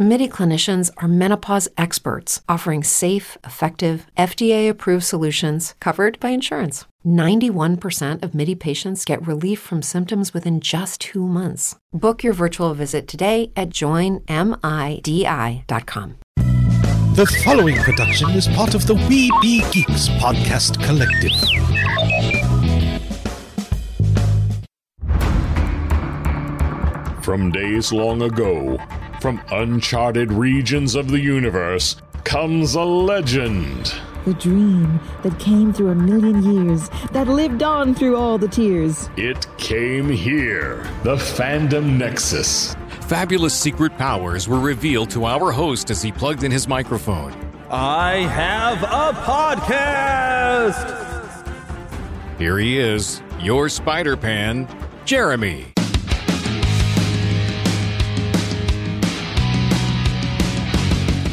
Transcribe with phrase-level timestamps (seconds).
[0.00, 6.84] MIDI clinicians are menopause experts offering safe, effective, FDA approved solutions covered by insurance.
[7.04, 11.74] 91% of MIDI patients get relief from symptoms within just two months.
[11.92, 14.28] Book your virtual visit today at joinmidi.com.
[17.16, 21.32] The following production is part of the We Be Geeks podcast collective.
[27.24, 28.78] From days long ago,
[29.20, 33.94] from uncharted regions of the universe, comes a legend.
[34.24, 39.08] The dream that came through a million years, that lived on through all the tears.
[39.16, 42.74] It came here, the Fandom Nexus.
[43.08, 47.32] Fabulous secret powers were revealed to our host as he plugged in his microphone.
[47.70, 51.06] I have a podcast!
[52.38, 54.68] Here he is, your Spider Pan,
[55.06, 55.72] Jeremy.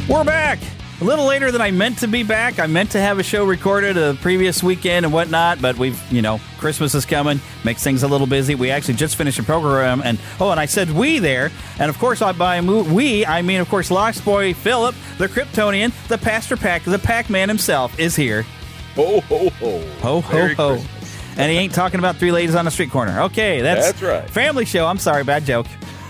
[0.08, 0.60] We're back!
[1.00, 2.60] A little later than I meant to be back.
[2.60, 6.22] I meant to have a show recorded a previous weekend and whatnot, but we've, you
[6.22, 8.54] know, Christmas is coming, makes things a little busy.
[8.54, 11.98] We actually just finished a program, and oh, and I said we there, and of
[11.98, 16.56] course, I by we, I mean, of course, Lost Boy Philip, the Kryptonian, the Pastor
[16.56, 18.42] Pack, the Pac Man himself is here.
[18.94, 19.80] Ho, ho, ho.
[20.02, 20.76] Ho, ho, Merry ho.
[20.76, 21.36] Christmas.
[21.36, 23.22] And he ain't talking about three ladies on a street corner.
[23.22, 24.30] Okay, that's, That's right.
[24.30, 24.86] Family show.
[24.86, 25.66] I'm sorry, bad joke.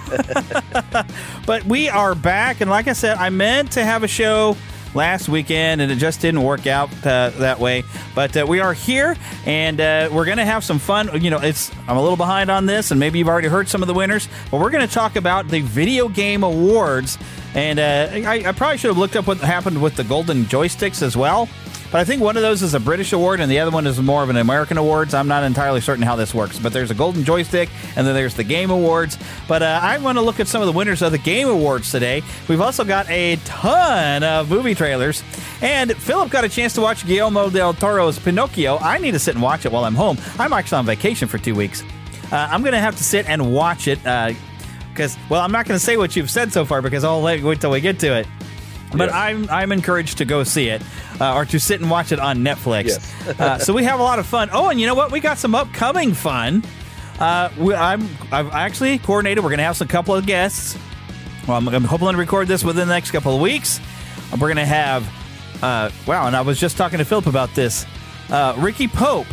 [1.47, 4.57] but we are back, and like I said, I meant to have a show
[4.95, 7.85] last weekend, and it just didn't work out uh, that way.
[8.15, 11.23] But uh, we are here, and uh, we're going to have some fun.
[11.23, 13.83] You know, it's I'm a little behind on this, and maybe you've already heard some
[13.83, 17.19] of the winners, but we're going to talk about the video game awards.
[17.57, 21.03] And uh, I, I probably should have looked up what happened with the golden joysticks
[21.03, 21.49] as well.
[21.91, 23.99] But I think one of those is a British award, and the other one is
[24.01, 25.15] more of an American awards.
[25.15, 28.35] I'm not entirely certain how this works, but there's a Golden Joystick, and then there's
[28.35, 29.17] the Game Awards.
[29.49, 31.91] But uh, I want to look at some of the winners of the Game Awards
[31.91, 32.23] today.
[32.49, 35.23] We've also got a ton of movie trailers,
[35.63, 38.79] and Philip got a chance to watch Guillermo del Toro's Pinocchio.
[38.79, 40.19] I need to sit and watch it while I'm home.
[40.39, 41.83] I'm actually on vacation for two weeks.
[42.33, 44.05] Uh, I'm going to have to sit and watch it
[44.97, 47.43] because, well, I'm not going to say what you've said so far because I'll let,
[47.43, 48.27] wait till we get to it.
[48.93, 49.15] But Yes.
[49.15, 50.81] I'm I'm encouraged to go see it
[51.21, 52.87] uh, or to sit and watch it on Netflix.
[52.87, 53.41] Yes.
[53.41, 54.49] uh, so we have a lot of fun.
[54.53, 55.11] Oh, and you know what?
[55.11, 56.65] We got some upcoming fun.
[57.19, 59.43] Uh, we, I'm I've actually coordinated.
[59.43, 60.79] We're going to have some couple of guests.
[61.47, 63.81] Well, I'm, I'm hoping to record this within the next couple of weeks.
[64.33, 65.09] We're going to have
[65.63, 67.87] uh, wow, and I was just talking to Philip about this.
[68.31, 69.27] Uh, Ricky Pope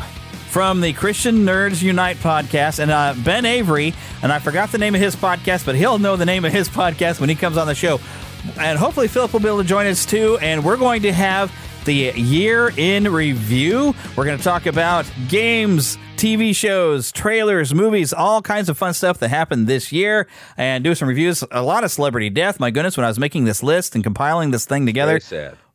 [0.53, 3.91] from the Christian Nerds Unite podcast, and uh, Ben Avery,
[4.21, 6.69] and I forgot the name of his podcast, but he'll know the name of his
[6.79, 7.99] podcast when he comes on the show.
[8.59, 10.37] And hopefully, Philip will be able to join us too.
[10.43, 11.51] And we're going to have
[11.85, 13.95] the year in review.
[14.15, 19.17] We're going to talk about games, TV shows, trailers, movies, all kinds of fun stuff
[19.21, 21.43] that happened this year, and do some reviews.
[21.49, 22.59] A lot of celebrity death.
[22.59, 25.13] My goodness, when I was making this list and compiling this thing together.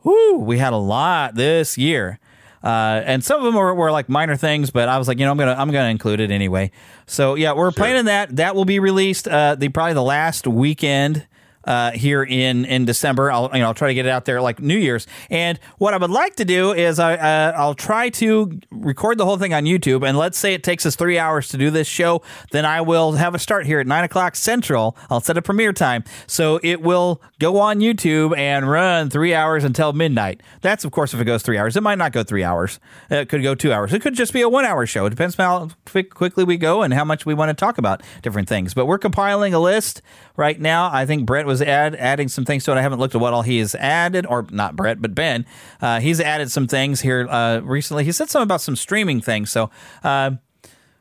[0.05, 2.21] Woo, we had a lot this year.
[2.63, 5.25] Uh, and some of them were, were like minor things, but I was like, you
[5.25, 6.73] know, I'm gonna I'm gonna include it anyway.
[7.07, 8.35] So yeah, we're planning that.
[8.37, 11.27] That will be released uh, the probably the last weekend
[11.69, 13.31] uh, here in in December.
[13.31, 15.07] I'll you know I'll try to get it out there like New Year's.
[15.29, 19.27] And what I would like to do is I uh, I'll try to record the
[19.27, 20.09] whole thing on YouTube.
[20.09, 23.13] And let's say it takes us three hours to do this show, then I will
[23.13, 24.97] have a start here at nine o'clock Central.
[25.11, 29.63] I'll set a premiere time, so it will go on YouTube and run three hours
[29.63, 30.43] until midnight.
[30.63, 31.77] That's of course if it goes three hours.
[31.77, 32.81] It might not go three hours.
[33.11, 33.93] It could go two hours.
[33.93, 35.05] It could just be a one hour show.
[35.05, 38.49] It depends how quickly we go and how much we want to talk about different
[38.49, 38.73] things.
[38.73, 40.01] But we're compiling a list
[40.39, 40.89] right now.
[40.91, 42.77] I think Brett was add, adding some things to it.
[42.77, 45.47] I haven't looked at what all he has added, or not Brett, but Ben.
[45.81, 48.05] Uh, he's added some things here uh, recently.
[48.05, 49.51] He said something about some streaming things.
[49.51, 49.71] So.
[50.03, 50.33] Uh,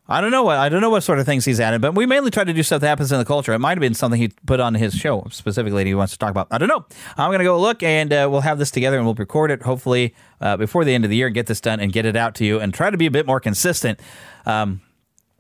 [0.10, 2.06] I don't know what I don't know what sort of things he's added, but we
[2.06, 3.52] mainly try to do stuff that happens in the culture.
[3.52, 6.20] It might have been something he put on his show specifically that he wants to
[6.20, 6.48] talk about.
[6.50, 6.86] I don't know.
[7.18, 9.64] I'm going to go look and uh, we'll have this together and we'll record it
[9.64, 12.16] hopefully uh, before the end of the year and get this done and get it
[12.16, 14.00] out to you and try to be a bit more consistent.
[14.46, 14.80] Um,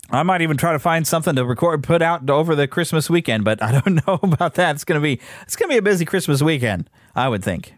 [0.09, 3.43] I might even try to find something to record, put out over the Christmas weekend,
[3.43, 4.75] but I don't know about that.
[4.75, 7.73] It's gonna be it's gonna be a busy Christmas weekend, I would think.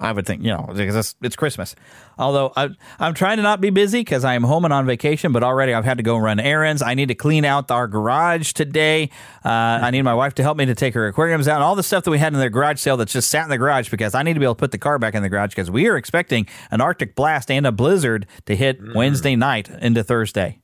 [0.00, 1.74] I would think, you know, because it's, it's Christmas.
[2.18, 2.68] Although I,
[3.00, 5.74] I'm trying to not be busy because I am home and on vacation, but already
[5.74, 6.82] I've had to go run errands.
[6.82, 9.10] I need to clean out our garage today.
[9.44, 11.74] Uh, I need my wife to help me to take her aquariums out and all
[11.74, 13.90] the stuff that we had in the garage sale that's just sat in the garage
[13.90, 15.70] because I need to be able to put the car back in the garage because
[15.70, 20.60] we are expecting an Arctic blast and a blizzard to hit Wednesday night into Thursday.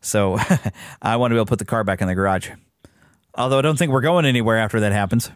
[0.00, 0.38] So
[1.02, 2.50] I want to be able to put the car back in the garage.
[3.34, 5.30] Although I don't think we're going anywhere after that happens.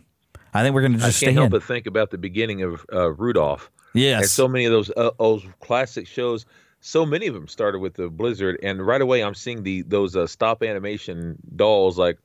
[0.55, 1.51] I think we're going to I just can't stay help in.
[1.51, 3.71] but think about the beginning of uh, Rudolph.
[3.95, 4.21] Yes.
[4.23, 6.45] And so many of those uh, those classic shows,
[6.81, 10.17] so many of them started with the Blizzard, and right away I'm seeing the those
[10.17, 12.19] uh, stop animation dolls like,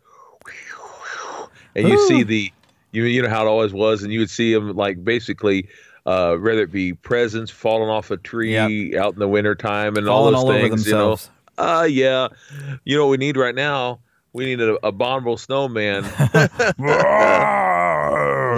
[1.76, 2.52] and you see the
[2.92, 5.68] you you know how it always was, and you would see them like basically.
[6.06, 9.02] Uh, whether it be presents falling off a tree Yep.
[9.04, 11.26] out in the wintertime and Falling all all those over things, themselves.
[11.26, 11.37] you know.
[11.58, 12.28] Uh yeah.
[12.86, 14.00] You know what we need right now?
[14.34, 16.04] We need a abominable snowman.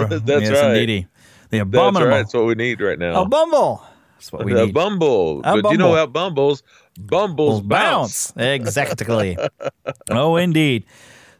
[0.08, 0.76] That's yes, right.
[0.76, 1.06] indeedy.
[1.50, 2.10] The That's right.
[2.10, 3.22] That's what we need right now.
[3.22, 3.82] A bumble.
[4.14, 4.60] That's what we need.
[4.60, 4.74] a need.
[4.74, 5.40] bumble.
[5.44, 5.94] A but you know bumble.
[5.94, 6.62] about bumbles?
[6.98, 8.32] Bumbles bounce.
[8.36, 9.38] Exactly.
[10.10, 10.84] oh, indeed.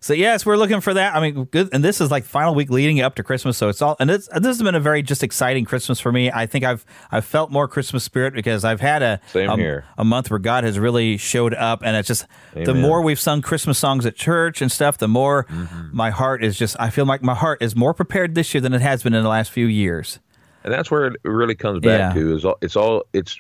[0.02, 1.14] So yes, we're looking for that.
[1.14, 1.68] I mean, good.
[1.74, 3.96] And this is like final week leading up to Christmas, so it's all.
[4.00, 6.30] And this this has been a very just exciting Christmas for me.
[6.32, 9.84] I think I've I've felt more Christmas spirit because I've had a Same a, here.
[9.98, 12.24] a month where God has really showed up, and it's just
[12.54, 15.94] the more we've sung Christmas songs at church and stuff, the more Mm-hmm.
[15.96, 16.76] my heart is just.
[16.80, 19.22] I feel like my heart is more prepared this year than it has been in
[19.22, 20.18] the last few years.
[20.64, 22.20] And that's where it really comes back Yeah.
[22.22, 23.38] to is all, it's all it's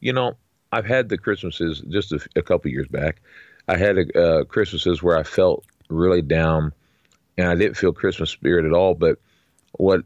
[0.00, 0.36] you know
[0.72, 3.22] I've had the Christmases just a, a couple years back.
[3.68, 6.72] I had a, uh, Christmases where I felt really down,
[7.36, 8.94] and I didn't feel Christmas spirit at all.
[8.94, 9.18] But
[9.72, 10.04] what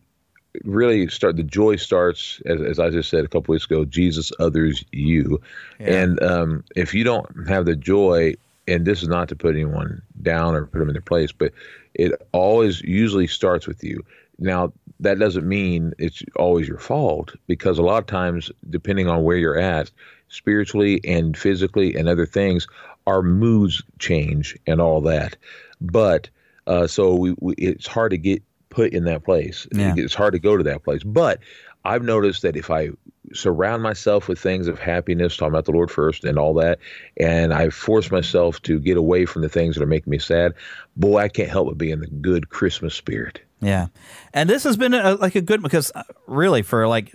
[0.65, 3.85] really start the joy starts as, as I just said a couple weeks ago.
[3.85, 5.41] Jesus, others, you,
[5.79, 8.35] and um, if you don't have the joy,
[8.69, 11.53] and this is not to put anyone down or put them in their place, but
[11.95, 14.05] it always usually starts with you.
[14.39, 19.23] Now that doesn't mean it's always your fault because a lot of times, depending on
[19.23, 19.91] where you're at,
[20.29, 22.67] spiritually and physically and other things,
[23.07, 25.37] our moods change and all that.
[25.81, 26.31] But
[26.67, 29.67] uh, so we, we, it's hard to get put in that place.
[29.73, 29.95] Yeah.
[29.97, 31.03] It's hard to go to that place.
[31.03, 31.41] But
[31.85, 32.91] I've noticed that if I
[33.33, 36.79] surround myself with things of happiness, talking about the Lord first and all that,
[37.17, 40.55] and I force myself to get away from the things that are making me sad,
[40.97, 43.41] boy, I can't help but be in the good Christmas spirit.
[43.61, 43.87] Yeah,
[44.35, 47.15] and this has been a, like a good because uh, really for like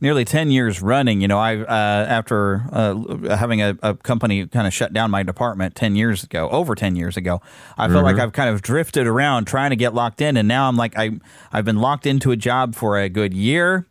[0.00, 4.66] nearly ten years running, you know, I uh, after uh, having a, a company kind
[4.66, 7.40] of shut down my department ten years ago, over ten years ago,
[7.78, 10.68] I felt like I've kind of drifted around trying to get locked in, and now
[10.68, 11.12] I'm like I
[11.52, 13.86] I've been locked into a job for a good year.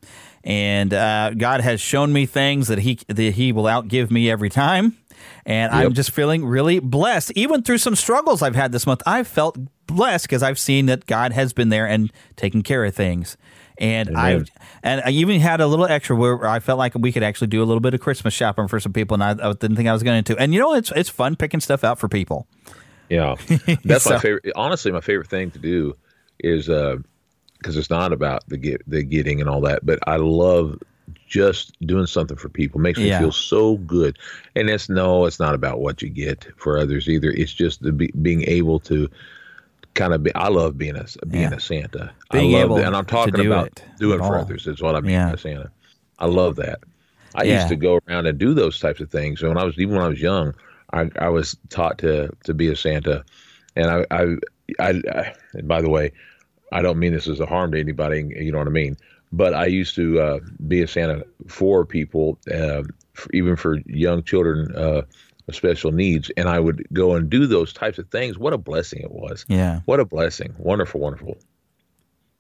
[0.46, 4.50] And uh, God has shown me things that he that He will outgive me every
[4.50, 4.98] time,
[5.46, 7.32] and I'm just feeling really blessed.
[7.36, 9.58] Even through some struggles I've had this month, I've felt
[9.88, 13.38] blessed because I've seen that God has been there and taken care of things.
[13.84, 14.42] And I
[14.82, 17.62] and I even had a little extra where I felt like we could actually do
[17.62, 19.94] a little bit of Christmas shopping for some people, and I, I didn't think I
[19.94, 20.38] was going to.
[20.38, 22.48] And you know, it's it's fun picking stuff out for people.
[23.10, 23.36] Yeah,
[23.84, 24.52] that's So- my favorite.
[24.56, 25.96] Honestly, my favorite thing to do
[26.40, 26.96] is uh,
[27.58, 30.80] because it's not about the get the getting and all that, but I love
[31.28, 32.80] just doing something for people.
[32.80, 33.20] Makes me Yeah.
[33.20, 34.18] feel so good.
[34.56, 37.32] And it's no, it's not about what you get for others either.
[37.32, 39.10] It's just the be, being able to
[39.94, 40.34] kind of be.
[40.36, 41.56] I love being a being Yeah.
[41.56, 42.12] a Santa.
[42.32, 42.88] Being I love able that.
[42.88, 44.68] and I'm talking do about it doing for others.
[44.68, 45.30] Is what I mean Yeah.
[45.32, 45.72] by Santa.
[46.20, 46.80] I love that.
[47.36, 47.56] I Yeah.
[47.56, 49.42] used to go around and do those types of things.
[49.42, 50.54] And when I was even when I was young,
[50.94, 53.24] I, I was taught to to be a Santa,
[53.76, 54.36] and I, I,
[54.80, 56.12] I, I and by the way,
[56.72, 58.26] I don't mean this as a harm to anybody.
[58.38, 58.98] You know what I mean?
[59.32, 64.22] But I used to uh, be a Santa for people, uh, for, even for young
[64.22, 65.02] children uh,
[65.46, 68.38] with special needs, and I would go and do those types of things.
[68.38, 69.46] What a blessing it was!
[69.48, 69.82] Yeah.
[69.86, 70.54] What a blessing!
[70.58, 71.38] Wonderful, wonderful.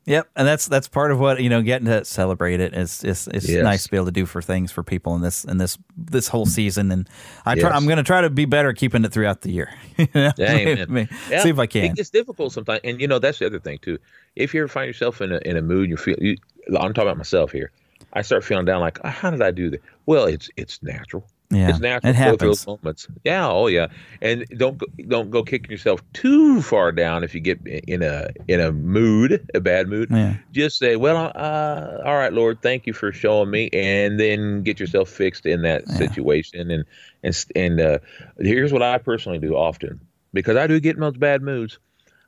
[0.06, 1.62] Yep, and that's that's part of what you know.
[1.62, 3.64] Getting to celebrate it is is it's Yes.
[3.64, 6.28] nice to be able to do for things for people in this in this this
[6.28, 6.92] whole season.
[6.92, 7.10] And
[7.46, 7.70] I try.
[7.70, 7.78] Yes.
[7.78, 9.70] I'm going to try to be better keeping it throughout the year.
[9.98, 10.32] You know?
[10.38, 11.08] Yeah, amen.
[11.30, 11.86] Yeah, See if I can.
[11.92, 13.98] it- It's difficult sometimes, and you know that's the other thing too.
[14.36, 16.18] If you ever find yourself in a in a mood, you feel.
[16.20, 16.36] You,
[16.68, 17.72] I'm talking about myself here.
[18.12, 19.82] I start feeling down, like, "Ah, how did I do that?
[20.06, 21.26] Well, it's it's natural.
[21.50, 22.10] Yeah, it's natural.
[22.10, 22.66] it to go through happens.
[22.66, 23.08] those moments.
[23.24, 23.88] Yeah, oh yeah,
[24.22, 28.30] and don't go, don't go kicking yourself too far down if you get in a
[28.48, 30.10] in a mood, a bad mood.
[30.10, 30.38] Yeah.
[30.52, 34.80] Just say, well, uh, all right, Lord, thank you for showing me, and then get
[34.80, 36.72] yourself fixed in that situation.
[36.72, 36.86] And
[37.24, 38.00] and and uh,
[38.40, 40.00] here's what I personally do often
[40.34, 41.78] because I do get in those bad moods.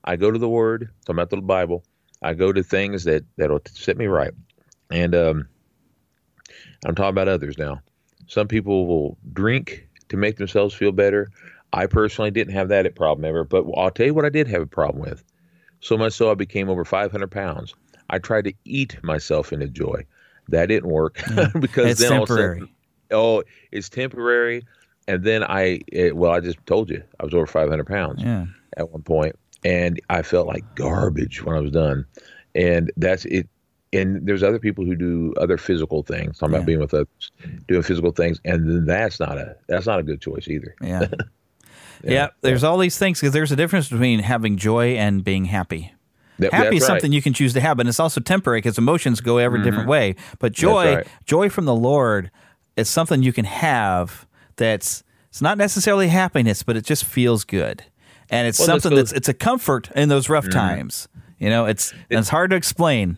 [0.03, 1.83] I go to the Word, talking about the Bible.
[2.21, 4.33] I go to things that that'll set me right,
[4.91, 5.47] and um,
[6.85, 7.81] I'm talking about others now.
[8.27, 11.29] Some people will drink to make themselves feel better.
[11.73, 14.61] I personally didn't have that problem ever, but I'll tell you what I did have
[14.61, 15.23] a problem with.
[15.81, 17.75] So much so I became over 500 pounds.
[18.09, 20.05] I tried to eat myself into joy.
[20.49, 21.59] That didn't work mm.
[21.61, 22.69] because It's then a sudden-
[23.11, 24.63] oh, it's temporary.
[25.07, 28.45] And then I, it, well, I just told you I was over 500 pounds Yeah.
[28.77, 32.05] at one point, and I felt like garbage when I was done.
[32.55, 33.47] And that's it.
[33.95, 36.37] And there's other people who do other physical things.
[36.37, 36.57] Talking Yeah.
[36.59, 37.31] about being with others,
[37.67, 40.75] doing physical things, and then that's not a that's not a good choice either.
[40.81, 41.07] Yeah.
[42.03, 42.27] yeah.
[42.41, 45.93] There's all these things because there's a difference between having joy and being happy.
[46.39, 46.87] That- Happy is right.
[46.87, 49.87] something you can choose to have, but it's also temporary because emotions go every different
[49.87, 50.15] way.
[50.39, 50.95] But joy, Mm-hmm.
[50.97, 51.07] right.
[51.25, 52.29] joy from the Lord,
[52.75, 54.27] is something you can have.
[54.57, 57.83] That's it's not necessarily happiness, but it just feels good,
[58.29, 60.51] and it's Well, something that's it's a comfort in those rough Mm-hmm.
[60.59, 61.07] times.
[61.39, 63.17] You know, it's and it's hard to explain.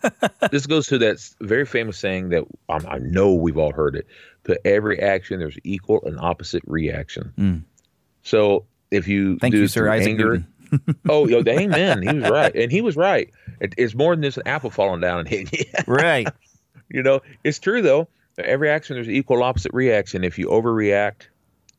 [0.50, 4.06] this goes to that very famous saying that um, I know we've all heard it.
[4.44, 7.64] To every action, there's equal and opposite reaction.
[8.22, 9.40] So if you Mm.
[9.40, 10.44] Thank do you, Sir Isaac anger,
[11.08, 12.02] oh, yo, amen.
[12.02, 13.30] He was right, and he was right.
[13.60, 15.64] It, it's more than just an apple falling down and hitting you.
[15.86, 16.26] right.
[16.88, 18.08] you know, it's true though.
[18.38, 20.24] Every action, there's equal opposite reaction.
[20.24, 21.22] If you overreact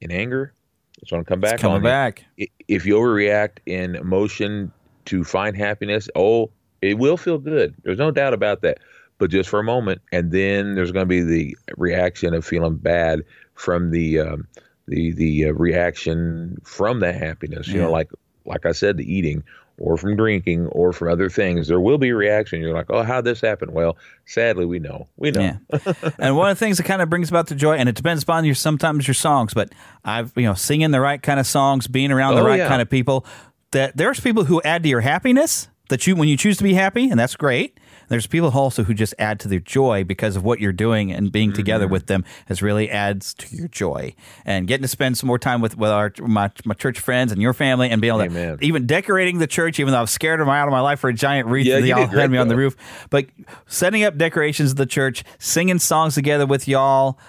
[0.02, 0.54] in anger,
[1.02, 1.54] it's going to come back.
[1.54, 1.88] It's coming on you.
[1.88, 2.26] back.
[2.40, 4.72] I- If you overreact in emotion
[5.10, 6.50] to find happiness, oh,
[6.82, 7.76] it will feel good.
[7.84, 8.80] There's no doubt about that.
[9.18, 12.76] But just for a moment, and then there's going to be the reaction of feeling
[12.78, 13.22] bad
[13.54, 14.48] from the um,
[14.88, 17.68] the the uh, reaction from that happiness.
[17.68, 17.86] You Yeah.
[17.88, 18.10] know, like
[18.46, 19.44] like I said, the eating
[19.78, 21.68] or from drinking or from other things.
[21.70, 22.60] There will be a reaction.
[22.62, 23.72] You're like, oh, how this happen?
[23.72, 25.08] Well, sadly, we know.
[25.16, 25.42] We know.
[25.42, 25.58] Yeah.
[26.20, 28.24] and one of the things that kind of brings about the joy, and it depends
[28.24, 29.70] upon your sometimes your songs, but
[30.06, 32.68] I've you know singing the right kind of songs, being around the Oh, right yeah.
[32.70, 33.26] kind of people.
[33.72, 36.74] That there's people who add to your happiness that you when you choose to be
[36.76, 37.80] happy, and that's great.
[38.10, 41.32] There's people also who just add to their joy because of what you're doing and
[41.32, 41.92] being together Mm-hmm.
[41.94, 44.16] with them has really adds to your joy.
[44.46, 47.40] And getting to spend some more time with, with our my, my church friends and
[47.40, 48.58] your family and being able Amen.
[48.58, 50.80] to even decorating the church, even though I was scared of my out of my
[50.80, 52.76] life for a giant wreath Yeah, y'all did great, had me on the roof.
[53.12, 53.28] But
[53.68, 57.20] setting up decorations of the church, singing songs together with y'all,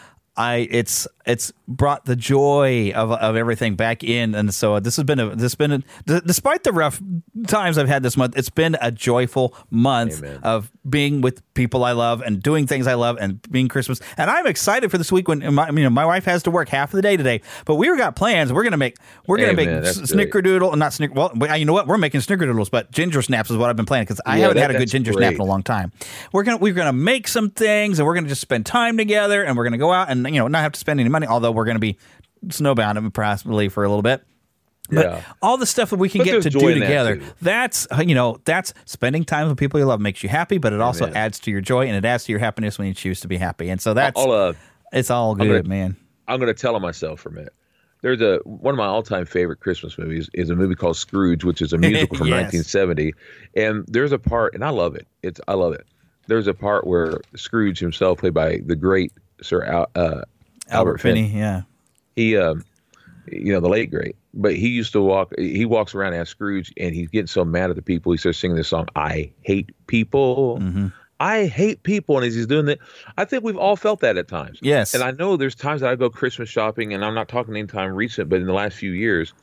[0.40, 5.04] I it's it's brought the joy of, of everything back in, and so this has
[5.04, 7.00] been a this been a, d- despite the rough
[7.46, 10.40] times I've had this month, it's been a joyful month Amen.
[10.42, 14.00] of being with people I love and doing things I love and being Christmas.
[14.16, 16.68] And I'm excited for this week when my, you know my wife has to work
[16.70, 18.50] half of the day today, but we've got plans.
[18.52, 19.82] We're gonna make we're gonna Amen.
[19.82, 21.12] make s- snickerdoodle, not snicker.
[21.14, 21.86] Well, uh, you know what?
[21.86, 24.56] We're making snickerdoodles, but ginger snaps is what I've been planning because I Yeah, haven't
[24.56, 25.92] that- had a good ginger snap in a long time.
[26.32, 29.56] We're gonna we're gonna make some things and we're gonna just spend time together and
[29.56, 31.26] we're gonna go out and you know not have to spend any money.
[31.26, 31.96] Although we're gonna be
[32.46, 34.22] snowbound and possibly for a little bit.
[34.92, 35.22] But Yeah.
[35.40, 37.24] all the stuff that we can But get to do that, together, too.
[37.42, 40.80] that's you know that's spending time with people you love makes you happy, but it
[40.80, 41.16] also Amen.
[41.16, 43.36] adds to your joy and it adds to your happiness when you choose to be
[43.36, 43.68] happy.
[43.68, 44.52] And so that's I'll, uh,
[44.92, 45.96] it's all good, gonna- man.
[46.26, 47.52] I'm going to tell on myself for a minute.
[48.02, 51.60] There's a one of my all-time favorite Christmas movies is a movie called Scrooge, which
[51.60, 52.52] is a musical from Yes.
[52.52, 53.12] 1970,
[53.56, 55.06] and there's a part, and I love it.
[55.22, 55.84] It's I love it.
[56.28, 60.22] There's a part where Scrooge himself, played by the great Sir Al, uh,
[60.68, 61.62] Albert Finney, yeah.
[62.16, 62.64] he, um,
[63.30, 65.32] you know, the late great, but he used to walk.
[65.38, 68.12] He walks around as Scrooge, and he's getting so mad at the people.
[68.12, 70.88] He starts singing this song, "I hate people." Mm-hmm.
[71.20, 72.78] I hate people, and as he's doing that,
[73.18, 74.58] I think we've all felt that at times.
[74.62, 74.94] Yes.
[74.94, 77.92] and I know there's times that I go Christmas shopping, and I'm not talking anytime
[77.92, 79.34] recent, but in the last few years,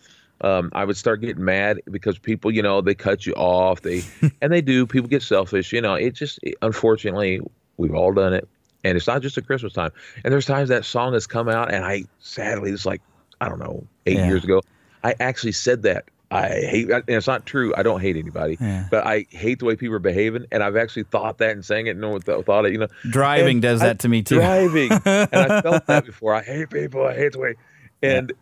[0.42, 4.02] um, I would start getting mad because people, you know, they cut you off, they
[4.42, 4.88] and they do.
[4.88, 5.94] People get selfish, you know.
[5.94, 7.42] It just it- unfortunately
[7.78, 8.48] we've all done it,
[8.88, 9.92] and it's not just at Christmas time.
[10.24, 13.02] And there's times that song has come out, and I sadly it's like
[13.42, 14.28] I don't know eight Yeah.
[14.28, 14.62] years ago,
[15.04, 16.06] I actually said that.
[16.30, 17.74] I hate, and it's not true.
[17.78, 18.88] I don't hate anybody, Yeah.
[18.92, 21.88] but I hate the way people are behaving, and I've actually thought that and saying
[21.88, 22.88] it, and no, thought it, you know.
[23.10, 24.36] Driving And does I- that to me too.
[24.36, 26.34] Driving, and I felt that before.
[26.34, 27.06] I hate people.
[27.08, 27.56] I hate the way,
[28.04, 28.34] and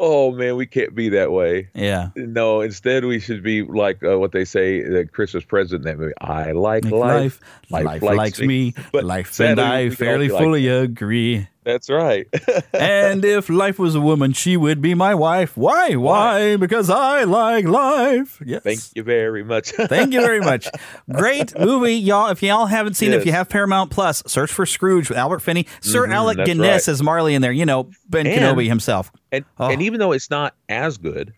[0.00, 1.68] oh man, we can't be that way.
[1.74, 2.10] Yeah.
[2.16, 5.98] No, instead we should be like uh, what they say, the Christmas present in that
[5.98, 6.14] movie.
[6.20, 7.40] I like Like life.
[7.70, 11.48] life, life, likes me, But life and I we can all fairly like fully agree.
[11.64, 12.26] That's right.
[12.72, 15.56] and if life was a woman, she would be my wife.
[15.56, 15.94] Why?
[15.94, 16.56] Why?
[16.56, 18.42] Because I like life.
[18.44, 18.62] Yes.
[18.62, 19.70] Thank you very much.
[19.72, 20.66] Thank you very much.
[21.12, 22.30] Great movie, y'all.
[22.30, 25.38] If y'all haven't seen it, if you have Paramount Plus, search for Scrooge with Albert
[25.38, 25.66] Finney.
[25.80, 26.92] Sir Alec Guinness right.
[26.92, 27.52] as Marley in there.
[27.52, 29.12] You know, Ben And- Kenobi himself.
[29.30, 29.70] And Oh.
[29.70, 31.32] and even though it's not as good,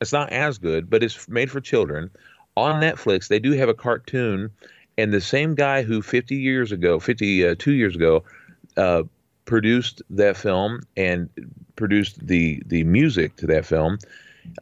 [0.00, 2.10] it's not as good, but it's made for children.
[2.56, 4.50] On Netflix, they do have a cartoon,
[4.98, 8.22] and the same guy who 50 years ago, 52 years ago,
[8.76, 9.04] uh,
[9.52, 11.28] produced that film and
[11.76, 13.98] produced the the music to that film.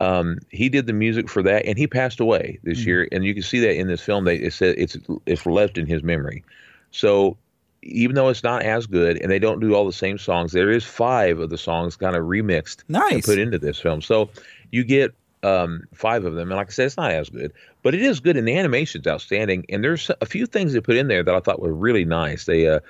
[0.01, 3.07] Um, he did the music for that, and he passed away this year.
[3.13, 4.25] And you can see that in this film.
[4.25, 6.43] They it said it's it's left in his memory.
[6.91, 7.37] So
[7.83, 10.73] even though it's not as good, and they don't do all the same songs, there
[10.73, 12.83] is five of the songs kind of remixed
[13.13, 14.03] and put into this film.
[14.03, 14.29] So
[14.73, 17.53] you get um, five of them, and like I said, it's not as good,
[17.85, 19.67] but it is good, and the animation's outstanding.
[19.69, 22.47] And there's a few things they put in there that I thought were really nice.
[22.47, 22.81] They uh,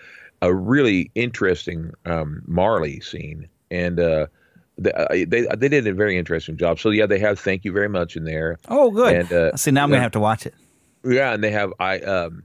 [0.43, 4.27] a really interesting um, Marley scene, and uh,
[4.79, 5.25] they, uh, they
[5.57, 6.79] they did a very interesting job.
[6.81, 8.59] So yeah, they have "Thank You Very Much" in there.
[8.69, 9.15] Oh, good.
[9.15, 9.97] And, uh, See, now I'm yeah.
[9.97, 10.55] gonna have to watch it.
[11.05, 12.43] Yeah, and they have I um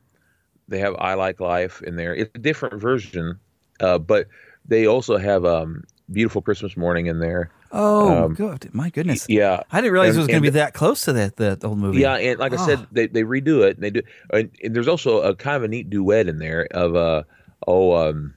[0.68, 2.16] they have I Like Life in there.
[2.16, 3.40] It's a different version,
[3.80, 4.28] uh, but
[4.66, 7.50] they also have um Beautiful Christmas Morning in there.
[7.72, 8.74] Oh, good.
[8.74, 9.26] My goodness.
[9.28, 11.60] Yeah, I didn't realize And- it was going to be that close to that the,
[11.64, 12.00] old movie.
[12.00, 12.66] Yeah, and like I Ah.
[12.66, 13.76] said, they, they redo it.
[13.76, 16.68] And they do, and, and there's also a kind of a neat duet in there
[16.72, 17.24] of uh
[17.68, 18.34] oh um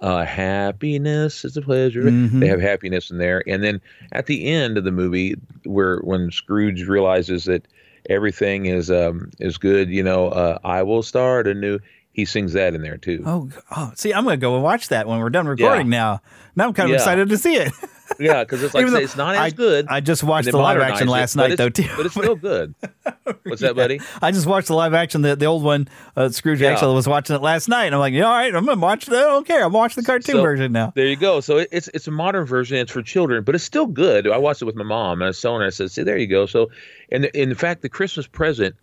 [0.00, 2.04] uh happiness is a pleasure.
[2.04, 2.40] Mm-hmm.
[2.40, 3.80] They have happiness in there, and then
[4.12, 7.66] at the end of the movie, where when Scrooge realizes that
[8.08, 11.78] everything is um is good, you know, uh, I will start a new.
[12.12, 13.22] He sings that in there too.
[13.24, 16.20] Oh, oh, see, I'm going to go and watch that when we're done recording now.
[16.56, 16.96] Now I'm kind of Yeah.
[16.96, 17.72] excited to see it.
[18.18, 19.86] Yeah, because it's like I though it's not I- as good.
[19.88, 21.88] I just watched the live action last but night, though, too.
[21.96, 22.74] But it's still good.
[23.44, 24.00] What's that, buddy?
[24.22, 25.88] I just watched the live action, the, the old one.
[26.16, 26.70] Uh, Scrooge Yeah.
[26.72, 27.86] actually was watching it last night.
[27.86, 29.12] And I'm like, yeah, all right, I'm going to watch it.
[29.14, 29.64] I don't care.
[29.64, 30.92] I'm watching the cartoon So, version now.
[30.94, 31.40] There you go.
[31.40, 32.76] So it- it's it's a modern version.
[32.78, 34.26] It's for children, but it's still good.
[34.26, 36.16] I watched it with my mom, and I was telling her, I said, "See, there
[36.18, 36.70] you go." So,
[37.12, 38.74] and in fact, the Christmas present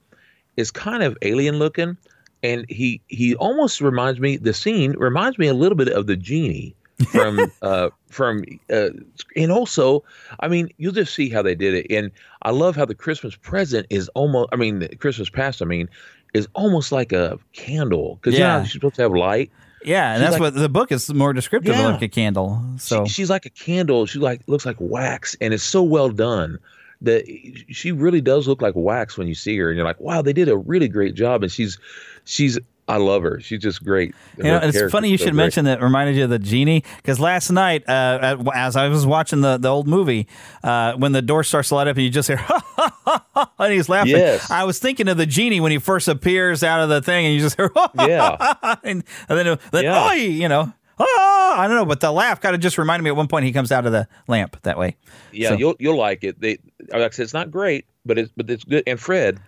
[0.58, 1.98] is kind of alien looking,
[2.44, 4.38] and he he almost reminds me.
[4.38, 6.76] The scene reminds me a little bit of the genie
[7.08, 8.90] from uh from uh
[9.36, 10.04] and also
[10.40, 12.12] i mean you'll just see how they did it and
[12.44, 15.90] i love how the christmas present is almost i mean the christmas past i mean
[16.34, 18.58] is almost like a candle because Yeah.
[18.60, 19.52] yeah she's supposed to have light
[19.84, 21.88] Yeah, and she's that's like- what the book is more descriptive Yeah.
[21.90, 22.62] like a candle.
[22.78, 24.06] So she, she's like a candle.
[24.08, 26.58] She like looks like wax, and it's so well done
[27.02, 27.24] that
[27.70, 30.34] she really does look like wax when you see her, and you're like, wow, they
[30.34, 31.44] did a really great job.
[31.44, 31.78] And she's
[32.24, 33.40] she's I love her.
[33.40, 34.14] She's just great.
[34.38, 35.44] You know, it's funny you so should great.
[35.44, 39.42] mention that reminded you of the genie because last night, uh, as I was watching
[39.42, 40.28] the, the old movie,
[40.64, 43.52] uh, when the door starts to light up and you just hear ha ha ha
[43.58, 44.12] and he's laughing.
[44.12, 44.52] Yes.
[44.52, 47.34] I was thinking of the genie when he first appears out of the thing and
[47.34, 48.54] you just hear Yeah.
[48.84, 50.14] and, and then then Yeah.
[50.14, 50.72] you know.
[50.98, 53.44] Ah, I don't know, but the laugh kind of just reminded me at one point
[53.46, 54.96] he comes out of the lamp that way.
[55.34, 56.40] Yeah, So- you'll you'll like it.
[56.40, 58.84] They like I said, it's not great, but it's but it's good.
[58.88, 59.40] And Fred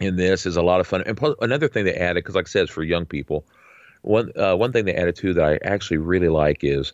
[0.00, 1.02] in this is a lot of fun.
[1.06, 3.44] And plus, another thing they added, because like I said, it's for young people.
[4.02, 6.92] One uh, one thing they added too that I actually really like is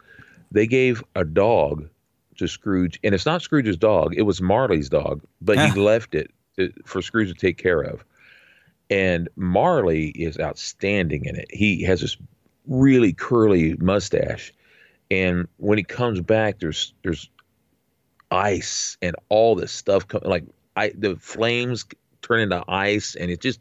[0.51, 1.89] they gave a dog
[2.37, 5.71] to Scrooge, and it's not Scrooge's dog; it was Marley's dog, but Ah.
[5.73, 8.05] he left it to, for Scrooge to take care of.
[8.91, 11.47] And Marley is outstanding in it.
[11.51, 12.17] He has this
[12.67, 14.53] really curly mustache,
[15.11, 17.31] and when he comes back, there's there's
[18.33, 21.85] ice and all this stuff coming like I the flames
[22.27, 23.61] turn into ice and it's just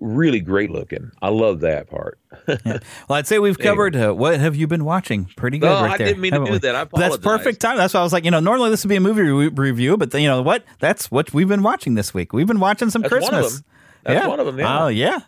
[0.00, 1.10] really great looking.
[1.22, 2.18] I love that part.
[2.46, 5.26] Well, I'd say we've covered uh, what have you been watching?
[5.36, 6.06] Pretty good, No, right I there.
[6.08, 6.58] didn't mean to do we?
[6.58, 6.74] that.
[6.74, 7.76] I That's perfect time.
[7.76, 9.96] That's why I was like, you know, normally this would be a movie re- review,
[9.96, 10.64] but then, you know what?
[10.80, 12.32] That's what we've been watching this week.
[12.32, 13.32] We've been watching some That's Christmas.
[13.32, 13.64] one of them.
[14.02, 14.84] That's one of them, yeah.
[14.84, 15.20] Oh yeah.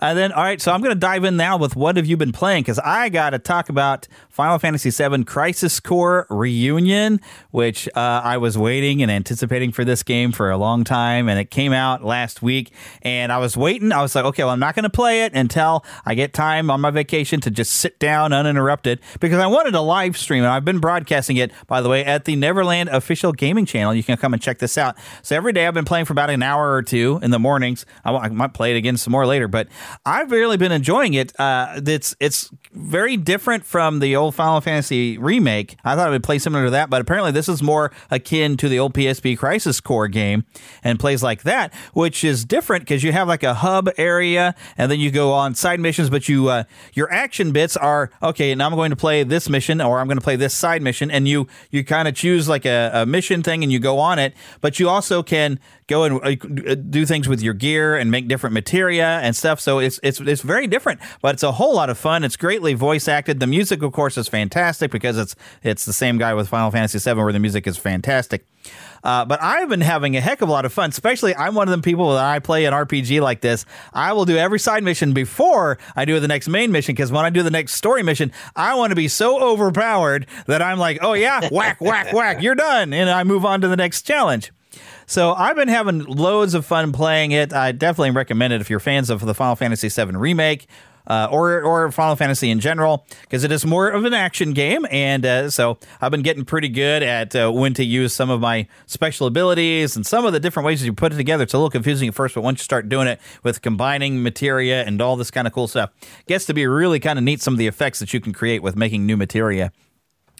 [0.00, 2.16] And then, all right, so I'm going to dive in now with what have you
[2.16, 2.62] been playing?
[2.62, 8.38] Because I got to talk about Final Fantasy VII Crisis Core Reunion, which uh, I
[8.38, 12.02] was waiting and anticipating for this game for a long time, and it came out
[12.02, 12.72] last week.
[13.02, 13.92] And I was waiting.
[13.92, 16.70] I was like, okay, well, I'm not going to play it until I get time
[16.70, 20.50] on my vacation to just sit down uninterrupted because I wanted a live stream, and
[20.50, 23.94] I've been broadcasting it, by the way, at the Neverland official gaming channel.
[23.94, 24.96] You can come and check this out.
[25.20, 27.84] So every day I've been playing for about an hour or two in the mornings.
[28.02, 29.68] I, I might play it again some more later, but
[30.04, 31.38] I've really been enjoying it.
[31.38, 35.76] Uh, it's it's very different from the old Final Fantasy remake.
[35.84, 38.68] I thought it would play similar to that, but apparently this is more akin to
[38.68, 40.44] the old PSP Crisis Core game
[40.84, 44.90] and plays like that, which is different because you have like a hub area and
[44.90, 48.54] then you go on side missions, but you uh, your action bits are okay.
[48.54, 51.10] Now I'm going to play this mission or I'm going to play this side mission,
[51.10, 54.18] and you you kind of choose like a, a mission thing and you go on
[54.18, 55.58] it, but you also can
[55.90, 59.58] go and do things with your gear and make different materia and stuff.
[59.60, 62.24] So it's it's it's very different, but it's a whole lot of fun.
[62.24, 63.40] It's greatly voice acted.
[63.40, 66.98] The music, of course, is fantastic because it's it's the same guy with Final Fantasy
[66.98, 68.44] VII, where the music is fantastic.
[69.02, 70.90] Uh, but I've been having a heck of a lot of fun.
[70.90, 73.64] Especially, I'm one of them people that I play an RPG like this.
[73.92, 77.24] I will do every side mission before I do the next main mission because when
[77.24, 80.98] I do the next story mission, I want to be so overpowered that I'm like,
[81.02, 84.52] oh yeah, whack, whack, whack, you're done, and I move on to the next challenge.
[85.10, 87.52] So I've been having loads of fun playing it.
[87.52, 90.68] I definitely recommend it if you're fans of the Final Fantasy VII remake.
[91.04, 94.86] Uh, or or Final Fantasy in general, because it is more of an action game,
[94.90, 98.40] and uh, so I've been getting pretty good at uh, when to use some of
[98.40, 101.42] my special abilities and some of the different ways you put it together.
[101.42, 104.84] It's a little confusing at first, but once you start doing it with combining materia
[104.84, 105.90] and all this kind of cool stuff,
[106.28, 107.40] gets to be really kind of neat.
[107.40, 109.72] Some of the effects that you can create with making new materia.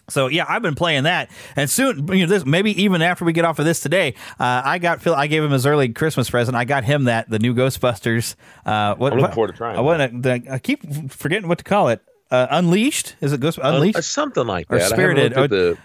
[0.09, 3.31] So yeah, I've been playing that, and soon, you know, this maybe even after we
[3.33, 5.15] get off of this today, uh, I got Phil.
[5.15, 6.57] I gave him his early Christmas present.
[6.57, 8.35] I got him that the new Ghostbusters.
[8.65, 11.59] Uh, what, I'm looking what- forward to trying I, want to, I keep forgetting what
[11.59, 12.01] to call it.
[12.29, 13.97] Uh, Unleashed is it Ghost Unleashed?
[13.97, 14.89] Uh, something like Or that.
[14.89, 15.33] Spirited.
[15.37, 15.77] I at the,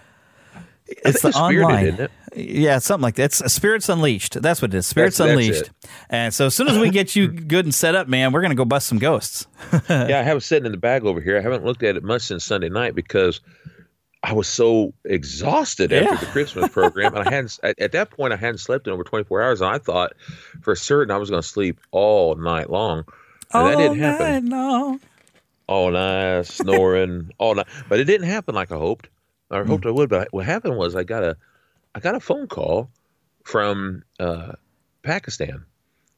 [0.55, 1.85] I it's the Spirited, online.
[1.87, 2.11] isn't it?
[2.35, 3.23] Yeah, something like that.
[3.41, 4.41] It's Spirits Unleashed.
[4.41, 4.87] That's what it is.
[4.87, 5.67] Spirits That's- that's Unleashed.
[5.69, 5.89] it.
[6.09, 8.55] And so as soon as we get you good and set up, man, we're gonna
[8.55, 9.47] go bust some ghosts.
[9.89, 11.37] yeah, I have it sitting in the bag over here.
[11.37, 13.41] I haven't looked at it much since Sunday night because
[14.27, 18.33] I was so exhausted after the Christmas program, and I hadn't at, at that point
[18.33, 20.13] I hadn't slept in over 24 hours, and I thought
[20.61, 23.05] for certain I was going to sleep all night long,
[23.53, 24.49] and that didn't happen.
[24.49, 24.99] No.
[25.67, 29.07] All night snoring, all night, but it didn't happen like I hoped.
[29.49, 29.87] I hoped Hmm.
[29.87, 31.37] I would, but what happened was I got a,
[31.95, 32.89] I got a phone call
[33.45, 34.53] from uh,
[35.03, 35.63] Pakistan,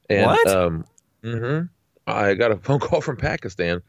[0.09, 0.47] and What?
[0.47, 0.85] um,
[1.23, 1.61] hmm
[2.07, 3.83] I got a phone call from Pakistan,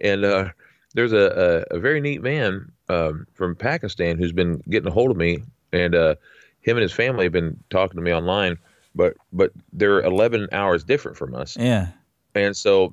[0.00, 0.48] and uh,
[0.94, 5.10] there's a, a, a very neat man um, from Pakistan who's been getting a hold
[5.10, 6.14] of me, and uh,
[6.60, 8.58] him and his family have been talking to me online,
[8.94, 11.88] but but they're 11 hours different from us, Yeah.
[12.34, 12.92] and so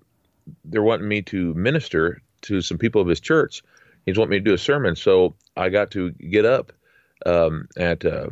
[0.66, 3.64] they're wanting me to minister to some people of his church.
[4.06, 6.72] He's wanting me to do a sermon, so I got to get up
[7.26, 8.30] um, at uh,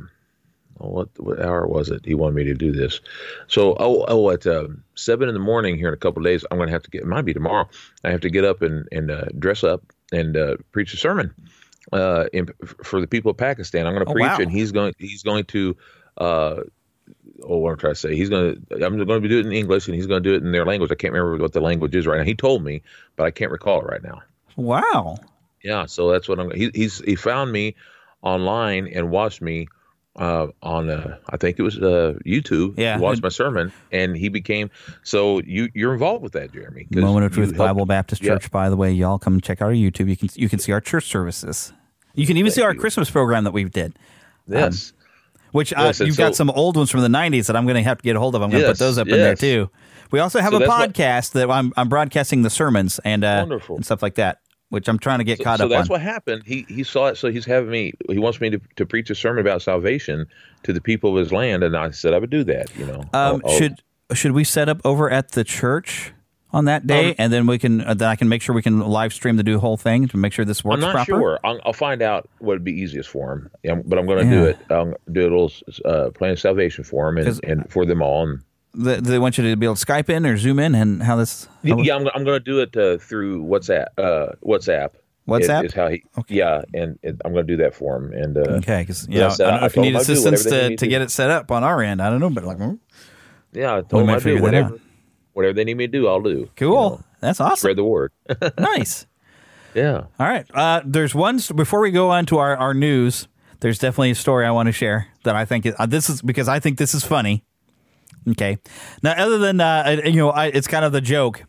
[0.78, 2.06] what what hour was it?
[2.06, 3.00] He wanted me to do this.
[3.48, 6.46] So oh oh at um seven in the morning here in a couple of days,
[6.52, 7.02] I'm going to have to get.
[7.02, 7.68] It might be tomorrow.
[8.04, 11.34] I have to get up and and uh, dress up and uh, preach a sermon
[11.94, 12.48] uh, in,
[12.84, 13.88] for the people of Pakistan.
[13.88, 14.38] I'm going to Oh, preach, wow.
[14.40, 15.78] and he's going he's going to.
[16.18, 16.62] Uh,
[17.44, 18.16] oh, what I'm trying to say.
[18.16, 18.86] He's going to.
[18.86, 20.66] I'm going to do it in English, and he's going to do it in their
[20.66, 20.92] language.
[20.92, 22.24] I can't remember what the language is right now.
[22.24, 22.82] He told me,
[23.16, 24.22] but I can't recall it right now.
[24.56, 25.18] Wow.
[25.64, 26.52] Yeah, so that's what I'm.
[26.52, 27.76] He, he's he found me
[28.22, 29.68] online and watched me
[30.16, 32.76] uh, on uh, I think it was uh, YouTube.
[32.78, 32.96] Yeah.
[32.98, 34.70] He watched my sermon, and he became.
[35.04, 36.88] So you you're involved with that, Jeremy?
[36.92, 38.34] Moment of Truth helped- Bible Baptist Yeah.
[38.34, 38.52] Church.
[38.52, 40.08] By the way, y'all come check out our YouTube.
[40.10, 41.74] You can you can see our church services.
[42.14, 42.80] You can even see our you.
[42.80, 43.98] Christmas program that we did.
[44.48, 44.94] Yes.
[45.52, 47.76] Which uh, Yes, and you've got some old ones from the '90s that I'm going
[47.76, 48.42] to have to get a hold of.
[48.42, 49.70] I'm going to Yes, put those up in there too.
[50.12, 53.24] We also have So a that's what- podcast that I'm, I'm broadcasting the sermons and
[53.24, 55.76] uh, and stuff like that, which I'm trying to get So, caught so up So
[55.78, 55.94] that's on.
[55.94, 56.44] what happened.
[56.46, 57.18] He he saw it.
[57.18, 57.94] So he's having me.
[58.10, 60.26] He wants me to, to preach a sermon about salvation
[60.64, 62.76] to the people of his land, and I said I would do that.
[62.78, 63.00] You know.
[63.02, 63.82] um, I'll- I'll- should
[64.14, 66.12] should we set up over at the church
[66.52, 68.62] on that day, Um, and then we can uh, then I can make sure we
[68.62, 71.06] can live stream the do whole thing to make sure this works I'm not proper.
[71.20, 71.40] sure.
[71.44, 73.50] I'll, I'll find out what would be easiest for him.
[73.64, 74.58] Yeah, but I'm going to do it.
[74.70, 75.52] I'll do a little
[75.86, 78.24] uh, plan of salvation for him and, and for them all.
[78.30, 78.40] And
[78.78, 81.16] They, they want you to be able to Skype in or Zoom in, and how
[81.16, 81.48] this?
[81.68, 83.86] how- yeah, I'm, I'm going to do it uh, through WhatsApp.
[83.98, 84.90] Uh, WhatsApp.
[85.28, 85.66] WhatsApp?
[85.66, 86.04] is, is how he.
[86.28, 88.12] Yeah, and, and I'm going to do that for him.
[88.14, 90.12] And uh, Okay, because Yeah, I don't I know if you need him I'd do
[90.14, 90.88] assistance to, to to.
[90.88, 92.02] get it set up on our end.
[92.02, 92.74] I don't know, but like, hmm,
[93.54, 94.80] yeah, I we told him I'd do whatever.
[95.34, 96.50] Whatever they need me to do, I'll do.
[96.56, 96.70] cool.
[96.70, 97.58] You know, That's awesome.
[97.58, 98.12] spread the word.
[98.60, 99.06] nice.
[99.74, 100.04] yeah.
[100.20, 100.46] All right.
[100.54, 103.28] Uh, there's one before we go on to our, our news.
[103.62, 106.22] There's definitely a story I want to share that I think is, uh, this is
[106.22, 107.44] because I think this is funny.
[108.32, 108.58] Okay.
[109.04, 111.44] Now, other than uh, you know, I, it's kind of the joke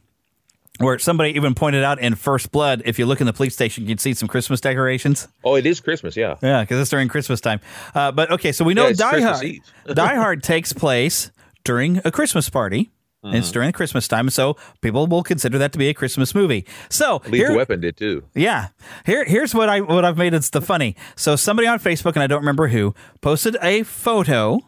[0.79, 2.83] where somebody even pointed out in First Blood.
[2.85, 5.27] If you look in the police station, you can see some Christmas decorations.
[5.45, 6.17] Oh, it is Christmas.
[6.17, 6.37] Yeah.
[6.43, 7.61] Yeah, because it's during Christmas time.
[7.95, 9.41] Uh, but okay, so we know Yeah, Die Christmas
[9.87, 9.97] Hard.
[9.97, 11.31] Die Hard takes place
[11.65, 12.79] during a Christmas party.
[12.79, 13.37] and Mm-hmm.
[13.39, 16.65] It's during Christmas time, so people will consider that to be a Christmas movie.
[16.91, 18.23] So Lethal here, Weapon did too.
[18.35, 18.69] yeah,
[19.05, 20.95] here here's what I what I've made it's the funny.
[21.17, 24.61] So somebody on Facebook and I don't remember who posted a photo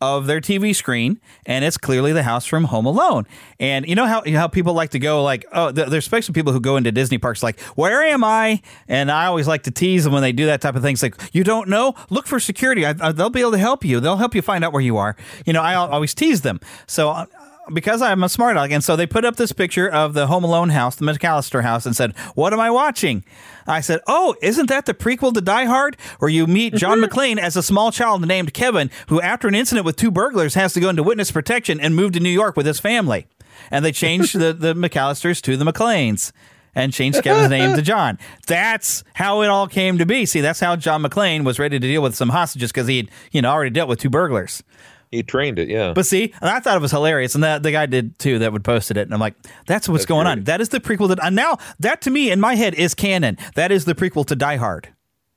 [0.00, 3.26] of their TV screen, and it's clearly the house from Home Alone.
[3.58, 6.52] And you know how how people like to go like, oh, th- there's especially people
[6.52, 8.60] who go into Disney parks like, where am I?
[8.88, 10.94] And I always like to tease them when they do that type of thing.
[10.94, 11.94] It's like, you don't know?
[12.10, 12.84] Look for security.
[12.84, 14.00] I, I, they'll be able to help you.
[14.00, 15.16] They'll help you find out where you are.
[15.46, 16.60] You know, I always tease them.
[16.86, 17.10] So.
[17.10, 17.26] Uh,
[17.72, 20.44] because I'm a smart aleck, and so they put up this picture of the Home
[20.44, 23.24] Alone house, the McAllister house, and said, "What am I watching?"
[23.66, 27.12] I said, "Oh, isn't that the prequel to Die Hard, where you meet John mm-hmm.
[27.12, 30.72] McClane as a small child named Kevin, who, after an incident with two burglars, has
[30.74, 33.26] to go into witness protection and move to New York with his family?"
[33.70, 36.32] And they changed the the McAllisters to the McClanes.
[36.78, 38.18] And changed Kevin's name to John.
[38.46, 40.26] That's how it all came to be.
[40.26, 43.10] See, that's how John McClane was ready to deal with some hostages because he had,
[43.32, 44.62] you know, already dealt with two burglars.
[45.10, 45.68] He trained it.
[45.68, 45.92] Yeah.
[45.92, 48.52] But see, and I thought it was hilarious, and that the guy did too that
[48.52, 49.34] would posted it, and I'm like,
[49.66, 50.44] that's what's going on.
[50.44, 53.38] That is the prequel that and now that to me in my head is canon.
[53.54, 54.88] That is the prequel to Die Hard.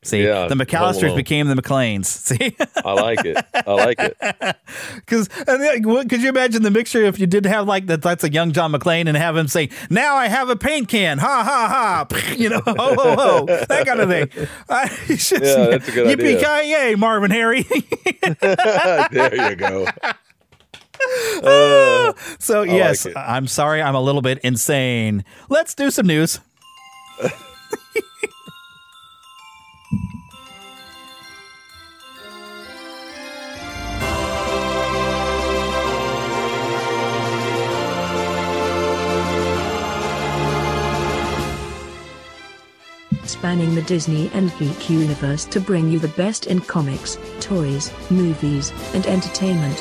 [0.01, 2.05] See, Yeah, the McAllisters became the McClanes.
[2.05, 3.37] See, I like it.
[3.53, 4.17] I like it.
[4.95, 8.01] because could you imagine the mixture if you did have like that?
[8.01, 11.17] That's a young John McClane, and have him say, "Now I have a paint can,"
[11.17, 14.47] ha ha ha, you know, ho ho ho, that kind of thing.
[14.69, 16.61] I, just, Yeah, that's a good Yippee idea.
[16.61, 17.63] ki yay, Marvin Harry.
[18.41, 19.85] there you go.
[21.43, 22.09] Ah.
[22.09, 23.15] Uh, so like yes, it.
[23.17, 25.23] I'm sorry, I'm a little bit insane.
[25.49, 26.39] Let's do some news.
[43.29, 48.71] Spanning the Disney and geek universe to bring you the best in comics, toys, movies,
[48.93, 49.77] and entertainment.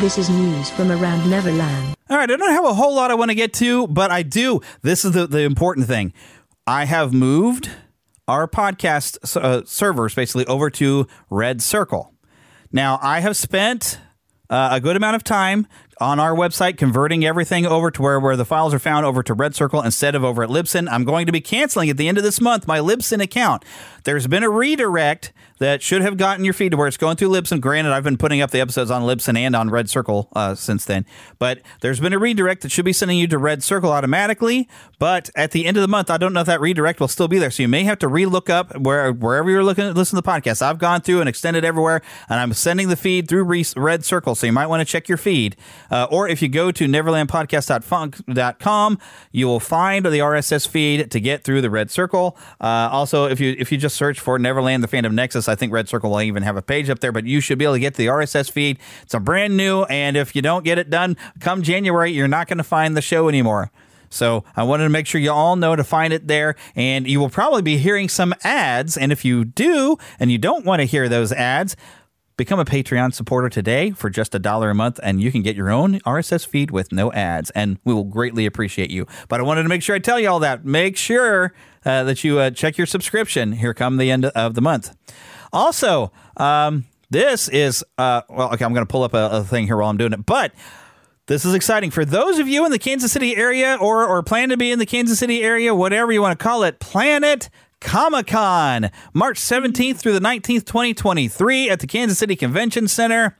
[0.00, 1.96] This is news from around Neverland.
[2.10, 4.22] All right, I don't have a whole lot I want to get to, but I
[4.22, 4.60] do.
[4.82, 6.12] This is the, the important thing.
[6.66, 7.70] I have moved
[8.28, 12.12] our podcast uh, servers basically over to Red Circle.
[12.72, 13.98] Now, I have spent
[14.50, 15.66] uh, a good amount of time
[15.98, 19.32] on our website converting everything over to where, where the files are found over to
[19.32, 20.88] Red Circle instead of over at Libsyn.
[20.90, 23.64] I'm going to be canceling at the end of this month my Libsyn account.
[24.06, 27.30] There's been a redirect that should have gotten your feed to where it's going through
[27.30, 27.60] Libsyn.
[27.60, 30.84] Granted, I've been putting up the episodes on Libsyn and on Red Circle uh, since
[30.84, 31.04] then,
[31.40, 34.68] but there's been a redirect that should be sending you to Red Circle automatically.
[35.00, 37.26] But at the end of the month, I don't know if that redirect will still
[37.26, 37.50] be there.
[37.50, 40.62] So you may have to relook up where wherever you're looking listen to the podcast.
[40.62, 43.42] I've gone through and extended everywhere, and I'm sending the feed through
[43.76, 44.36] Red Circle.
[44.36, 45.56] So you might want to check your feed.
[45.90, 48.98] Uh, or if you go to neverlandpodcast.funk.com,
[49.32, 52.38] you will find the RSS feed to get through the Red Circle.
[52.60, 55.72] Uh, also, if you if you just search for Neverland, the Fandom Nexus, I think
[55.72, 57.80] Red Circle will even have a page up there, but you should be able to
[57.80, 58.78] get the RSS feed.
[59.02, 62.46] It's a brand new, and if you don't get it done come January, you're not
[62.46, 63.70] going to find the show anymore.
[64.08, 67.18] So I wanted to make sure you all know to find it there, and you
[67.18, 68.96] will probably be hearing some ads.
[68.96, 71.76] And if you do, and you don't want to hear those ads,
[72.36, 75.56] Become a Patreon supporter today for just a dollar a month, and you can get
[75.56, 79.06] your own RSS feed with no ads, and we will greatly appreciate you.
[79.28, 80.62] But I wanted to make sure I tell you all that.
[80.62, 81.54] Make sure
[81.86, 84.94] uh, that you uh, check your subscription here come the end of the month.
[85.52, 89.66] Also, um, this is, uh, well, okay, I'm going to pull up a, a thing
[89.66, 90.52] here while I'm doing it, but.
[91.28, 94.50] This is exciting for those of you in the Kansas City area or, or plan
[94.50, 96.78] to be in the Kansas City area, whatever you want to call it.
[96.78, 103.36] Planet Comic Con, March 17th through the 19th, 2023, at the Kansas City Convention Center.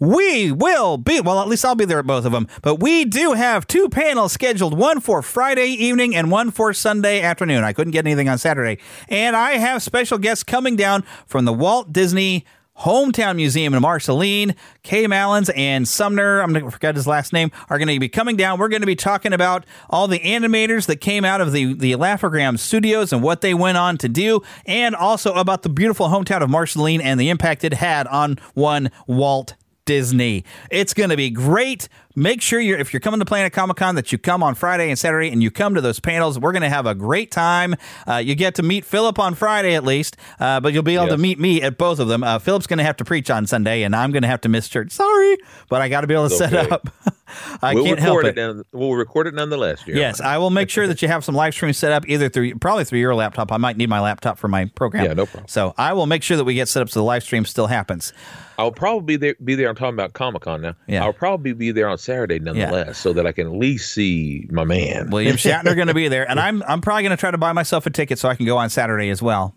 [0.00, 3.04] We will be, well, at least I'll be there at both of them, but we
[3.04, 7.64] do have two panels scheduled one for Friday evening and one for Sunday afternoon.
[7.64, 8.80] I couldn't get anything on Saturday.
[9.10, 12.46] And I have special guests coming down from the Walt Disney
[12.78, 14.54] Hometown Museum in Marceline.
[14.82, 18.08] Kay Mallins and Sumner, I'm going to forget his last name, are going to be
[18.08, 18.58] coming down.
[18.58, 21.96] We're going to be talking about all the animators that came out of the, the
[21.96, 26.40] Laugh-O-Gram studios and what they went on to do, and also about the beautiful hometown
[26.40, 29.56] of Marceline and the impact it had on one Walt
[29.90, 30.44] Disney.
[30.70, 31.88] It's going to be great.
[32.16, 34.88] Make sure you're if you're coming to Planet Comic Con that you come on Friday
[34.88, 36.40] and Saturday and you come to those panels.
[36.40, 37.76] We're going to have a great time.
[38.06, 41.04] Uh, you get to meet Philip on Friday at least, uh, but you'll be able
[41.04, 41.12] yes.
[41.12, 42.24] to meet me at both of them.
[42.24, 44.48] Uh, Philip's going to have to preach on Sunday, and I'm going to have to
[44.48, 44.90] miss church.
[44.90, 45.36] Sorry,
[45.68, 46.88] but I got to be able to set up.
[47.62, 48.36] I we'll can't help it.
[48.36, 48.66] it.
[48.72, 49.84] we'll record it nonetheless.
[49.84, 50.00] Jeremy.
[50.00, 52.56] Yes, I will make sure that you have some live stream set up either through
[52.56, 53.52] probably through your laptop.
[53.52, 55.04] I might need my laptop for my program.
[55.04, 55.48] Yeah, no problem.
[55.48, 57.68] So I will make sure that we get set up so the live stream still
[57.68, 58.12] happens.
[58.58, 59.34] I'll probably be there.
[59.42, 59.68] Be there.
[59.68, 60.74] I'm talking about Comic Con now.
[60.86, 61.04] Yeah.
[61.04, 62.92] I'll probably be there on Saturday nonetheless, yeah.
[62.92, 65.10] so that I can at least see my man.
[65.10, 67.52] William Shatner going to be there, and I'm I'm probably going to try to buy
[67.52, 69.54] myself a ticket so I can go on Saturday as well.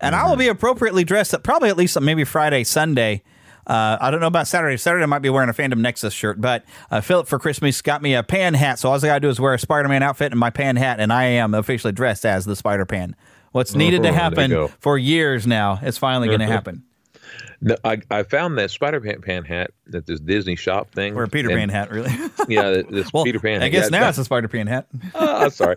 [0.00, 0.26] And mm-hmm.
[0.26, 3.22] I will be appropriately dressed up, probably at least maybe Friday, Sunday.
[3.66, 4.76] Uh, I don't know about Saturday.
[4.76, 8.00] Saturday I might be wearing a Fandom Nexus shirt, but uh, Philip for Christmas got
[8.00, 8.78] me a pan hat.
[8.78, 10.76] So all I got to do is wear a Spider Man outfit and my pan
[10.76, 13.16] hat, and I am officially dressed as the Spider Pan.
[13.50, 16.84] What's needed to happen for years now is finally going to happen.
[17.60, 21.14] No, I, I found that Spider Pan hat at this Disney shop thing.
[21.14, 22.12] Or a Peter and, Pan hat, really?
[22.48, 23.62] yeah, this well, Peter Pan.
[23.62, 24.86] I guess now it's a Spider Pan hat.
[25.14, 25.76] oh, sorry,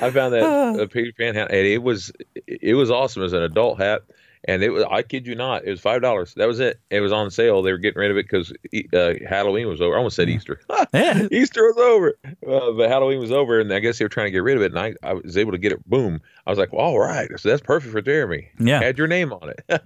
[0.00, 2.12] I found that a Peter Pan hat, and it was
[2.46, 4.02] it was awesome as an adult hat
[4.46, 6.34] and it was I kid you not, it was five dollars.
[6.34, 6.80] That was it.
[6.90, 7.62] It was on sale.
[7.62, 8.52] They were getting rid of it because
[8.92, 9.94] uh, Halloween was over.
[9.94, 10.60] I almost said Easter.
[11.32, 14.30] Easter was over, uh, but Halloween was over, and I guess they were trying to
[14.30, 14.72] get rid of it.
[14.72, 15.88] And I, I was able to get it.
[15.88, 16.20] Boom!
[16.46, 18.48] I was like, well, all right, so that's perfect for Jeremy.
[18.58, 19.64] Yeah, had your name on it.
[19.70, 19.82] all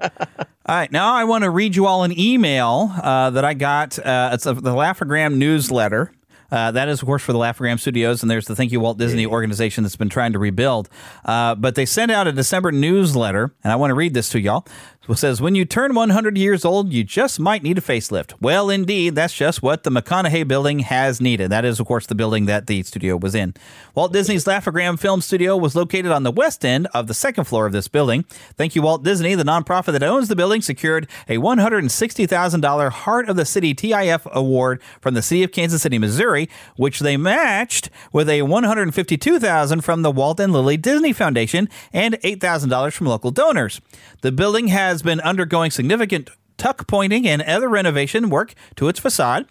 [0.68, 3.98] right, now I want to read you all an email uh, that I got.
[3.98, 6.12] Uh, it's a, the Laugh-O-Gram newsletter.
[6.50, 8.98] Uh, that is, of course, for the Laugh-O-Gram Studios, and there's the Thank You Walt
[8.98, 10.88] Disney organization that's been trying to rebuild.
[11.24, 14.40] Uh, but they sent out a December newsletter, and I want to read this to
[14.40, 14.66] y'all.
[15.14, 18.34] Says, When you turn 100 years old, you just might need a facelift.
[18.40, 21.50] Well, indeed, that's just what the McConahay building has needed.
[21.50, 23.54] That is, of course, the building that the studio was in.
[23.96, 27.66] Walt Disney's Laugh-O-Gram Film Studio was located on the west end of the second floor
[27.66, 28.24] of this building.
[28.56, 33.36] Thank you, Walt Disney, the nonprofit that owns the building, secured a $160,000 Heart of
[33.36, 38.28] the City TIF award from the city of Kansas City, Missouri, which they matched with
[38.28, 43.80] a 152,000 from the Walt and Lilly Disney Foundation and $8,000 from local donors.
[44.20, 49.46] The building has been undergoing significant tuck pointing and other renovation work to its facade.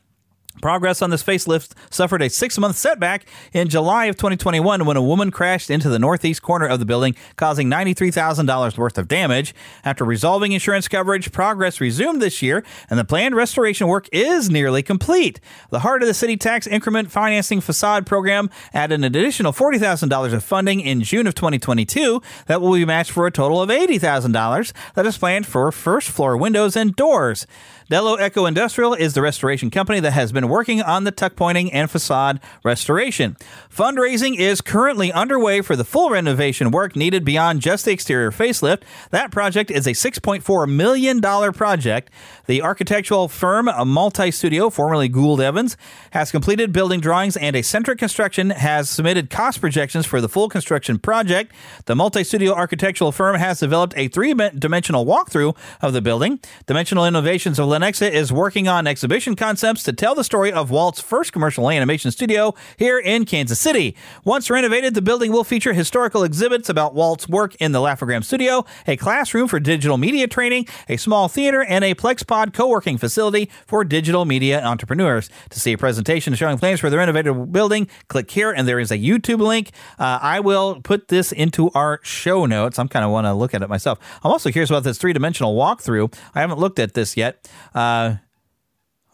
[0.62, 5.02] Progress on this facelift suffered a six month setback in July of 2021 when a
[5.02, 9.56] woman crashed into the northeast corner of the building, causing $93,000 worth of damage.
[9.86, 14.84] After resolving insurance coverage, progress resumed this year, and the planned restoration work is nearly
[14.84, 15.40] complete.
[15.70, 20.44] The Heart of the City Tax Increment Financing Facade Program added an additional $40,000 of
[20.44, 25.06] funding in June of 2022 that will be matched for a total of $80,000 that
[25.06, 27.48] is planned for first floor windows and doors.
[27.89, 31.73] Dello Eco Industrial is the restoration company that has been working on the tuck pointing
[31.73, 33.36] and facade restoration.
[33.67, 38.84] Fundraising is currently underway for the full renovation work needed beyond just the exterior facelift.
[39.10, 41.19] That project is a $6.4 million
[41.52, 42.12] project.
[42.45, 45.75] The architectural firm a Multi Studio, formerly Gould Evans,
[46.12, 50.47] has completed building drawings and a centric construction has submitted cost projections for the full
[50.47, 51.52] construction project.
[51.86, 56.39] The Multi Studio architectural firm has developed a three dimensional walkthrough of the building.
[56.67, 61.00] Dimensional Innovations of Lenexa is working on exhibition concepts to tell the story of Walt's
[61.00, 63.96] first commercial animation studio here in Kansas City.
[64.26, 68.65] Once renovated, the building will feature historical exhibits about Walt's work in the Laugh-O-Gram studio,
[68.86, 73.86] a classroom for digital media training, a small theater, and a PlexPod co-working facility for
[73.86, 75.30] digital media entrepreneurs.
[75.52, 78.92] To see a presentation showing plans for the renovated building, click here, and there is
[78.92, 79.72] a YouTube link.
[79.98, 82.78] Uh, I will put this into our show notes.
[82.78, 84.00] I'm kind of want to look at it myself.
[84.22, 86.13] I'm also curious about this three-dimensional walkthrough.
[86.36, 87.50] I haven't looked at this yet.
[87.74, 88.16] Uh,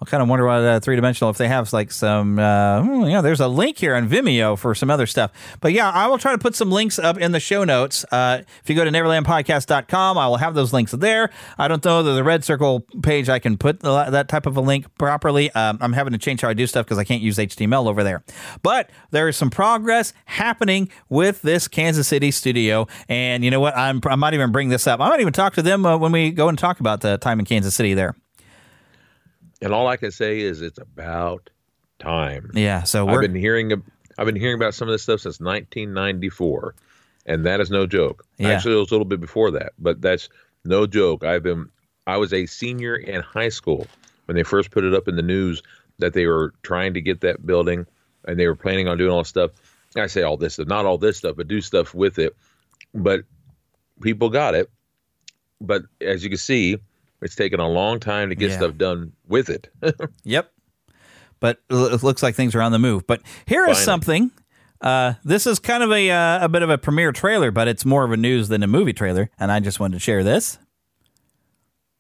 [0.02, 3.04] I kind of wonder what uh, three dimensional if they have like some uh, hmm,
[3.04, 5.32] you know there's a link here on Vimeo for some other stuff.
[5.62, 8.04] But yeah, I will try to put some links up in the show notes.
[8.12, 11.30] Uh, if you go to neverlandpodcast.com, I will have those links there.
[11.58, 14.58] I don't know that the red circle page I can put the, that type of
[14.58, 15.50] a link properly.
[15.52, 18.04] Um, I'm having to change how I do stuff because I can't use HTML over
[18.04, 18.22] there.
[18.64, 23.78] But there is some progress happening with this Kansas City studio, and you know what?
[23.78, 25.00] I'm, I might even bring this up.
[25.00, 27.40] I might even talk to them uh, when we go and talk about the time
[27.40, 28.14] in Kansas City there.
[29.66, 31.50] And all I can say is it's about
[31.98, 32.52] time.
[32.54, 32.84] Yeah.
[32.84, 33.74] So I've been hearing
[34.16, 36.76] I've been hearing about some of this stuff since 1994,
[37.26, 38.28] and that is no joke.
[38.38, 38.50] Yeah.
[38.50, 40.30] Actually, it was a little bit before that, but that's
[40.66, 41.24] no joke.
[41.24, 41.68] I've been
[42.06, 43.88] I was a senior in high school
[44.26, 45.64] when they first put it up in the news
[45.98, 47.88] that they were trying to get that building
[48.28, 49.50] and they were planning on doing all this stuff.
[49.96, 52.36] I say all this stuff, not all this stuff, but do stuff with it.
[52.94, 53.24] But
[54.00, 54.70] people got it.
[55.60, 56.78] But as you can see,
[57.22, 58.58] it's taken a long time to get Yeah.
[58.58, 59.70] stuff done with it.
[60.24, 60.52] Yep.
[61.40, 63.06] But it looks like things are on the move.
[63.06, 63.84] But here is Finally.
[63.86, 64.32] something.
[64.82, 67.86] Uh, this is kind of a uh, a bit of a premiere trailer, but it's
[67.86, 70.58] more of a news than a movie trailer, and I just wanted to share this.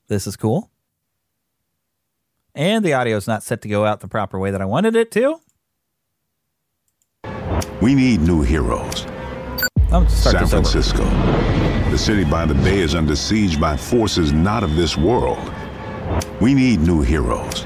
[0.07, 0.69] This is cool,
[2.53, 4.95] and the audio is not set to go out the proper way that I wanted
[4.95, 5.39] it to.
[7.81, 9.05] We need new heroes.
[9.91, 10.63] I'm start San this over.
[10.67, 11.03] Francisco.
[11.95, 15.39] The city by the bay is under siege by forces not of this world.
[16.41, 17.65] We need new heroes.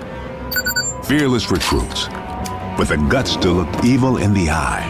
[1.06, 2.08] Fearless recruits
[2.78, 4.84] with the guts to look evil in the eye.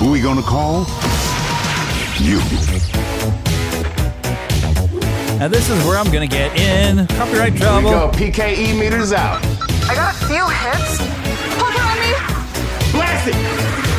[0.00, 0.80] Who are we gonna call?
[2.18, 2.40] You.
[5.40, 7.90] And this is where I'm going to get in copyright Here we trouble.
[7.90, 8.10] go.
[8.10, 9.42] PKE meters out.
[9.88, 10.98] I got a few hits.
[11.56, 12.92] Hook it on me.
[12.92, 13.89] Blast it.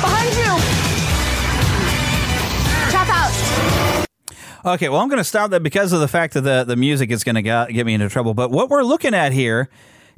[0.00, 0.52] Behind you.
[2.90, 4.74] Tap out.
[4.74, 7.10] Okay, well, I'm going to stop that because of the fact that the, the music
[7.10, 8.34] is going to get me into trouble.
[8.34, 9.68] But what we're looking at here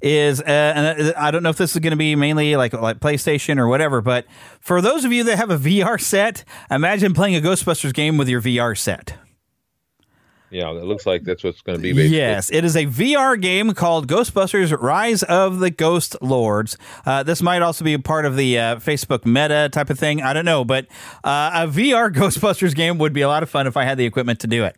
[0.02, 3.00] is, uh, and I don't know if this is going to be mainly like like
[3.00, 4.26] PlayStation or whatever, but
[4.60, 8.28] for those of you that have a VR set, imagine playing a Ghostbusters game with
[8.28, 9.14] your VR set.
[10.50, 11.92] Yeah, it looks like that's what's going to be.
[11.92, 12.16] Basically.
[12.16, 16.76] Yes, it is a VR game called Ghostbusters Rise of the Ghost Lords.
[17.06, 20.22] Uh, this might also be a part of the uh, Facebook meta type of thing.
[20.22, 20.86] I don't know, but
[21.24, 24.06] uh, a VR Ghostbusters game would be a lot of fun if I had the
[24.06, 24.76] equipment to do it.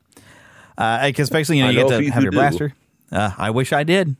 [0.77, 2.37] Because basically, you know, you know get to have your do.
[2.37, 2.75] blaster.
[3.11, 4.17] Uh, I wish I did.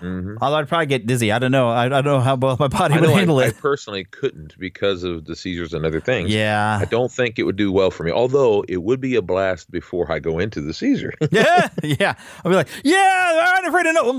[0.00, 0.36] Mm-hmm.
[0.40, 1.32] Although I'd probably get dizzy.
[1.32, 1.68] I don't know.
[1.68, 4.04] I, I don't know how well my body I would handle I, handle I personally
[4.04, 6.30] couldn't because of the seizures and other things.
[6.30, 6.78] Yeah.
[6.80, 8.10] I don't think it would do well for me.
[8.10, 11.14] Although it would be a blast before I go into the seizure.
[11.30, 12.14] yeah, yeah.
[12.44, 14.10] I'll be like, yeah, I'm afraid to know.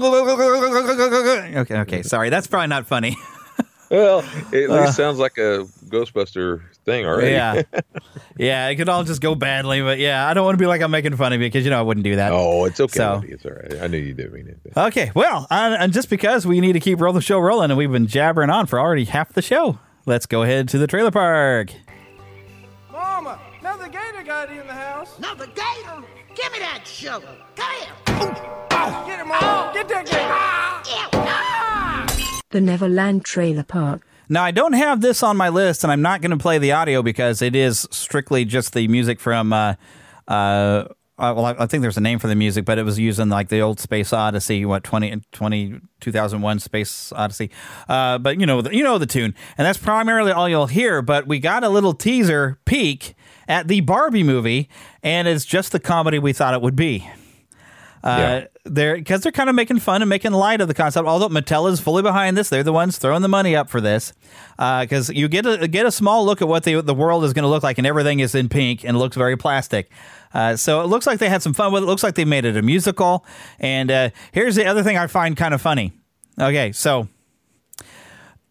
[1.61, 2.03] Okay, okay.
[2.03, 3.17] Sorry, that's probably not funny.
[3.89, 4.19] well,
[4.51, 4.91] it at least uh.
[4.91, 7.31] sounds like a Ghostbuster thing already.
[7.31, 7.61] Yeah.
[8.37, 10.81] yeah, it could all just go badly, but yeah, I don't want to be like
[10.81, 12.31] I'm making fun of you because you know I wouldn't do that.
[12.31, 12.97] Oh, it's okay.
[12.97, 13.31] So- buddy.
[13.33, 13.81] It's all right.
[13.81, 14.57] I knew you didn't mean it.
[14.75, 17.77] Okay, well, uh, and just because we need to keep roll the show rolling and
[17.77, 21.11] we've been jabbering on for already half the show, let's go ahead to the trailer
[21.11, 21.71] park.
[22.91, 25.17] Mama, another gator got in the house.
[25.17, 26.03] Another gator?
[26.35, 27.29] Give me that shovel.
[27.55, 27.93] Come here.
[29.05, 29.71] Get him, Mama.
[29.73, 30.31] Get that gator.
[32.51, 34.01] The Neverland Trailer Park.
[34.31, 36.71] Now, I don't have this on my list, and I'm not going to play the
[36.71, 39.51] audio because it is strictly just the music from.
[39.51, 39.73] Uh,
[40.25, 40.85] uh,
[41.17, 43.49] uh, well, I think there's a name for the music, but it was using like
[43.49, 47.51] the old Space Odyssey, what 20, 20 2001 Space Odyssey.
[47.89, 51.01] Uh, but you know, the, you know the tune, and that's primarily all you'll hear.
[51.01, 53.15] But we got a little teaser peek
[53.49, 54.69] at the Barbie movie,
[55.03, 57.05] and it's just the comedy we thought it would be.
[58.03, 61.07] Uh, they're because they're kind of making fun and making light of the concept.
[61.07, 64.13] Although Mattel is fully behind this, they're the ones throwing the money up for this.
[64.57, 67.43] Because you get a get a small look at what the the world is going
[67.43, 69.91] to look like, and everything is in pink and looks very plastic.
[70.33, 71.85] Uh, so it looks like they had some fun with it.
[71.85, 73.25] Looks like they made it a musical.
[73.59, 75.91] And uh, here's the other thing I find kind of funny.
[76.39, 77.07] Okay, so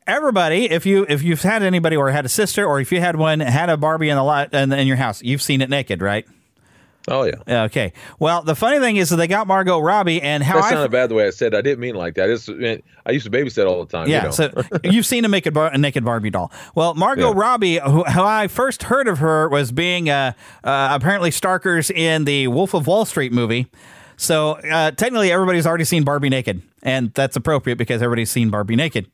[0.07, 3.17] everybody, if you if you've had anybody or had a sister or if you had
[3.17, 6.03] one had a Barbie in the lot in, in your house, you've seen it naked,
[6.03, 6.27] right?
[7.09, 7.65] Oh yeah.
[7.65, 7.93] Okay.
[8.19, 10.91] Well, the funny thing is that they got Margot Robbie and how That I sounded
[10.93, 11.55] bad the way I said.
[11.55, 11.57] it.
[11.57, 12.29] I didn't mean like that.
[12.29, 12.49] It's,
[13.07, 14.07] I used to babysit all the time.
[14.09, 14.31] yeah, you know.
[14.31, 14.53] so
[14.85, 16.53] you've seen a naked, bar- a naked Barbie doll.
[16.75, 17.41] Well, Margot Yeah.
[17.41, 20.33] Robbie, who, how I first heard of her was being uh,
[20.63, 23.67] uh, apparently Starkers in the Wolf of Wall Street movie.
[24.19, 28.77] So uh, technically, everybody's already seen Barbie naked, and that's appropriate because everybody's seen Barbie
[28.77, 29.11] naked.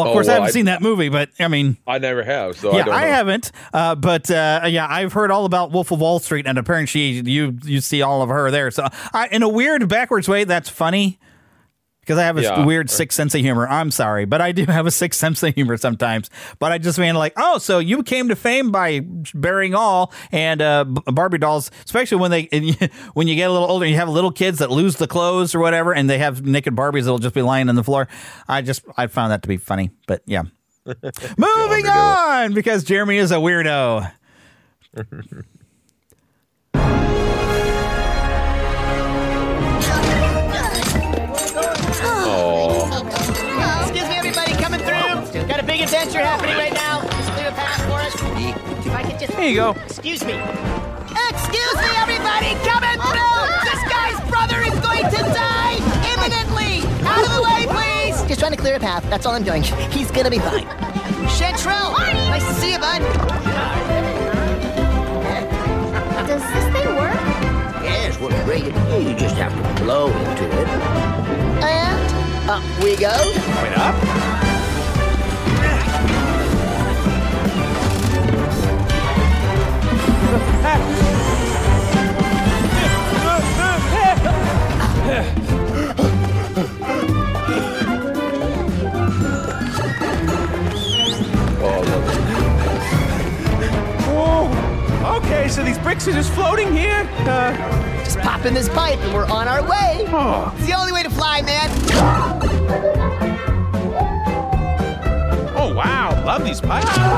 [0.00, 2.22] Well, of Oh, course, I haven't I- seen that movie, but I mean, I never
[2.22, 2.56] have.
[2.58, 3.52] So yeah, I, don't I, haven't.
[3.72, 7.20] Uh, but uh, yeah, I've heard all about Wolf of Wall Street, and apparently, she,
[7.30, 8.70] you you see all of her there.
[8.70, 11.18] So, I, in a weird backwards way, that's funny
[12.10, 12.64] because I have a Yeah.
[12.64, 13.68] weird sixth sense of humor.
[13.68, 16.28] I'm sorry, but I do have a sixth sense of humor sometimes.
[16.58, 19.02] But I just mean like, oh, so you came to fame by
[19.32, 22.48] burying all and uh, Barbie dolls, especially when they
[23.14, 25.54] when you get a little older, and you have little kids that lose the clothes
[25.54, 28.08] or whatever, and they have naked Barbies that'll just be lying on the floor.
[28.48, 30.42] I just I found that to be funny, but yeah.
[31.36, 34.10] Moving on because Jeremy is a weirdo.
[49.40, 49.70] Here you go.
[49.86, 50.34] Excuse me.
[50.34, 53.40] Excuse me, everybody, coming through.
[53.64, 55.76] This guy's brother is going to die
[56.12, 56.86] imminently.
[57.08, 58.22] Out of the way, please.
[58.28, 59.02] Just trying to clear a path.
[59.08, 59.62] That's all I'm doing.
[59.62, 60.66] He's gonna be fine.
[61.38, 61.92] Chantrell,
[62.28, 63.00] nice to see you, bud.
[66.28, 67.14] Does this thing work?
[67.82, 68.64] Yes, what great.
[68.64, 70.68] You just have to blow into it.
[71.64, 73.16] And up we go.
[73.62, 74.19] Wait up.
[95.30, 97.08] Okay, so these bricks are just floating here.
[97.20, 100.04] Uh, Just pop in this pipe and we're on our way.
[100.08, 100.54] Oh.
[100.56, 101.70] It's the only way to fly, man.
[105.56, 107.09] oh wow, love these pipes.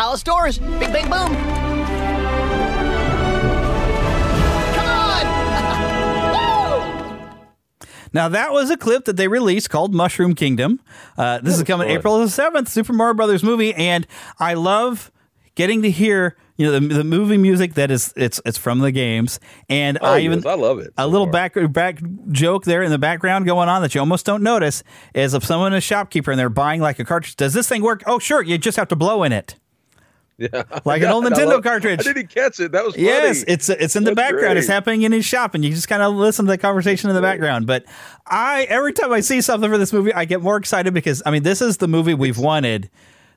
[0.00, 0.56] Palace doors.
[0.58, 1.36] Big bang boom.
[4.74, 5.26] Come on.
[8.14, 10.80] Now that was a clip that they released called Mushroom Kingdom.
[11.18, 11.96] Uh, this is coming fun.
[11.98, 14.06] April the seventh, Super Mario Brothers movie, and
[14.38, 15.12] I love
[15.54, 18.90] getting to hear you know the, the movie music that is it's it's from the
[18.92, 19.38] games,
[19.68, 20.94] and Oh, I yes, even I love it.
[20.96, 21.32] a so little far.
[21.50, 22.00] back back
[22.32, 24.82] joke there in the background going on that you almost don't notice
[25.14, 27.82] is if someone is a shopkeeper and they're buying like a cartridge, does this thing
[27.82, 28.02] work?
[28.06, 29.56] Oh, sure, you just have to blow in it.
[30.40, 30.62] Yeah.
[30.84, 32.00] Like an old Nintendo love- cartridge.
[32.00, 32.72] I didn't catch it.
[32.72, 33.06] That was funny.
[33.06, 34.58] Yes, it's it's in the That's background.
[34.58, 37.14] It's happening in his shop, and you just kind of listen to the conversation in
[37.16, 37.66] the background.
[37.66, 37.84] But
[38.26, 41.30] I every time I see something for this movie, I get more excited because I
[41.30, 42.90] mean, this is the movie we've wanted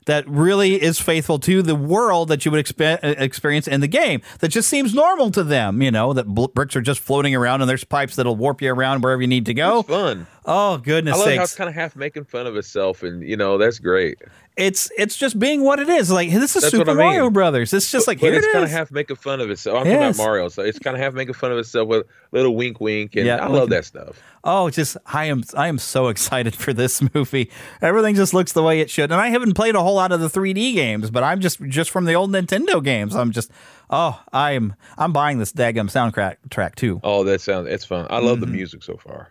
[0.06, 3.88] that really is faithful to the world that you would expe- uh, experience in the
[3.88, 4.20] game.
[4.40, 5.80] That just seems normal to them.
[5.80, 8.70] You know that bl- bricks are just floating around, and there's pipes that'll warp you
[8.72, 9.80] around wherever you need to go.
[9.80, 10.26] It's fun.
[10.46, 13.36] Oh goodness I love how it's kind of half making fun of itself, and you
[13.36, 14.18] know that's great.
[14.56, 16.10] It's it's just being what it is.
[16.10, 17.06] Like this is That's Super I mean.
[17.06, 17.72] Mario Brothers.
[17.72, 19.78] It's just like but it's it kind of half making fun of itself.
[19.80, 19.94] I'm Yes.
[19.94, 22.54] talking about Mario, so it's kind of half making fun of itself with a little
[22.54, 24.22] wink, wink, and Yeah, I love that stuff.
[24.44, 27.50] Oh, just I am I am so excited for this movie.
[27.82, 29.10] Everything just looks the way it should.
[29.10, 31.90] And I haven't played a whole lot of the 3D games, but I'm just just
[31.90, 33.16] from the old Nintendo games.
[33.16, 33.50] I'm just
[33.90, 37.00] oh, I'm I'm buying this daggum soundtrack track too.
[37.02, 38.06] Oh, that sounds it's fun.
[38.10, 38.40] I love Mm-hmm.
[38.42, 39.30] the music so far.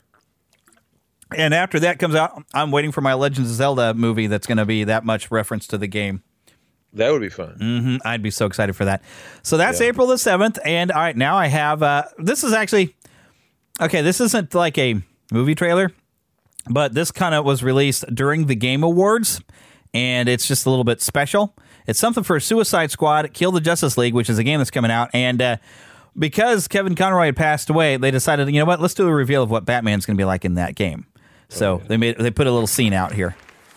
[1.35, 4.57] And after that comes out, I'm waiting for my Legends of Zelda movie that's going
[4.57, 6.23] to be that much reference to the game.
[6.93, 7.55] That would be fun.
[7.59, 9.01] hmm I'd be so excited for that.
[9.41, 9.87] So that's Yeah.
[9.87, 10.59] April the 7th.
[10.63, 12.95] And all right, now I have uh, this is actually
[13.81, 14.01] okay.
[14.01, 15.91] This isn't like a movie trailer,
[16.69, 19.41] but this kind of was released during the Game Awards,
[19.93, 21.55] and it's just a little bit special.
[21.87, 24.91] It's something for Suicide Squad, Kill the Justice League, which is a game that's coming
[24.91, 25.09] out.
[25.13, 25.57] And uh,
[26.17, 29.41] because Kevin Conroy had passed away, they decided, you know what, let's do a reveal
[29.43, 31.07] of what Batman's going to be like in that game.
[31.53, 33.35] So they made they put a little scene out here.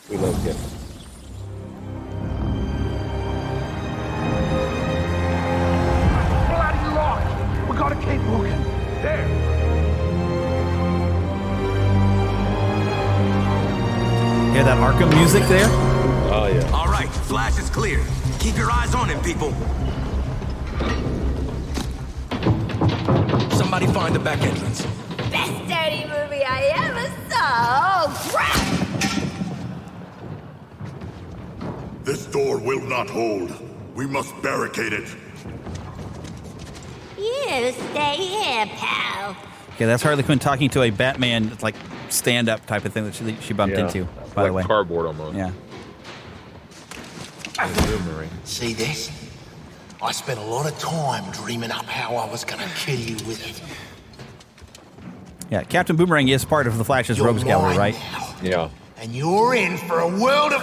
[0.09, 0.57] We love Kevin.
[6.49, 7.71] Bloody!
[7.71, 8.63] We gotta keep looking.
[9.03, 9.27] There.
[14.55, 15.69] Hear that Arkham music there?
[15.69, 16.71] Oh yeah.
[16.73, 18.03] All right, flash is clear.
[18.41, 19.53] Keep your eyes on him, people.
[23.55, 24.87] Somebody find the back entrance.
[25.37, 28.07] Best dirty movie I ever saw.
[28.07, 28.57] Oh, crap!
[32.05, 33.53] This door will not hold.
[33.95, 35.09] We must barricade it.
[37.19, 39.37] You stay here, pal.
[39.75, 41.75] Okay, that's Harley Quinn talking to a Batman like
[42.09, 43.87] stand up type of thing that she, she bumped Yeah.
[43.87, 44.05] into.
[44.35, 45.37] By like the way, cardboard almost.
[45.37, 45.51] Yeah.
[47.59, 48.31] Boomerang.
[48.45, 49.11] See this?
[50.03, 53.47] I spent a lot of time dreaming up how I was gonna kill you with
[53.47, 53.61] it.
[55.51, 58.43] Yeah, Captain Boomerang is part of the Flash's You're Rogues Gallery, mine right?
[58.43, 58.69] Yeah.
[58.99, 60.63] And you're in for a world of.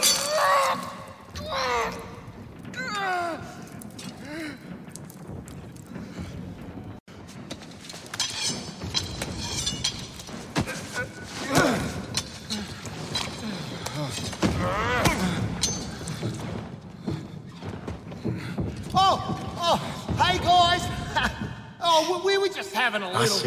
[18.95, 19.77] Oh, oh,
[20.21, 21.31] hey guys.
[21.81, 23.39] oh, we, we were just having a I little.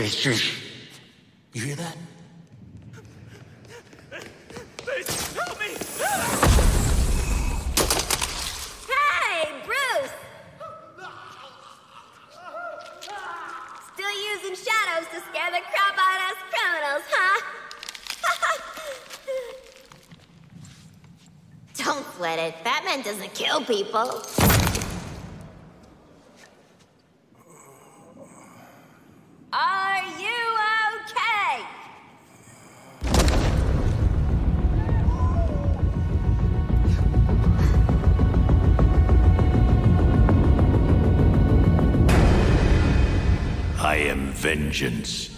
[44.47, 45.28] Vengeance.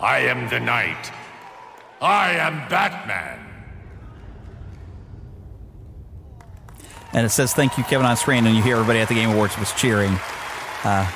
[0.00, 1.10] I am the night.
[2.00, 3.40] I am Batman.
[7.12, 9.30] And it says thank you, Kevin on screen, and you hear everybody at the Game
[9.30, 10.16] Awards was cheering.
[10.84, 11.10] Uh,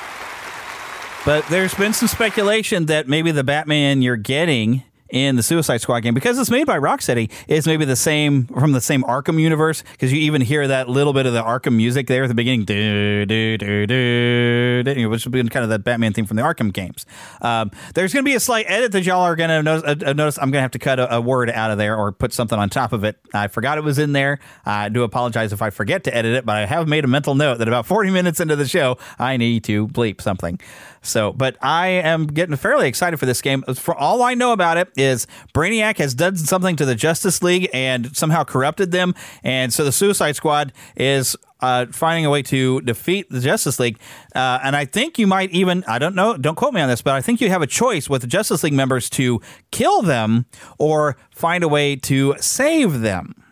[1.25, 6.01] but there's been some speculation that maybe the Batman you're getting in the Suicide Squad
[6.01, 9.83] game, because it's made by Rocksteady, is maybe the same from the same Arkham universe.
[9.93, 12.65] Because you even hear that little bit of the Arkham music there at the beginning,
[12.65, 16.73] do, do, do, do, which has be kind of the Batman theme from the Arkham
[16.73, 17.07] games.
[17.41, 19.85] Um, there's going to be a slight edit that y'all are going to notice.
[19.85, 21.97] Uh, uh, notice I'm going to have to cut a, a word out of there
[21.97, 23.19] or put something on top of it.
[23.33, 24.39] I forgot it was in there.
[24.65, 27.35] I do apologize if I forget to edit it, but I have made a mental
[27.35, 30.61] note that about 40 minutes into the show, I need to bleep something.
[31.07, 33.63] So, but I am getting fairly excited for this game.
[33.63, 37.69] For all I know about it is Brainiac has done something to the Justice League
[37.73, 42.81] and somehow corrupted them, and so the Suicide Squad is uh, finding a way to
[42.83, 43.99] defeat the Justice League.
[44.35, 47.03] Uh, and I think you might even, I don't know, don't quote me on this,
[47.03, 49.41] but I think you have a choice with the Justice League members to
[49.71, 50.47] kill them
[50.79, 53.46] or find a way to save them.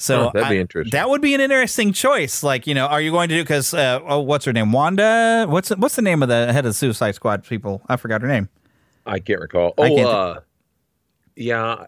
[0.00, 0.96] So Huh, that'd be I- interesting.
[0.96, 2.42] That would be an interesting choice.
[2.44, 4.72] Like, you know, are you going to do because uh, oh, what's her name?
[4.72, 5.44] Wanda.
[5.48, 7.82] What's what's the name of the head of the Suicide Squad people?
[7.88, 8.48] I forgot her name.
[9.04, 9.74] I can't recall.
[9.76, 10.40] Oh, can't uh,
[11.36, 11.84] yeah.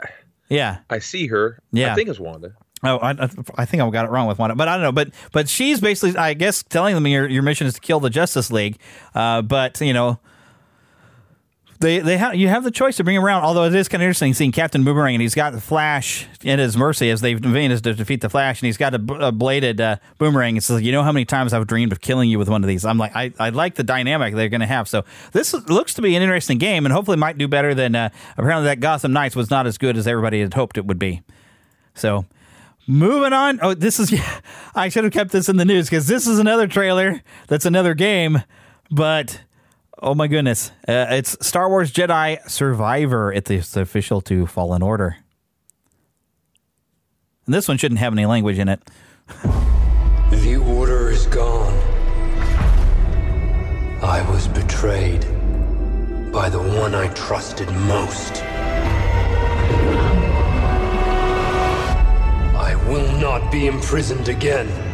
[0.48, 0.78] Yeah.
[0.90, 1.60] I see her.
[1.72, 1.92] Yeah.
[1.92, 2.54] I think it's Wanda.
[2.82, 3.10] Oh, I,
[3.58, 4.92] I- think I got it wrong with one, but I don't know.
[4.92, 8.10] But but she's basically, I guess, telling them your your mission is to kill the
[8.10, 8.78] Justice League.
[9.14, 10.18] Uh, but you know,
[11.80, 13.42] they they have you have the choice to bring him around.
[13.42, 16.58] Although it is kind of interesting seeing Captain Boomerang and he's got the Flash at
[16.58, 19.96] his mercy as they've is to defeat the Flash, and he's got a bladed uh,
[20.18, 20.58] boomerang.
[20.58, 22.68] It says, "You know how many times I've dreamed of killing you with one of
[22.68, 24.88] these." I'm like, I, I like the dynamic they're going to have.
[24.88, 28.10] So this looks to be an interesting game, and hopefully might do better than uh,
[28.36, 31.22] apparently that Gotham Knights was not as good as everybody had hoped it would be.
[31.94, 32.26] So
[32.86, 33.58] moving on.
[33.62, 34.12] Oh, this is
[34.74, 37.22] I should have kept this in the news because this is another trailer.
[37.46, 38.42] That's another game,
[38.90, 39.40] but
[40.00, 43.32] oh my goodness, uh, it's Star Wars Jedi Survivor.
[43.32, 45.16] It's official to Fallen Order,
[47.46, 48.80] and this one shouldn't have any language in it.
[50.30, 51.74] The order is gone.
[54.02, 55.22] I was betrayed
[56.32, 58.42] by the one I trusted most.
[62.56, 64.89] I will not be imprisoned again.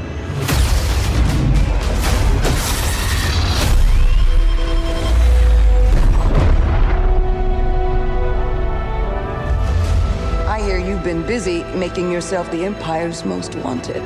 [11.07, 14.03] Been busy making yourself the Empire's most wanted.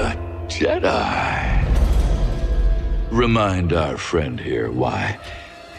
[0.00, 0.16] A
[0.48, 1.62] Jedi.
[3.10, 5.18] Remind our friend here why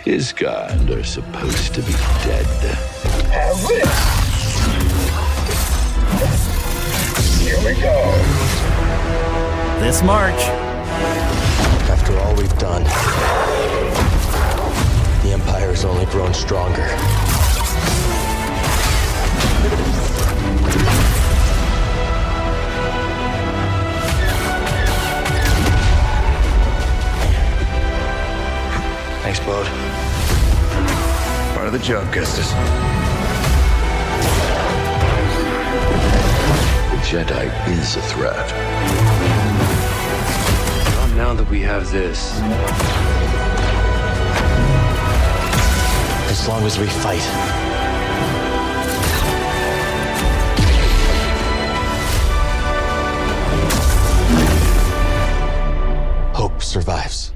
[0.05, 2.45] his kind are supposed to be dead.
[7.41, 8.72] Here we go.
[9.83, 10.39] This March.
[11.91, 12.83] After all we've done,
[15.23, 16.87] the Empire has only grown stronger.
[29.21, 29.67] Thanks, Bode.
[31.55, 32.49] Part of the job, Gustus.
[36.89, 39.22] The Jedi is a threat.
[41.13, 42.39] Not now that we have this.
[46.31, 47.21] As long as we fight.
[56.33, 57.31] Hope survives.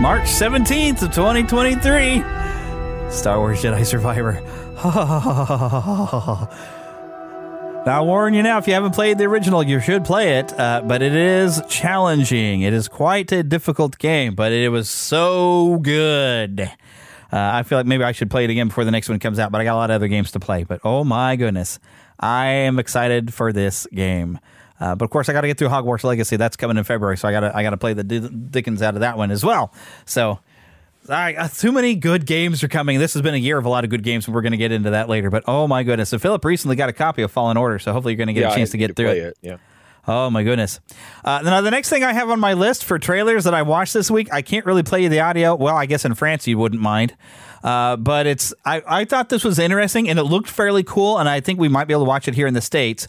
[0.00, 2.22] March 17th of 2023.
[3.10, 4.42] Star Wars Jedi Survivor.
[4.84, 6.48] now,
[7.86, 10.82] I'll warn you now, if you haven't played the original, you should play it, uh,
[10.84, 12.62] but it is challenging.
[12.62, 16.62] It is quite a difficult game, but it was so good.
[16.62, 16.68] Uh,
[17.30, 19.52] I feel like maybe I should play it again before the next one comes out,
[19.52, 20.64] but I got a lot of other games to play.
[20.64, 21.78] But oh my goodness,
[22.18, 24.40] I am excited for this game.
[24.80, 26.36] Uh, but of course, I got to get through Hogwarts Legacy.
[26.36, 28.94] That's coming in February, so I got to I got to play the Dickens out
[28.94, 29.72] of that one as well.
[30.06, 30.40] So,
[31.08, 32.98] I, uh, too many good games are coming.
[32.98, 34.58] This has been a year of a lot of good games, and we're going to
[34.58, 35.30] get into that later.
[35.30, 36.10] But oh my goodness!
[36.10, 38.42] So Philip recently got a copy of Fallen Order, so hopefully you're going to get
[38.42, 39.38] Yeah, a chance to get through play it.
[39.42, 39.56] Yeah.
[40.06, 40.80] Oh my goodness!
[41.24, 43.94] Uh, now the next thing I have on my list for trailers that I watched
[43.94, 45.54] this week, I can't really play you the audio.
[45.54, 47.16] Well, I guess in France you wouldn't mind,
[47.62, 51.28] uh, but it's I, I thought this was interesting and it looked fairly cool, and
[51.28, 53.06] I think we might be able to watch it here in the states.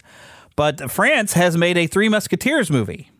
[0.56, 3.10] But France has made a Three Musketeers movie,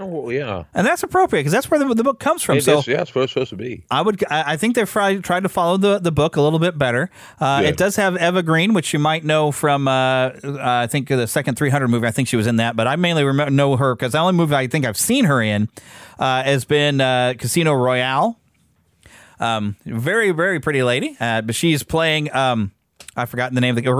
[0.00, 0.64] Oh yeah.
[0.74, 2.56] and that's appropriate because that's where the, the book comes from.
[2.58, 3.84] It so is- yeah, it's supposed, supposed to be.
[3.90, 4.24] I would.
[4.30, 7.10] I I think they've tried, tried to follow the, the book a little bit better.
[7.38, 9.86] Uh, it does have Eva Green, which you might know from.
[9.86, 9.92] Uh,
[10.42, 12.06] uh, I think the second 300 movie.
[12.06, 14.32] I think she was in that, but I mainly remember, know her because the only
[14.32, 15.68] movie I think I've seen her in
[16.18, 18.38] uh, has been uh, Casino Royale.
[19.40, 22.34] Um, very very pretty lady, uh, but she's playing.
[22.34, 22.72] Um,
[23.16, 23.76] I've forgotten the name.
[23.76, 23.90] of the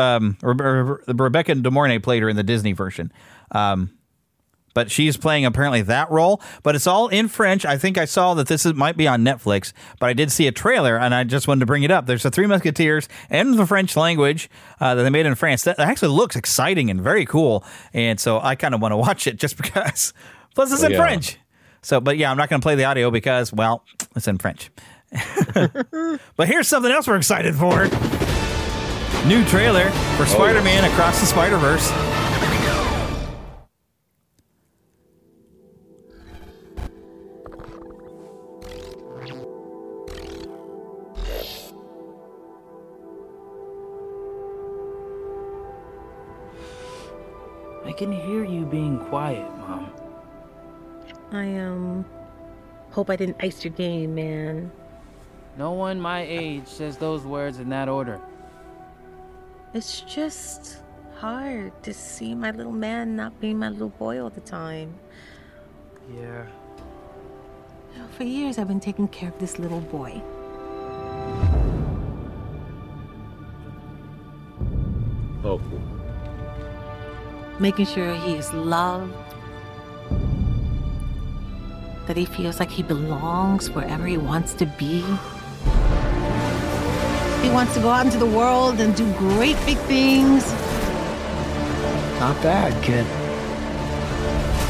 [0.00, 3.12] um, Re- Re- Rebecca De Mornay played her in the Disney version.
[3.50, 3.90] Um,
[4.78, 6.40] but she's playing apparently that role.
[6.62, 7.66] But it's all in French.
[7.66, 10.46] I think I saw that this is, might be on Netflix, but I did see
[10.46, 12.06] a trailer and I just wanted to bring it up.
[12.06, 14.48] There's the Three Musketeers and the French language
[14.80, 15.64] uh, that they made in France.
[15.64, 17.64] That actually looks exciting and very cool.
[17.92, 20.14] And so I kind of want to watch it just because.
[20.54, 20.98] Plus, it's Oh, in yeah.
[20.98, 21.38] French.
[21.82, 23.82] So, but yeah, I'm not going to play the audio because, well,
[24.14, 24.70] it's in French.
[26.36, 27.82] but here's something else we're excited for.
[29.26, 31.90] New trailer for Spider-Man Across the Spider-Verse.
[31.90, 32.27] I
[47.98, 49.92] can hear you being quiet, Mom.
[51.32, 52.04] I um
[52.92, 54.70] hope I didn't ice your game, man.
[55.56, 58.20] No one my age says those words in that order.
[59.74, 60.78] It's just
[61.16, 64.94] hard to see my little man not being my little boy all the time.
[66.14, 66.46] Yeah.
[67.94, 70.22] You know, For years I've been taking care of this little boy.
[75.42, 75.60] Oh,
[77.60, 79.12] Making sure he is loved.
[82.06, 85.00] That he feels like he belongs wherever he wants to be.
[87.42, 90.48] He wants to go out into the world and do great big things.
[92.20, 93.06] Not bad, kid.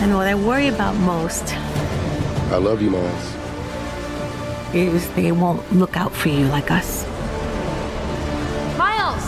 [0.01, 1.55] And what I worry about most
[2.51, 3.35] I love you, Miles.
[4.73, 7.07] is they won't look out for you like us.
[8.79, 9.25] Miles!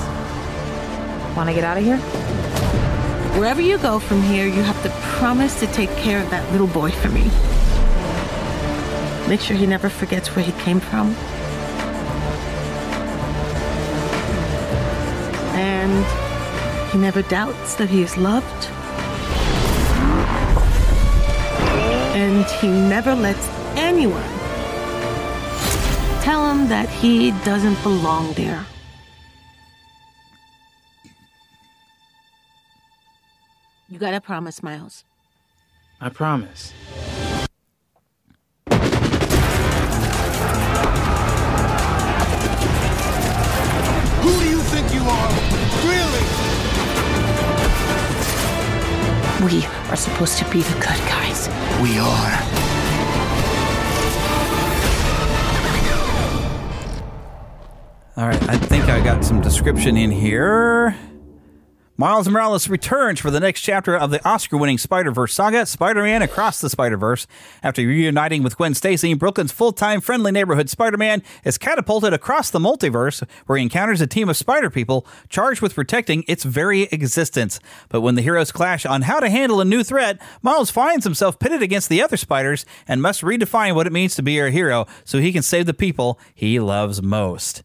[1.37, 2.20] Want to get out of here?
[3.39, 6.67] Wherever you go from here, you have to promise to take care of that little
[6.67, 7.31] boy for me.
[9.29, 11.15] Make sure he never forgets where he came from.
[15.55, 18.67] And he never doubts that he is loved.
[22.15, 24.23] And he never lets anyone
[26.23, 28.67] tell him that he doesn't belong there.
[34.01, 35.05] Gotta promise, Miles.
[36.01, 36.73] I promise.
[44.23, 45.31] Who do you think you are?
[45.85, 46.25] Really?
[49.45, 51.49] We are supposed to be the good guys.
[51.83, 52.33] We are.
[58.17, 60.97] All right, I think I got some description in here.
[62.01, 66.03] Miles Morales returns for the next chapter of the Oscar winning Spider Verse saga, Spider
[66.03, 67.27] Man Across the Spider Verse.
[67.63, 72.49] After reuniting with Gwen Stacy, Brooklyn's full time friendly neighborhood Spider Man is catapulted across
[72.49, 76.85] the multiverse where he encounters a team of spider people charged with protecting its very
[76.85, 77.61] existence.
[77.91, 81.39] But when the heroes clash on how to handle a new threat, Miles finds himself
[81.39, 84.87] pitted against the other spiders and must redefine what it means to be a hero
[85.05, 87.63] so he can save the people he loves most.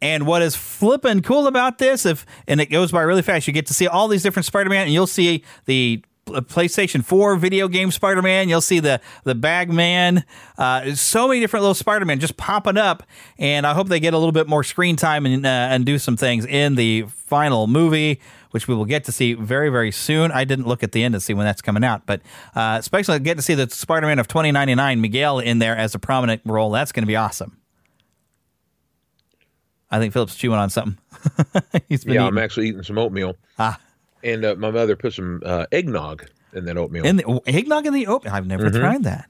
[0.00, 3.52] And what is flippin' cool about this, if and it goes by really fast, you
[3.52, 7.90] get to see all these different Spider-Man, and you'll see the PlayStation 4 video game
[7.90, 8.48] Spider-Man.
[8.48, 10.24] You'll see the the Bagman.
[10.56, 13.02] Uh, so many different little Spider-Man just popping up,
[13.38, 15.98] and I hope they get a little bit more screen time and uh, and do
[15.98, 18.20] some things in the final movie.
[18.50, 20.32] Which we will get to see very, very soon.
[20.32, 22.22] I didn't look at the end to see when that's coming out, but
[22.54, 26.40] uh, especially get to see the Spider-Man of 2099, Miguel, in there as a prominent
[26.46, 26.70] role.
[26.70, 27.57] That's going to be awesome.
[29.90, 30.98] I think Philip's chewing on something.
[31.88, 32.28] He's been yeah, eating.
[32.28, 33.36] I'm actually eating some oatmeal.
[33.58, 33.78] Ah.
[34.22, 37.04] And uh, my mother put some uh, eggnog in that oatmeal.
[37.06, 38.32] In the oh, eggnog in the oatmeal.
[38.34, 38.80] I've never Mhm.
[38.80, 39.28] tried that.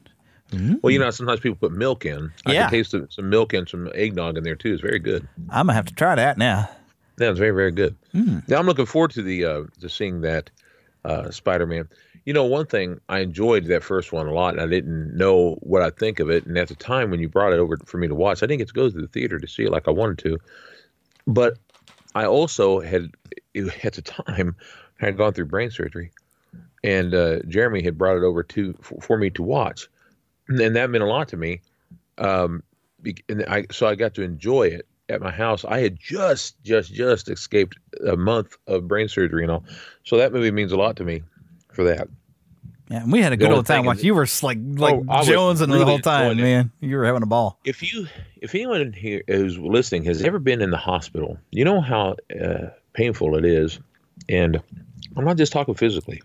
[0.82, 2.30] well, you know, sometimes people put milk in.
[2.46, 2.62] I Yeah.
[2.62, 4.72] can taste some- some milk and some eggnog in there too.
[4.72, 5.28] It's very good.
[5.50, 6.68] I'm gonna have to try that now.
[7.18, 7.96] Yeah, it's very, very good.
[8.14, 8.48] Mm.
[8.48, 10.50] Now I'm looking forward to the uh, to seeing that
[11.04, 11.88] uh, Spider-Man.
[12.28, 15.54] You know, one thing I enjoyed that first one a lot, and I didn't know
[15.60, 16.44] what I'd think of it.
[16.44, 18.58] And at the time when you brought it over for me to watch, I didn't
[18.58, 20.38] get to go to the theater to see it like I wanted to.
[21.26, 21.56] But
[22.14, 23.12] I also had
[23.82, 24.56] at the time
[25.00, 26.10] had gone through brain surgery,
[26.84, 29.88] and uh, Jeremy had brought it over to for, for me to watch,
[30.48, 31.62] and that meant a lot to me.
[32.18, 32.62] Um,
[33.30, 35.64] and I so I got to enjoy it at my house.
[35.64, 39.64] I had just just just escaped a month of brain surgery and all,
[40.04, 41.22] so that movie means a lot to me
[41.78, 42.08] for that.
[42.90, 44.04] Yeah, and we had a good old time watching.
[44.04, 46.72] You were like like Oh, Jones and the whole time, man.
[46.80, 47.60] You were having a ball.
[47.64, 48.08] If you,
[48.40, 52.70] if anyone here who's listening has ever been in the hospital, you know how uh,
[52.94, 53.78] painful it is,
[54.28, 54.60] and
[55.16, 56.20] I'm not just talking physically,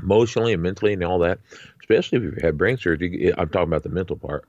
[0.00, 1.40] emotionally and mentally and all that.
[1.80, 4.46] Especially if you've had brain surgery, I'm talking about the mental part.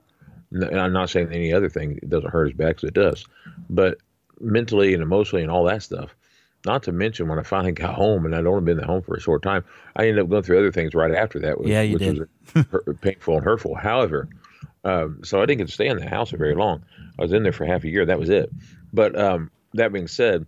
[0.52, 3.26] And I'm not saying any other thing it doesn't hurt as bad as it does,
[3.70, 3.97] but
[4.39, 6.16] mentally and emotionally and all that stuff.
[6.66, 9.16] Not to mention when I finally got home, and I'd only been at home for
[9.16, 9.64] a short time,
[9.95, 12.03] I ended up going through other things right after that, which, Yeah, you which
[12.53, 12.72] did.
[12.86, 13.76] was painful and hurtful.
[13.76, 14.28] However,
[14.84, 16.84] um, so I didn't get to stay in the house for very long.
[17.18, 18.05] I was in there for half a year.
[18.05, 18.49] That was it.
[18.91, 20.45] But um, that being said,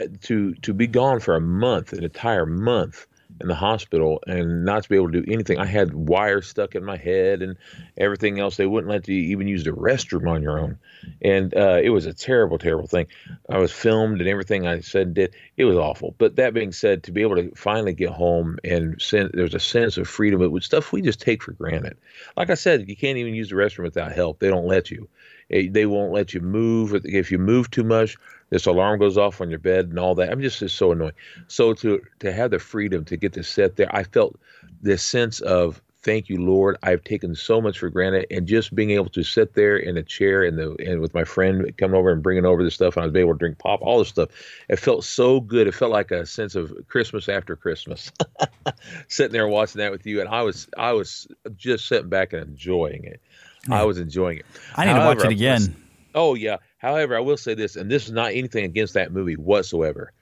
[0.00, 3.06] uh, to to be gone for a month, an entire month
[3.42, 5.58] in the hospital, and not to be able to do anything.
[5.58, 7.56] I had wires stuck in my head and
[7.96, 8.56] everything else.
[8.56, 10.78] They wouldn't let you even use the restroom on your own,
[11.20, 13.06] and uh, it was a terrible, terrible thing.
[13.48, 15.34] I was filmed and everything I said did.
[15.56, 16.14] It was awful.
[16.18, 19.60] But that being said, to be able to finally get home and sen- there's a
[19.60, 20.42] sense of freedom.
[20.42, 21.96] It was stuff we just take for granted.
[22.36, 24.38] Like I said, you can't even use the restroom without help.
[24.38, 25.08] They don't let you.
[25.50, 26.94] They won't let you move.
[27.04, 28.16] If you move too much,
[28.52, 30.30] this alarm goes off on your bed and all that.
[30.30, 31.14] I'm just it's so annoying.
[31.48, 34.38] So to to have the freedom to get to sit there, I felt
[34.82, 36.76] this sense of thank you, Lord.
[36.82, 40.02] I've taken so much for granted, and just being able to sit there in a
[40.02, 43.04] chair and the and with my friend coming over and bringing over the stuff, and
[43.04, 44.28] I was able to drink pop, all this stuff.
[44.68, 45.66] It felt so good.
[45.66, 48.12] It felt like a sense of Christmas after Christmas,
[49.08, 51.26] sitting there watching that with you, and I was I was
[51.56, 53.22] just sitting back and enjoying it.
[53.70, 54.46] I was enjoying it.
[54.76, 55.74] I need to watch it again.
[56.14, 56.58] Oh yeah.
[56.82, 60.12] However, I will say this, and this is not anything against that movie whatsoever.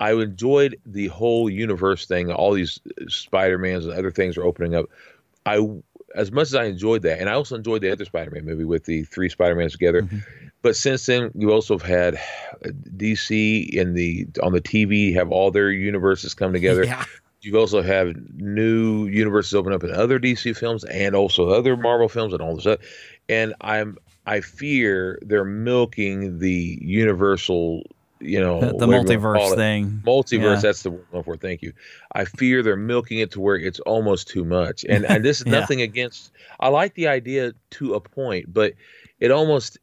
[0.00, 2.32] I enjoyed the whole universe thing.
[2.32, 4.86] All these Spider-Mans and other things are opening up.
[5.44, 5.60] I,
[6.14, 8.84] as much as I enjoyed that, and I also enjoyed the other Spider-Man movie with
[8.84, 10.02] the three Spider-Mans together.
[10.02, 10.18] Mm-hmm.
[10.62, 12.18] But since then, you also have had
[12.96, 16.84] DC in the on the TV have all their universes come together.
[16.84, 17.04] Yeah.
[17.42, 22.08] You also have new universes open up in other DC films and also other Marvel
[22.08, 22.80] films and all this stuff.
[23.28, 23.98] And I'm
[24.28, 27.82] I fear they're milking the universal,
[28.20, 30.02] you know, The- the whatever you wanna multiverse thing.
[30.04, 30.60] Multiverse, Yeah.
[30.60, 31.36] that's the one for.
[31.36, 31.72] Thank you.
[32.12, 34.84] I fear they're milking it to where it's almost too much.
[34.88, 35.60] And and this is Yeah.
[35.60, 36.30] nothing against.
[36.60, 38.74] I like the idea to a point, but
[39.20, 39.78] it almost.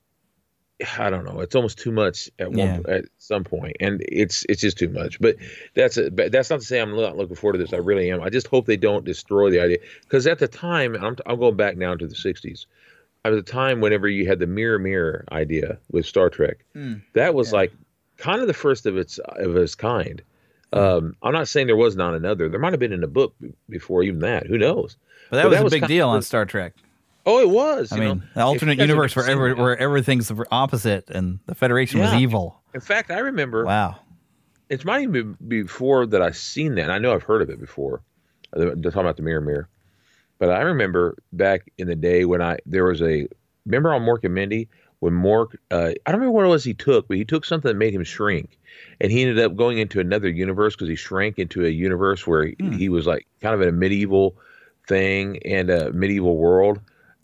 [1.00, 1.40] I don't know.
[1.40, 2.80] It's almost too much at one Yeah.
[2.90, 5.22] at some point, and it's it's just too much.
[5.22, 5.38] But
[5.74, 7.72] that's a, but that's not to say I'm not looking forward to this.
[7.74, 8.22] I really am.
[8.22, 11.56] I just hope they don't destroy the idea because at the time, I'm I'm going
[11.56, 12.66] back now to the '60s.
[13.26, 17.02] At the time, whenever you had the mirror mirror idea with Star Trek, Mm.
[17.14, 17.74] that was like
[18.18, 20.22] kind of the first of its of its kind.
[20.72, 22.50] Um, I'm not saying there was not another.
[22.50, 23.34] There might have been in a book
[23.70, 24.46] before even that.
[24.48, 24.96] Who knows?
[25.32, 26.74] But that was a big kind of deal on Star Trek.
[27.26, 27.92] Oh, it was.
[27.92, 28.24] I mean, know.
[28.36, 32.00] the alternate If you guys universe where every, where everything's the opposite and the Federation
[32.02, 32.62] was evil.
[32.76, 33.66] In fact, I remember.
[33.66, 33.96] Wow.
[34.70, 36.84] It might even be before that I've seen that.
[36.84, 38.02] and I know I've heard of it before.
[38.56, 39.70] Uh, They're talking about the mirror mirror.
[40.38, 43.28] But I remember back in the day when I there was a
[43.66, 44.68] remember on Mork and Mindy
[45.00, 47.70] when Mork, uh, I don't remember what it was he took, but he took something
[47.70, 48.58] that made him shrink,
[49.00, 52.46] and he ended up going into another universe because he shrank into a universe where
[52.46, 54.36] he, he was like kind of in a medieval
[54.88, 56.80] thing and a medieval world,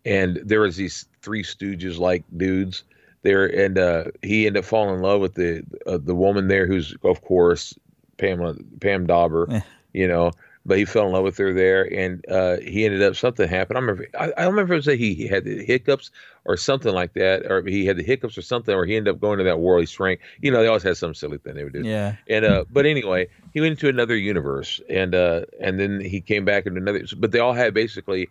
[0.05, 2.83] and there was these three Stooges like dudes
[3.23, 6.67] there, and uh, he ended up falling in love with the uh, the woman there,
[6.67, 7.73] who's of course
[8.17, 10.31] Pamela Pam Dawber, you know.
[10.63, 13.77] But he fell in love with her there, and uh, he ended up something happened.
[13.77, 14.07] I remember.
[14.19, 16.11] I, I remember it he, he had the hiccups
[16.45, 19.19] or something like that, or he had the hiccups or something, or he ended up
[19.19, 19.81] going to that world.
[19.81, 20.19] He shrank.
[20.39, 21.81] You know, they always had some silly thing they would do.
[21.81, 22.15] Yeah.
[22.27, 26.45] And uh, but anyway, he went into another universe, and uh, and then he came
[26.45, 27.03] back into another.
[27.17, 28.29] But they all had basically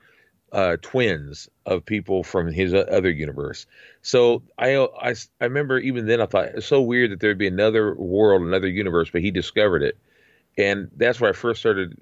[0.52, 3.66] uh, twins of people from his o- other universe.
[4.02, 7.46] So I, I I remember even then I thought it's so weird that there'd be
[7.46, 9.96] another world, another universe, but he discovered it,
[10.59, 11.96] and that's where I first started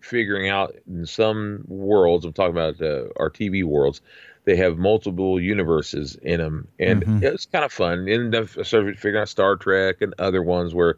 [0.00, 2.24] figuring out in some worlds.
[2.24, 4.00] I'm talking about uh, our TV worlds.
[4.44, 7.22] They have multiple universes in them, and Mhm.
[7.22, 8.06] it's kind of fun.
[8.08, 10.96] And I started figuring out Star Trek and other ones where,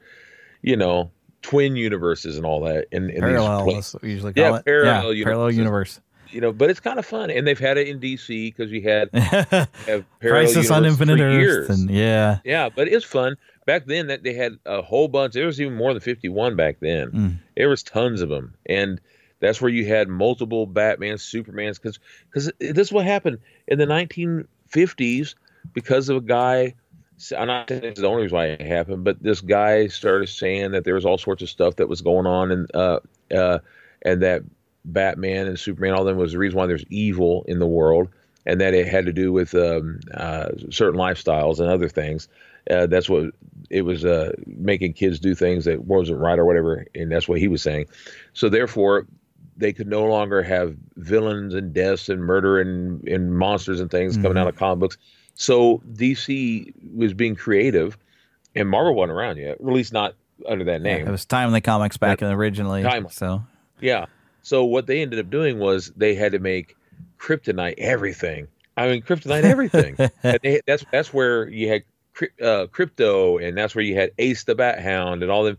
[0.63, 2.87] you know, twin universes and all that.
[2.91, 4.65] And, and Parallel, these that's what we usually yeah, call it.
[4.65, 6.01] parallel yeah, parallel universe.
[6.33, 8.83] you know, but it's kind of fun, and they've had it in DC because you
[8.83, 11.69] had have parallel Crisis on Infinite for Earth, years.
[11.71, 13.37] and yeah, yeah, but it's fun.
[13.67, 15.35] Back then, that they had a whole bunch.
[15.35, 17.11] There was even more than fifty-one back then.
[17.11, 17.39] Mm.
[17.57, 19.01] There was tons of them, and
[19.41, 21.99] that's where you had multiple Batmans, Supermans, because
[22.31, 25.35] because this is what happened in the nineteen fifties
[25.75, 26.75] because of a guy.
[27.37, 30.73] I'm not saying it's the only reason why it happened, but this guy started saying
[30.73, 33.01] that there was all sorts of stuff that was going on, and uh,
[33.35, 33.59] uh,
[34.03, 34.43] and that
[34.85, 38.09] Batman and Superman, all them was the reason why there's evil in the world,
[38.45, 42.29] and that it had to do with um, uh, certain lifestyles and other things.
[42.71, 43.31] Uh, that's what
[43.71, 47.39] it was uh, making kids do things that wasn't right or whatever, and that's what
[47.39, 47.87] he was saying.
[48.33, 49.07] So therefore,
[49.57, 54.17] they could no longer have villains and deaths and murder and, and monsters and things
[54.17, 54.39] coming Mhm.
[54.41, 54.99] out of comic books.
[55.35, 57.97] So DC was being creative,
[58.55, 60.15] and Marvel wasn't around yet, at least not
[60.47, 61.07] under that name.
[61.07, 62.83] it was Timely Comics back in originally.
[62.83, 63.11] Timely.
[63.11, 63.43] So
[63.81, 64.07] Yeah.
[64.43, 66.77] So what they ended up doing was they had to make
[67.19, 68.47] kryptonite everything.
[68.77, 69.97] I mean, kryptonite everything.
[70.23, 71.83] and they, that's that's where you had
[72.43, 75.59] uh, Krypto, and that's where you had Ace the Bat Hound, and all them.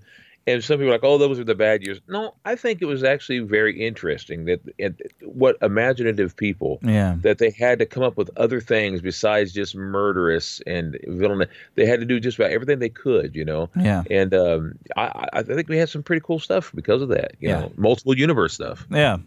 [0.50, 2.86] And some people are like, "Oh, those were the bad years." No, I think it
[2.86, 7.18] was actually very interesting that and what imaginative people Yeah.
[7.24, 11.50] that they had to come up with other things besides just murderous and villainous.
[11.76, 13.70] They had to do just about everything they could, you know.
[13.76, 14.04] Yeah.
[14.10, 17.36] And um, I, I think we had some pretty cool stuff because of that.
[17.42, 17.60] You Yeah.
[17.60, 18.88] know, multiple universe stuff.
[18.90, 19.18] Yeah.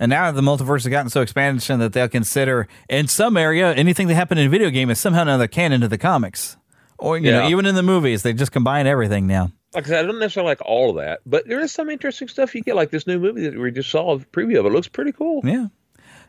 [0.00, 4.08] And now the multiverse has gotten so expansion that they'll consider in some area anything
[4.08, 6.56] that happened in a video game is somehow another canon to the comics.
[6.98, 9.52] Or you know, even in the movies, they just combine everything now.
[9.74, 12.26] Like I said, I don't necessarily like all of that, but there is some interesting
[12.26, 14.66] stuff you get, like this new movie that we just saw a preview of.
[14.66, 15.42] It looks pretty cool.
[15.44, 15.66] Yeah.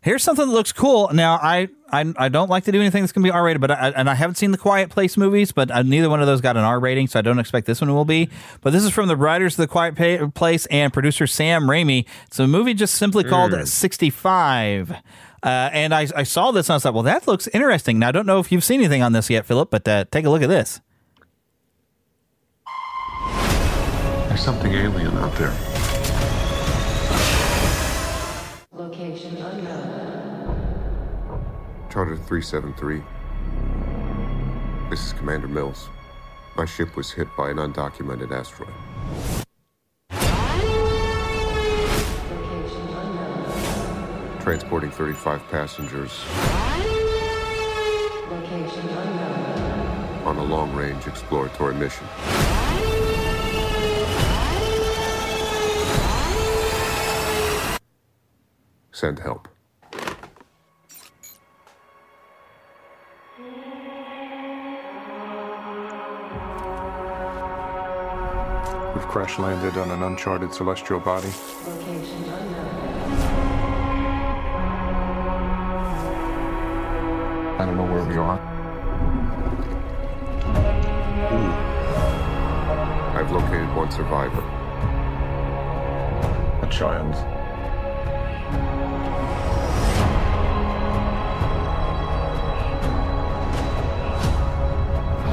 [0.02, 1.10] Here's something that looks cool.
[1.14, 3.60] Now, I I, I don't like to do anything that's going to be R rated,
[3.62, 6.28] but I, and I haven't seen the Quiet Place movies, but uh, neither one of
[6.28, 8.30] those got an R rating, so I don't expect this one will be.
[8.62, 12.06] But this is from the writers of the Quiet Pa- Place and producer Sam Raimi.
[12.28, 13.68] It's a movie just simply called Mm.
[13.68, 14.92] 65.
[14.92, 14.98] Uh,
[15.44, 17.98] and I, I saw this and I was like, well, that looks interesting.
[18.00, 20.26] Now, I don't know if you've seen anything on this yet, Philip, but uh, take
[20.26, 20.80] a look at this.
[24.28, 25.54] There's something alien out there.
[31.90, 33.02] Charter 373.
[34.92, 35.90] This is Commander Mills.
[36.56, 38.70] My ship was hit by an undocumented asteroid.
[44.44, 46.24] Transporting 35 passengers
[50.28, 52.06] on a long range exploratory mission.
[58.92, 59.48] Send help.
[69.10, 71.32] Crash landed on an uncharted celestial body.
[71.66, 72.68] Location unknown.
[77.60, 78.40] I don't know where we are.
[83.18, 84.44] I've located one survivor.
[86.62, 87.16] A child.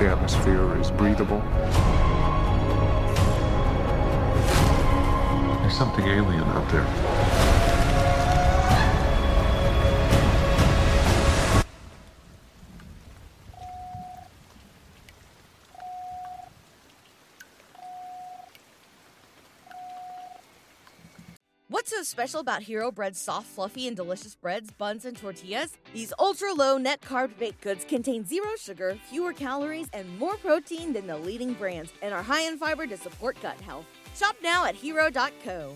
[0.01, 1.43] The atmosphere is breathable.
[5.67, 6.85] There's something alien out there.
[21.69, 25.77] What's so special about Hero Bread's soft, fluffy, and delicious breads, buns, and tortillas?
[25.93, 30.93] These ultra low net carb baked goods contain zero sugar, fewer calories, and more protein
[30.93, 33.87] than the leading brands, and are high in fiber to support gut health.
[34.17, 35.75] Shop now at hero.co.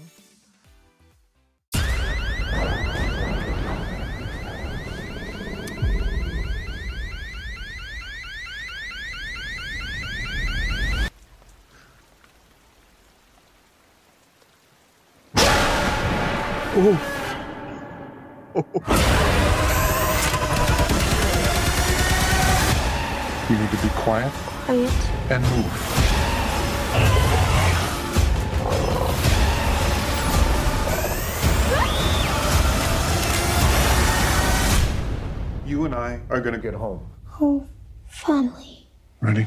[23.50, 24.32] You need to be quiet
[24.64, 24.92] Quiet.
[25.30, 27.29] and move.
[35.70, 37.08] You and I are gonna get home.
[37.28, 37.68] Home.
[38.08, 38.88] family.
[39.20, 39.46] Ready?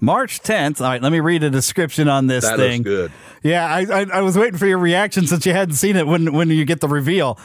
[0.00, 0.80] March 10th.
[0.80, 2.82] All right, let me read a description on this That thing.
[2.82, 3.12] looks good.
[3.42, 6.32] Yeah, I, I I was waiting for your reaction since you hadn't seen it when
[6.32, 7.38] when you get the reveal.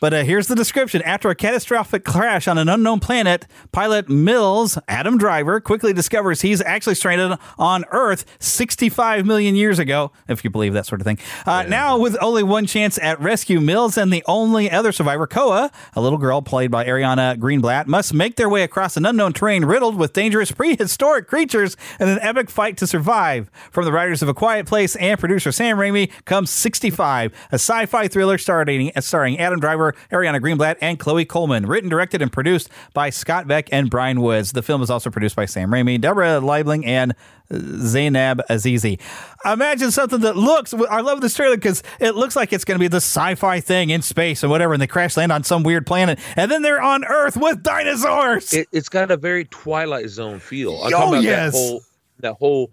[0.00, 1.02] But uh, here's the description.
[1.02, 6.60] After a catastrophic crash on an unknown planet, pilot Mills, Adam Driver, quickly discovers he's
[6.62, 11.18] actually stranded on Earth 65 million years ago, if you believe that sort of thing.
[11.46, 15.70] Uh, Now, with only one chance at rescue, Mills and the only other survivor, Koa,
[15.94, 19.64] a little girl played by Ariana Greenblatt, must make their way across an unknown terrain
[19.64, 23.50] riddled with dangerous prehistoric creatures in an epic fight to survive.
[23.70, 28.08] From the writers of A Quiet Place and producer Sam Raimi comes 65, a sci-fi
[28.08, 31.66] thriller starring, starring Adam Driver, Ariana Greenblatt, and Chloe Coleman.
[31.66, 34.52] Written, directed, and produced by Scott Beck and Bryan Woods.
[34.52, 37.12] The film is also produced by Sam Raimi, Deborah Liebling, and
[37.50, 39.00] uh, Zainab Azizi.
[39.44, 40.72] Imagine something that looks.
[40.74, 43.90] I love this trailer because it looks like it's going to be the sci-fi thing
[43.90, 46.80] in space and whatever, and they crash land on some weird planet, and then they're
[46.82, 48.52] on Earth with dinosaurs.
[48.52, 50.80] It, it's got a very Twilight Zone feel.
[50.82, 51.52] I'm Oh, about yes.
[51.52, 51.80] that whole
[52.20, 52.70] that whole.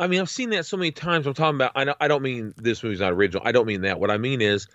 [0.00, 1.26] I mean, I've seen that so many times.
[1.26, 1.72] I'm talking about.
[1.74, 3.42] I know, I don't mean this movie's not original.
[3.44, 3.98] I don't mean that.
[3.98, 4.68] What I mean is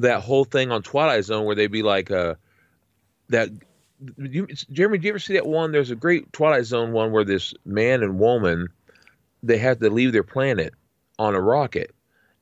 [0.00, 2.34] that whole thing on Twilight Zone where they'd be like, uh,
[3.28, 3.50] that.
[4.16, 5.72] You, Jeremy, do you ever see that one?
[5.72, 8.68] There's a great Twilight Zone one where this man and woman
[9.42, 10.74] they have to leave their planet
[11.18, 11.94] on a rocket,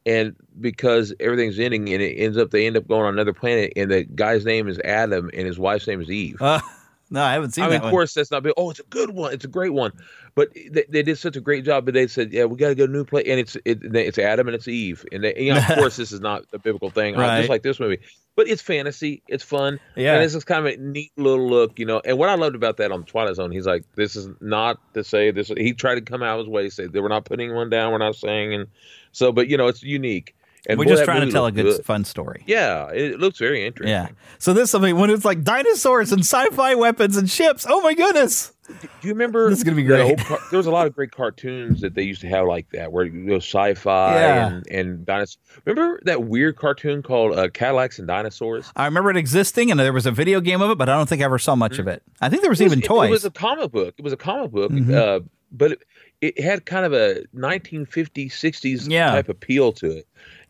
[0.06, 3.72] and because everything's ending, and it ends up they end up going on another planet,
[3.76, 6.40] and the guy's name is Adam, and his wife's name is Eve.
[6.40, 6.61] Uh,
[7.11, 7.90] no, I haven't seen I that mean, of one.
[7.92, 8.52] course, that's not big.
[8.56, 9.32] Oh, it's a good one.
[9.32, 9.92] It's a great one.
[10.34, 11.84] But they, they did such a great job.
[11.84, 14.18] But they said, yeah, we got to go a new place, and it's it, it's
[14.18, 16.90] Adam and it's Eve, and they, you know, of course, this is not a biblical
[16.90, 17.38] thing, uh, Right.
[17.38, 17.98] just like this movie.
[18.36, 19.22] But it's fantasy.
[19.26, 19.80] It's fun.
[19.96, 20.14] Yeah.
[20.14, 22.00] and this is kind of a neat little look, you know.
[22.04, 25.02] And what I loved about that on Twilight Zone, he's like, this is not to
[25.02, 25.48] say this.
[25.48, 27.90] He tried to come out of his way, say that we're not putting one down,
[27.90, 28.66] we're not saying, and
[29.11, 30.36] so, but you know, it's unique.
[30.66, 32.42] And We're boy, just trying to tell a looked good, fun story.
[32.46, 33.90] Yeah, it looks very interesting.
[33.90, 34.09] Yeah.
[34.38, 37.64] So this something when it's like dinosaurs and sci-fi weapons and ships.
[37.68, 38.52] Oh my goodness.
[38.68, 38.74] Do
[39.09, 39.48] you remember?
[39.48, 40.18] This is gonna be great.
[40.18, 42.92] car- there was a lot of great cartoons that they used to have like that,
[42.92, 44.46] where you know, sci-fi Yeah.
[44.48, 45.38] and and dinosaurs.
[45.64, 48.70] Remember that weird cartoon called uh, Cadillacs and Dinosaurs?
[48.76, 51.09] I remember it existing, and there was a video game of it, but I don't
[51.09, 52.02] think I ever saw much of it.
[52.20, 53.09] I think there was, It even it- toys.
[53.09, 53.94] It was a comic book.
[53.96, 54.94] It was a comic book, Mhm.
[54.94, 55.78] uh, but it,
[56.20, 59.12] it had kind of a 1950s, 60s Yeah.
[59.12, 60.06] type appeal to it.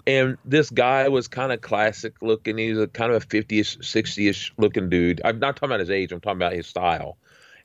[0.08, 2.56] And this guy was kind of classic looking.
[2.56, 5.20] He was a kind of a 50ish, 60ish looking dude.
[5.22, 6.12] I'm not talking about his age.
[6.12, 7.18] I'm talking about his style.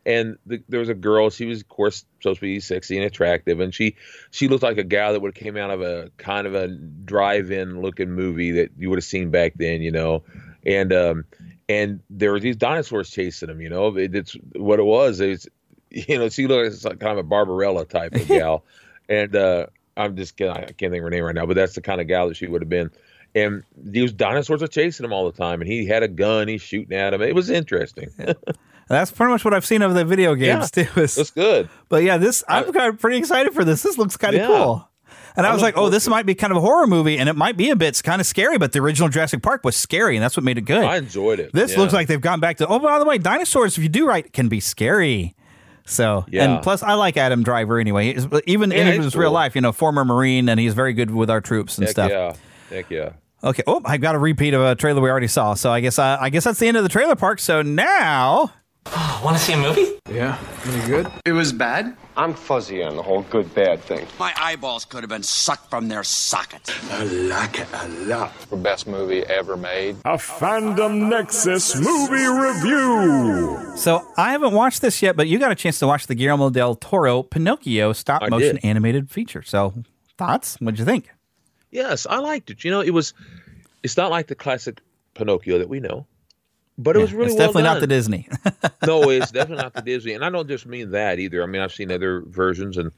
[0.05, 1.29] And the, there was a girl.
[1.29, 3.95] She was, of course, supposed to be sexy and attractive, and she
[4.31, 6.67] she looked like a gal that would have came out of a kind of a
[6.67, 10.23] drive-in looking movie that you would have seen back then, you know.
[10.65, 11.23] And um,
[11.69, 13.61] and there were these dinosaurs chasing him.
[13.61, 15.21] You know, it, it's what it was.
[15.21, 15.47] It's
[15.89, 18.65] you know, she looked like kind of a Barbarella type of gal,
[19.07, 20.53] and uh, I'm just kidding.
[20.53, 22.35] I can't think of her name right now, but that's the kind of gal that
[22.37, 22.91] she would have been.
[23.35, 26.47] And these dinosaurs are chasing him all the time, and he had a gun.
[26.47, 27.21] He's shooting at him.
[27.21, 28.09] It was interesting.
[28.89, 31.01] That's pretty much what I've seen of the video games Yeah, too.
[31.01, 31.69] Is, That's good.
[31.89, 33.81] but yeah, this I'm kind of pretty excited for this.
[33.81, 34.47] This looks kind of Yeah.
[34.47, 34.89] cool.
[35.35, 37.27] And I, I was like, oh, this might be kind of a horror movie, and
[37.27, 38.59] it might be a bit kind of scary.
[38.59, 40.83] But the original Jurassic Park was scary, and that's what made it good.
[40.83, 41.53] I enjoyed it.
[41.53, 41.79] This Yeah.
[41.79, 42.67] looks like they've gone back to.
[42.67, 45.35] Oh, by the way, dinosaurs, if you do right, can be scary.
[45.85, 46.43] So, Yeah.
[46.55, 48.13] and plus, I like Adam Driver anyway.
[48.13, 51.11] He's- Even Yeah, in his real life, you know, former Marine, and he's very good
[51.11, 52.09] with our troops and Heck stuff.
[52.11, 52.33] yeah.
[52.69, 53.09] Heck yeah.
[53.43, 53.63] Okay.
[53.67, 55.53] Oh, I got a repeat of a trailer we already saw.
[55.53, 57.39] So I guess uh, I guess that's the end of the trailer park.
[57.39, 58.51] So now,
[59.23, 59.99] Want to see a movie?
[60.11, 60.37] Yeah.
[60.65, 61.07] Any good?
[61.25, 61.95] It was bad?
[62.17, 64.05] I'm fuzzy on the whole good bad thing.
[64.19, 66.69] My eyeballs could have been sucked from their sockets.
[66.91, 68.33] I like it a lot.
[68.49, 69.95] The best movie ever made.
[70.03, 73.77] A Fandom Nexus movie review.
[73.77, 76.49] so I haven't watched this yet, but you got a chance to watch the Guillermo
[76.49, 78.65] del Toro Pinocchio stop I motion did.
[78.65, 79.41] animated feature.
[79.41, 79.73] So
[80.17, 80.57] Thoughts?
[80.59, 81.09] What'd you think?
[81.71, 82.63] Yes, I liked it.
[82.63, 83.13] You know, it was.
[83.83, 84.79] It's not like the classic
[85.15, 86.05] Pinocchio that we know,
[86.77, 88.27] but it was really it's well definitely not the Disney.
[88.85, 91.43] no, it's definitely not the Disney, and I don't just mean that either.
[91.43, 92.91] I mean, I've seen other versions, and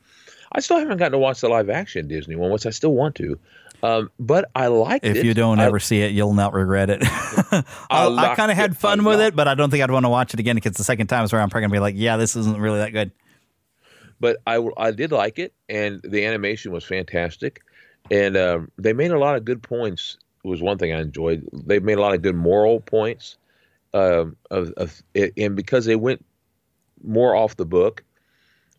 [0.51, 3.15] I still haven't gotten to watch the live action Disney one, which I still want
[3.15, 3.38] to.
[3.84, 5.19] Um, but I liked if it.
[5.19, 6.99] If you don't I- ever see it, you'll not regret it.
[7.03, 10.05] I, I liked kind of had fun with it, but I don't think I'd want
[10.05, 11.95] to watch it again because the second time is where I'm probably gonna be like,
[11.97, 13.11] yeah, this isn't really that good.
[14.19, 17.61] but I, I did like it, and the animation was fantastic,
[18.09, 20.17] and um, they made a lot of good points.
[20.43, 21.47] Was one thing I enjoyed.
[21.53, 23.38] They made a lot of good moral points,
[23.95, 26.23] um, of, of and because they went
[27.01, 28.03] more off the book,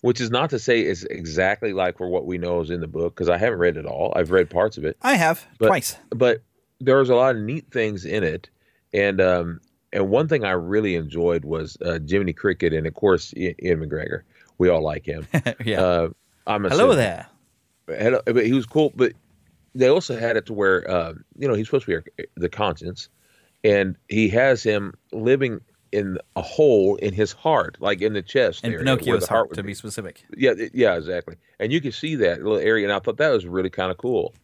[0.02, 2.86] which is not to say it's exactly like for what we know is in the
[2.86, 4.12] book because I haven't read it all.
[4.14, 4.96] I've read parts of it.
[5.02, 5.96] I have but, twice.
[6.10, 6.42] but
[6.80, 8.50] there was a lot of neat things in it,
[8.92, 9.60] and um,
[9.92, 14.22] and one thing I really enjoyed was uh, Jiminy Cricket and of course Ewan McGregor.
[14.58, 15.26] We all like him.
[15.64, 15.80] Yeah.
[15.80, 16.08] Uh,
[16.46, 17.26] I'm a Hello there.
[17.88, 18.92] Hello, but he was cool.
[18.94, 19.12] But
[19.74, 23.08] they also had it to where uh, you know he's supposed to be the conscience,
[23.66, 25.60] and he has him living
[25.90, 28.64] in a hole in his heart, like in the chest.
[28.64, 29.68] In Pinocchio's the heart, would to be.
[29.68, 30.24] be specific.
[30.36, 31.36] Yeah, yeah, exactly.
[31.58, 33.98] And you can see that little area, and I thought that was really kind of
[33.98, 34.34] cool.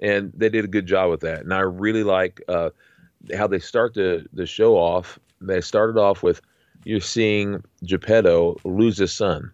[0.00, 1.40] And they did a good job with that.
[1.40, 2.70] And I really like uh,
[3.36, 5.20] how they start the the show off.
[5.40, 6.40] They started off with
[6.84, 9.52] you're seeing Geppetto lose his son,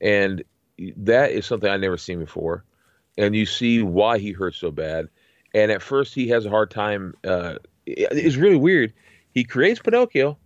[0.00, 0.42] and
[0.96, 2.64] that is something I never seen before.
[3.18, 5.08] And you see why he hurts so bad.
[5.54, 7.14] And at first, he has a hard time.
[7.24, 7.54] Uh,
[7.86, 8.92] it's really weird.
[9.32, 10.36] He creates Pinocchio,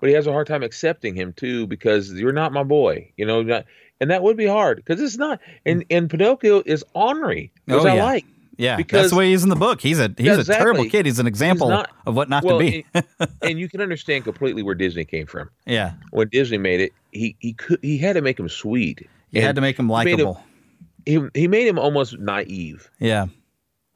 [0.00, 3.26] but he has a hard time accepting him too because you're not my boy, you
[3.26, 3.42] know.
[3.42, 3.64] Not,
[4.00, 5.40] and that would be hard because it's not.
[5.66, 8.24] And and Pinocchio is ornery, which Oh, I like.
[8.58, 9.80] Yeah, because that's the way he is in the book.
[9.80, 11.06] He's a he's Yeah, a terrible kid.
[11.06, 12.84] He's an example not- of what not well, to be.
[12.94, 13.04] and,
[13.42, 15.48] and you can understand completely where Disney came from.
[15.66, 19.08] yeah, When Disney made it, he he could he had to make him sweet.
[19.30, 20.44] you had to make him he him- likable.
[21.06, 22.90] He he made him almost naive.
[23.00, 23.26] Yeah.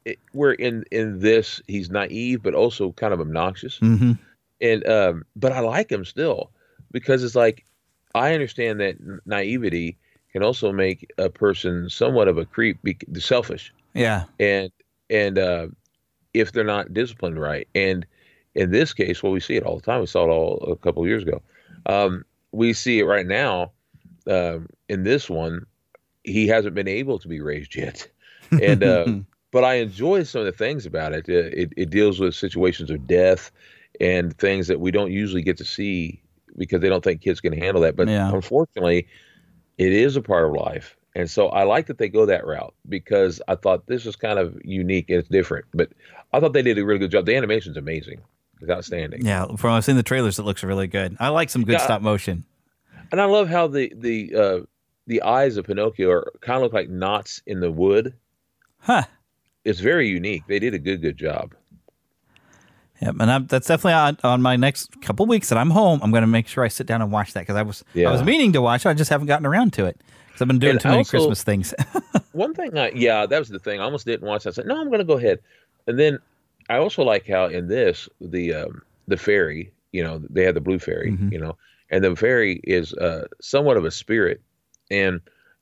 [0.06, 3.78] It, where in in this he's naive but also kind of obnoxious.
[3.78, 4.12] hmm
[4.60, 6.50] and um but i like him still
[6.90, 7.66] because it's like
[8.14, 8.96] i understand that
[9.26, 9.98] naivety
[10.32, 13.72] can also make a person somewhat of a creep be selfish.
[13.94, 14.24] Yeah.
[14.38, 14.70] and
[15.10, 15.66] and uh
[16.34, 17.66] if they're not disciplined right.
[17.74, 18.06] And
[18.54, 20.76] in this case well we see it all the time we saw it all a
[20.76, 21.42] couple of years ago.
[21.86, 23.72] Um we see it right now
[24.26, 25.66] um in this one
[26.22, 28.08] he hasn't been able to be raised yet.
[28.62, 29.06] And uh
[29.52, 31.26] but I enjoy some of the things about it.
[31.28, 33.50] Uh, It, it deals with situations of death
[34.00, 36.20] and things that we don't usually get to see
[36.56, 37.96] because they don't think kids can handle that.
[37.96, 38.32] But Yeah.
[38.32, 39.06] unfortunately,
[39.78, 40.96] it is a part of life.
[41.14, 44.38] And so I like that they go that route because I thought this is kind
[44.38, 45.64] of unique and it's different.
[45.72, 45.90] But
[46.32, 47.24] I thought they did a really good job.
[47.24, 48.20] The animation's amazing.
[48.60, 49.24] It's outstanding.
[49.24, 51.16] Yeah, from I've seen the trailers, it looks really good.
[51.20, 51.84] I like some good Yeah.
[51.84, 52.44] stop motion.
[53.12, 54.58] And I love how the the uh,
[55.06, 58.14] the eyes of Pinocchio are kind of look like knots in the wood.
[58.78, 59.04] Huh.
[59.66, 60.44] It's very unique.
[60.46, 61.54] They did a good good job.
[63.02, 66.00] Yep, and I'm, that's definitely on, on my next couple weeks that I'm home.
[66.02, 68.10] I'm going to make sure I sit down and watch that because I was I
[68.10, 68.88] was meaning to watch it.
[68.88, 71.42] I just haven't gotten around to it because I've been doing And too many Christmas
[71.42, 71.74] things.
[72.32, 73.80] One thing, I, yeah, that was the thing.
[73.80, 74.46] I almost didn't watch.
[74.46, 74.50] it.
[74.50, 75.40] I said, no, I'm going to go ahead.
[75.86, 76.18] And then
[76.70, 80.60] I also like how in this the um, the fairy, you know, they had the
[80.60, 81.32] blue fairy, Mm-hmm.
[81.32, 81.56] you know,
[81.90, 84.40] and the fairy is uh, somewhat of a spirit
[84.90, 85.20] and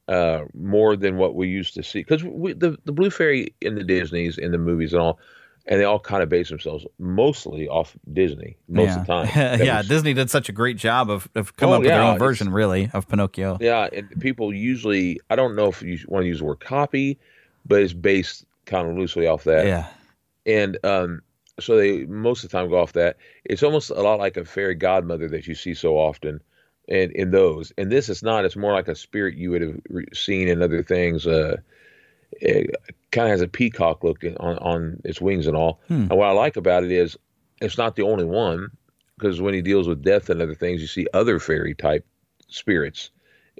[0.08, 3.84] uh, more than what we used to see because the the blue fairy in the
[3.84, 5.18] Disney's in the movies and all.
[5.66, 9.00] And they all kind of base themselves mostly off Disney most yeah.
[9.00, 9.60] of the time.
[9.64, 12.02] Yeah, was- Disney did such a great job of, of coming Oh, up with their
[12.02, 13.56] own version, really, of Pinocchio.
[13.62, 17.18] Yeah, and people usually I don't know if you want to use the word copy,
[17.64, 19.64] but it's based kind of loosely off that.
[19.66, 19.86] Yeah.
[20.44, 21.22] And um,
[21.58, 23.16] so they most of the time go off that.
[23.46, 26.42] It's almost a lot like a fairy godmother that you see so often,
[26.88, 27.72] and in those.
[27.78, 28.44] And this is not.
[28.44, 29.80] It's more like a spirit you would have
[30.12, 31.26] seen in other things.
[31.26, 31.56] Uh,
[32.32, 32.70] it
[33.12, 35.80] kind of has a peacock look on on its wings and all.
[35.88, 36.06] Hmm.
[36.10, 37.16] And what I like about it is
[37.60, 38.70] it's not the only one
[39.18, 42.04] because when he deals with death and other things, you see other fairy type
[42.48, 43.10] spirits.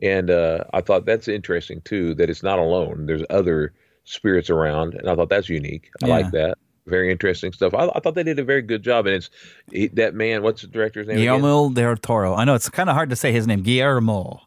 [0.03, 3.07] And uh, I thought that's interesting too, that it's not alone.
[3.07, 3.73] There's other
[4.03, 5.91] spirits around, and I thought that's unique.
[6.03, 6.13] I Yeah.
[6.17, 6.59] like that.
[6.87, 7.73] Very interesting stuff.
[7.75, 9.31] I, I thought they did a very good job, and it's
[9.73, 10.43] he, that man.
[10.43, 11.17] What's the director's name?
[11.17, 11.41] again?
[11.41, 12.35] Guillermo del Toro.
[12.35, 14.43] I know it's kind of hard to say his name, Guillermo.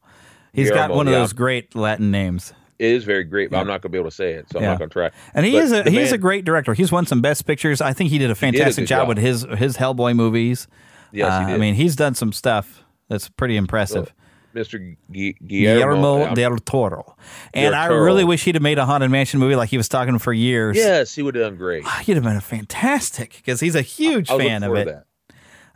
[0.53, 1.19] He's got one of yeah.
[1.19, 2.53] those great Latin names.
[2.79, 4.59] It is very great, but I'm not going to be able to say it, so
[4.59, 5.09] I'm not going to try.
[5.33, 6.75] And he But is a he's a great director.
[6.75, 7.81] He's won some best pictures.
[7.81, 9.07] I think he did a fantastic good job, job.
[9.09, 10.67] with his his Hellboy movies.
[11.11, 14.13] Yes, Uh, I mean, he's done some stuff that's pretty impressive.
[14.55, 14.95] Mr.
[15.11, 16.17] Gu- Guillermo.
[16.17, 17.15] Guillermo del Toro.
[17.53, 18.01] And I Toro.
[18.03, 20.75] really wish he'd have made a Haunted Mansion movie like he was talking for years.
[20.77, 21.85] Yes, he would have done great.
[22.03, 24.85] He'd have been a fantastic because he's a huge I look fan of it.
[24.87, 25.03] that.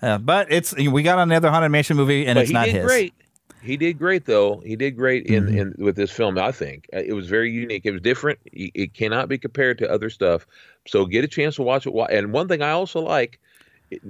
[0.02, 2.76] Uh, but it's we got another Haunted Mansion movie and but it's he not did
[2.76, 2.86] his.
[2.86, 3.14] great.
[3.62, 4.60] He did great though.
[4.66, 5.58] He did great in, Mm-hmm.
[5.58, 6.40] in with this film.
[6.40, 7.86] I think Uh, it was very unique.
[7.86, 8.40] It was different.
[8.46, 10.48] It it cannot be compared to other stuff.
[10.88, 11.94] So get a chance to watch it.
[12.10, 13.40] And one thing I also like,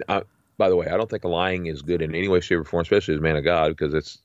[0.08, 0.22] I,
[0.58, 2.84] by the way, I don't think lying is good in any way, shape, or form,
[2.84, 4.21] especially as man of God, because it's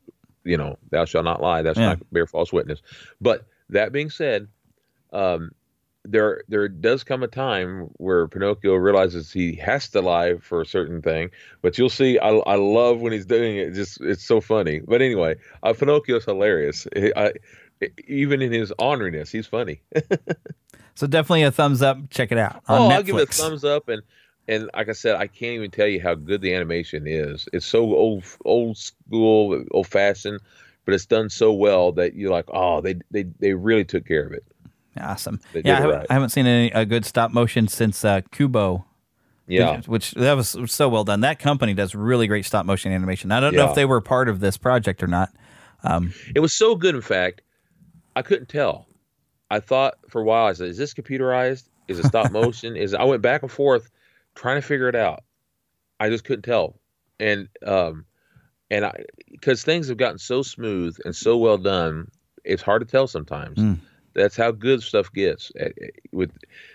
[0.46, 1.62] you know, thou shalt not lie.
[1.62, 1.88] That's Yeah.
[1.88, 2.80] not bear false witness.
[3.20, 4.48] But that being said,
[5.12, 5.50] um,
[6.04, 10.66] there there does come a time where Pinocchio realizes he has to lie for a
[10.66, 11.30] certain thing.
[11.62, 13.72] But you'll see, I, I love when he's doing it.
[13.72, 14.80] Just it's so funny.
[14.80, 16.86] But anyway, uh, Pinocchio's hilarious.
[16.96, 17.32] I,
[18.06, 19.82] even in his orneriness, he's funny.
[20.96, 21.98] So definitely a thumbs up.
[22.08, 22.92] Check it out on oh, Netflix.
[22.94, 23.88] I'll give it a thumbs up.
[23.88, 24.02] And
[24.48, 27.48] and like I said, I can't even tell you how good the animation is.
[27.52, 30.40] It's so old old school, old fashioned,
[30.84, 34.26] but it's done so well that you're like, oh, they they they really took care
[34.26, 34.44] of it.
[34.98, 35.40] Awesome.
[35.52, 36.06] They yeah, I haven't, right.
[36.10, 38.84] I haven't seen any a good stop motion since uh, Kubo.
[39.48, 39.76] Yeah.
[39.76, 41.20] which, which that was so well done.
[41.20, 43.30] That company does really great stop motion animation.
[43.30, 45.30] I don't know if they were part of this project or not.
[45.84, 47.42] Um, It was so good, in fact,
[48.16, 48.88] I couldn't tell.
[49.48, 51.68] I thought for a while, I said, "Is this computerized?
[51.86, 52.76] Is it stop motion?
[52.76, 53.88] Is I went back and forth
[54.36, 55.24] trying to figure it out.
[55.98, 56.78] I just couldn't tell,
[57.18, 58.04] and um,
[58.70, 62.10] and I because things have gotten so smooth and so well done,
[62.44, 63.58] it's hard to tell sometimes.
[63.58, 63.80] Mm.
[64.14, 65.50] That's how good stuff gets
[66.12, 66.30] with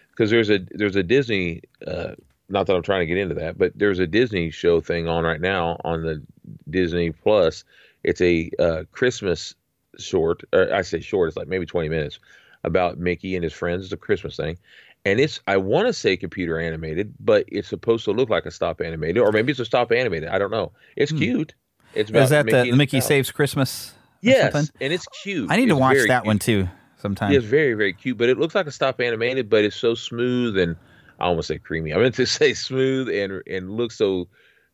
[0.09, 1.61] because there's a there's a Disney.
[1.85, 2.15] Uh,
[2.49, 5.23] not that I'm trying to get into that, but there's a Disney show thing on
[5.23, 6.21] right now on the
[6.69, 7.63] Disney Plus.
[8.03, 9.55] It's a uh, Christmas
[9.97, 10.43] short.
[10.51, 11.29] Or I say short.
[11.29, 12.19] It's like maybe 20 minutes
[12.63, 13.85] about Mickey and his friends.
[13.85, 14.57] It's a Christmas thing,
[15.05, 18.51] and it's I want to say computer animated, but it's supposed to look like a
[18.51, 20.29] stop animated, or maybe it's a stop animated.
[20.29, 20.71] I don't know.
[20.95, 21.53] It's cute.
[21.93, 22.23] It's about Hmm.
[22.23, 23.01] is that Mickey the Mickey.
[23.01, 23.93] Saves Christmas?
[24.21, 24.73] Yes, something?
[24.79, 25.49] and it's cute.
[25.51, 26.25] I need to It's watch that cute.
[26.25, 27.31] one too sometime.
[27.31, 29.95] Yeah, it's very, very cute, but it looks like a stop animated, but it's so
[29.95, 30.75] smooth and
[31.19, 31.93] I almost say creamy.
[31.93, 34.27] I meant to say smooth and and looks so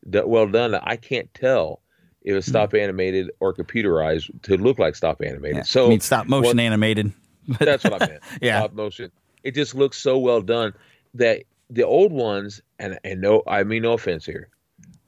[0.05, 1.81] well done that I can't tell
[2.23, 5.55] if it's stop animated or computerized to look like stop animated.
[5.55, 5.59] Hmm.
[5.59, 7.13] Yeah, So I mean stop motion what- animated.
[7.59, 8.23] that's what I meant.
[8.41, 8.59] Yeah.
[8.59, 9.11] Stop motion.
[9.47, 10.73] It just looks so well done
[11.13, 14.49] that the old ones, and and no, I mean no offense here.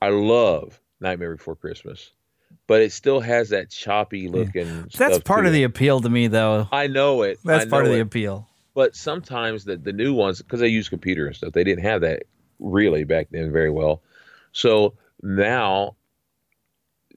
[0.01, 2.11] I love Nightmare Before Christmas,
[2.65, 4.83] but it still has that choppy looking.
[4.83, 5.55] That's stuff part of it.
[5.55, 6.69] the appeal to me, though.
[6.71, 7.39] I know it.
[7.43, 8.47] That's I part of know the appeal.
[8.73, 11.99] But sometimes the the new ones, because they use computer and stuff, they didn't have
[12.01, 12.23] that
[12.59, 14.01] really back then very well.
[14.53, 15.97] So now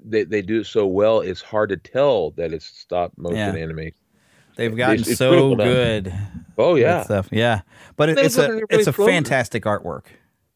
[0.04, 3.62] they they do it so well, it's hard to tell that it's stop motion Yeah.
[3.62, 3.94] animation.
[4.56, 6.12] They've gotten It's- it's so good.
[6.56, 6.62] Good.
[6.62, 7.28] Oh yeah, stuff.
[7.32, 7.62] Yeah,
[7.96, 9.14] but it, it's a really it's a floating.
[9.14, 10.04] fantastic artwork.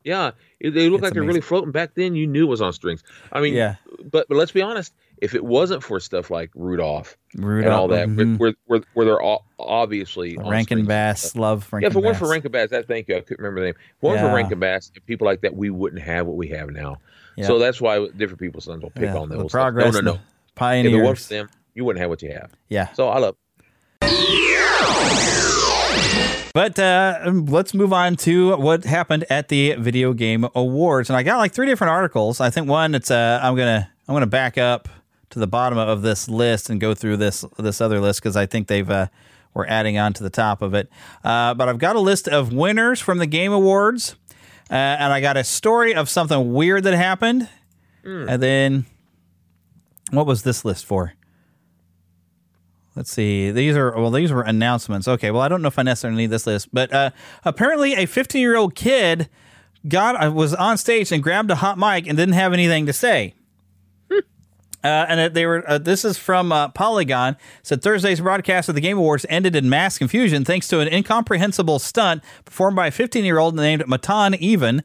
[0.04, 0.32] yeah.
[0.58, 1.70] They look It's like they're really floating.
[1.70, 3.02] Back then, you knew it was on strings.
[3.30, 3.74] I mean, Yeah.
[4.10, 4.94] But but let's be honest.
[5.18, 8.38] If it wasn't for stuff like Rudolph, Rudolph and all that, mhm.
[8.38, 10.84] where, where where they're all obviously on Rankin.
[10.86, 12.30] Bass, love Rankin yeah, if it weren't for Bass.
[12.32, 13.16] Rankin Bass, that thank you.
[13.16, 13.74] I couldn't remember the name.
[13.76, 14.28] If it weren't Yeah.
[14.30, 16.96] for Rankin Bass and people like that, we wouldn't have what we have now.
[17.36, 17.46] Yeah.
[17.46, 19.50] So that's why different people's sons will pick Yeah, on the those.
[19.50, 20.70] progress no, and no, the no.
[20.80, 22.50] If it weren't for them, you wouldn't have what you have.
[22.68, 22.92] Yeah.
[22.94, 23.36] So I love.
[26.56, 31.22] But uh, let's move on to what happened at the Video Game Awards, and I
[31.22, 32.40] got like three different articles.
[32.40, 34.88] I think one it's uh, I'm gonna I'm gonna back up
[35.28, 38.46] to the bottom of this list and go through this this other list because I
[38.46, 39.08] think they've uh,
[39.52, 40.88] we're adding on to the top of it.
[41.22, 44.16] Uh, but I've got a list of winners from the Game Awards,
[44.70, 47.50] uh, and I got a story of something weird that happened,
[48.30, 48.86] and then
[50.10, 51.12] what was this list for?
[52.96, 53.50] Let's see.
[53.50, 54.10] These are well.
[54.10, 55.06] These were announcements.
[55.06, 55.30] Okay.
[55.30, 57.10] Well, I don't know if I necessarily need this list, but uh,
[57.44, 59.28] apparently, a 15 year old kid
[59.86, 62.94] got uh, was on stage and grabbed a hot mic and didn't have anything to
[62.94, 63.34] say.
[64.84, 65.68] Uh, and they were.
[65.68, 67.36] Uh, this is from uh, Polygon.
[67.64, 71.80] Said Thursday's broadcast of the Game Awards ended in mass confusion thanks to an incomprehensible
[71.80, 74.84] stunt performed by a 15 year old named Matan Even.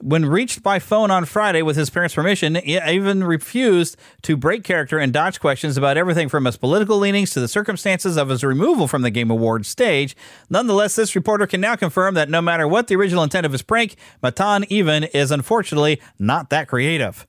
[0.00, 4.62] When reached by phone on Friday with his parents' permission, he even refused to break
[4.62, 8.44] character and dodge questions about everything from his political leanings to the circumstances of his
[8.44, 10.14] removal from the Game Awards stage.
[10.50, 13.62] Nonetheless, this reporter can now confirm that no matter what the original intent of his
[13.62, 17.26] prank, Matan Even is unfortunately not that creative.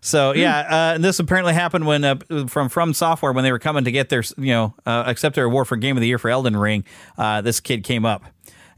[0.00, 2.16] So yeah, uh, and this apparently happened when uh,
[2.46, 5.44] from From Software when they were coming to get their you know uh, accept their
[5.44, 6.84] award for Game of the Year for Elden Ring.
[7.18, 8.24] Uh, this kid came up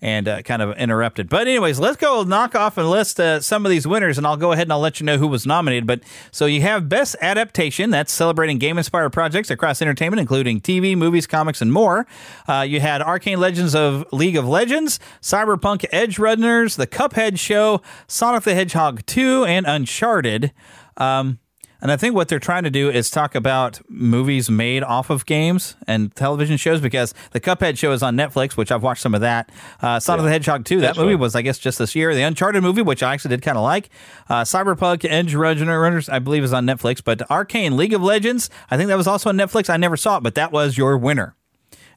[0.01, 1.29] and uh, kind of interrupted.
[1.29, 4.37] But anyways, let's go knock off and list uh, some of these winners, and I'll
[4.37, 5.87] go ahead and I'll let you know who was nominated.
[5.87, 6.01] But
[6.31, 11.61] so you have Best Adaptation, that's celebrating game-inspired projects across entertainment, including TV, movies, comics,
[11.61, 12.07] and more.
[12.47, 17.83] Uh, you had Arcane Legends of League of Legends, Cyberpunk Edge Runners, The Cuphead Show,
[18.07, 20.53] Sonic the Hedgehog 2, and Uncharted.
[20.97, 21.39] Um,
[21.81, 25.27] And I think what they're trying to do is talk about movies made off of
[25.27, 29.15] games and television shows because the Cuphead show is on Netflix, which I've watched some
[29.15, 29.51] of that.
[29.81, 32.15] Uh, of the Hedgehog 2, that That's movie was, I guess, just this year.
[32.15, 33.91] The Uncharted movie, which I actually did kind of like.
[34.29, 37.03] Uh, Cyberpunk Edge Runners, I believe, is on Netflix.
[37.05, 39.71] But Arcane League of Legends, I think that was also on Netflix.
[39.71, 41.37] I never saw it, but that was your winner.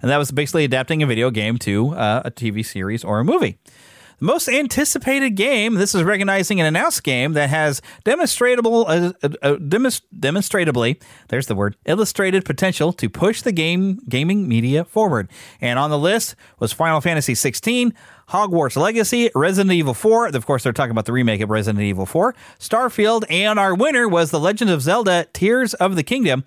[0.02, 3.24] And that was basically adapting a video game to uh, a TV series or a
[3.24, 3.60] movie.
[4.24, 5.74] Most anticipated game.
[5.74, 11.48] This is recognizing an announced game that has demonstratable, uh, uh, uh, demonst- demonstratably, there's
[11.48, 15.28] the word, illustrated potential to push the game gaming media forward.
[15.60, 17.96] And on the list was Final Fantasy 16,
[18.30, 20.28] Hogwarts Legacy, Resident Evil 4.
[20.28, 24.08] Of course, they're talking about the remake of Resident Evil 4, Starfield, and our winner
[24.08, 26.44] was The Legend of Zelda: Tears of the Kingdom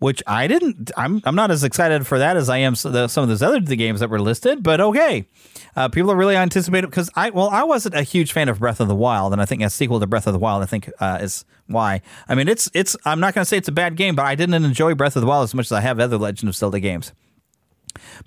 [0.00, 0.90] which I didn't.
[0.96, 3.76] I'm I'm not as excited for that as I am some of those other the
[3.76, 4.62] games that were listed.
[4.62, 5.26] But okay,
[5.76, 8.80] uh, people are really anticipating because I well I wasn't a huge fan of Breath
[8.80, 10.90] of the Wild, and I think a sequel to Breath of the Wild I think
[10.98, 12.00] uh, is why.
[12.28, 14.34] I mean it's it's I'm not going to say it's a bad game, but I
[14.34, 16.80] didn't enjoy Breath of the Wild as much as I have other Legend of Zelda
[16.80, 17.12] games.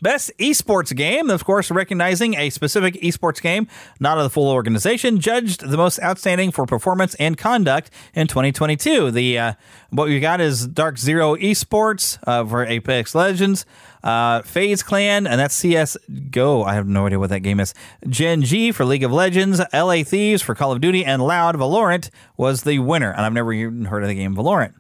[0.02, 3.68] Best esports game, of course, recognizing a specific esports game,
[4.00, 9.12] not of the full organization, judged the most outstanding for performance and conduct in 2022.
[9.12, 9.54] The uh,
[9.90, 13.66] what we got is Dark Zero Esports uh, for Apex Legends,
[14.04, 15.98] uh, FaZe Clan, and that's CS
[16.30, 16.64] Go.
[16.64, 17.74] I have no idea what that game is.
[18.08, 22.10] Gen G for League of Legends, LA Thieves for Call of Duty, and Loud Valorant
[22.38, 23.12] was the winner.
[23.12, 24.74] And I've never even heard of the game Valorant.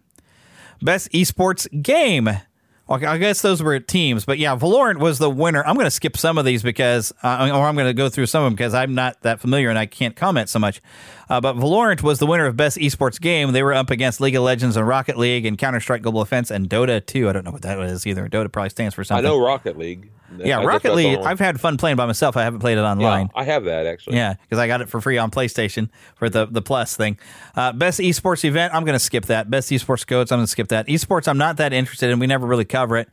[0.82, 2.30] Best esports game.
[2.90, 5.64] Okay, I guess those were teams, but yeah, Valorant was the winner.
[5.66, 8.26] I'm going to skip some of these because, uh, or I'm going to go through
[8.26, 10.82] some of them because I'm not that familiar and I can't comment so much.
[11.30, 13.54] Uh, but Valorant was the winner of best esports game.
[13.54, 16.52] They were up against League of Legends and Rocket League and Counter Strike Global Offense
[16.52, 17.30] and Dota 2.
[17.30, 18.28] I don't know what that is either.
[18.28, 19.26] Dota probably stands for something.
[19.26, 20.12] I know Rocket League.
[20.44, 21.20] Yeah, I- Rocket League.
[21.20, 22.38] I've had fun playing by myself.
[22.38, 23.26] I haven't played it online.
[23.34, 24.18] Yeah, I have that actually.
[24.18, 27.18] Yeah, because I got it for free on PlayStation for the the Plus thing.
[27.56, 28.74] Uh, best esports event.
[28.74, 29.50] I'm going to skip that.
[29.50, 30.32] Best esports codes.
[30.32, 30.88] I'm going to skip that.
[30.88, 31.28] Esports.
[31.28, 32.20] I'm not that interested in.
[32.20, 33.10] We never really cover it.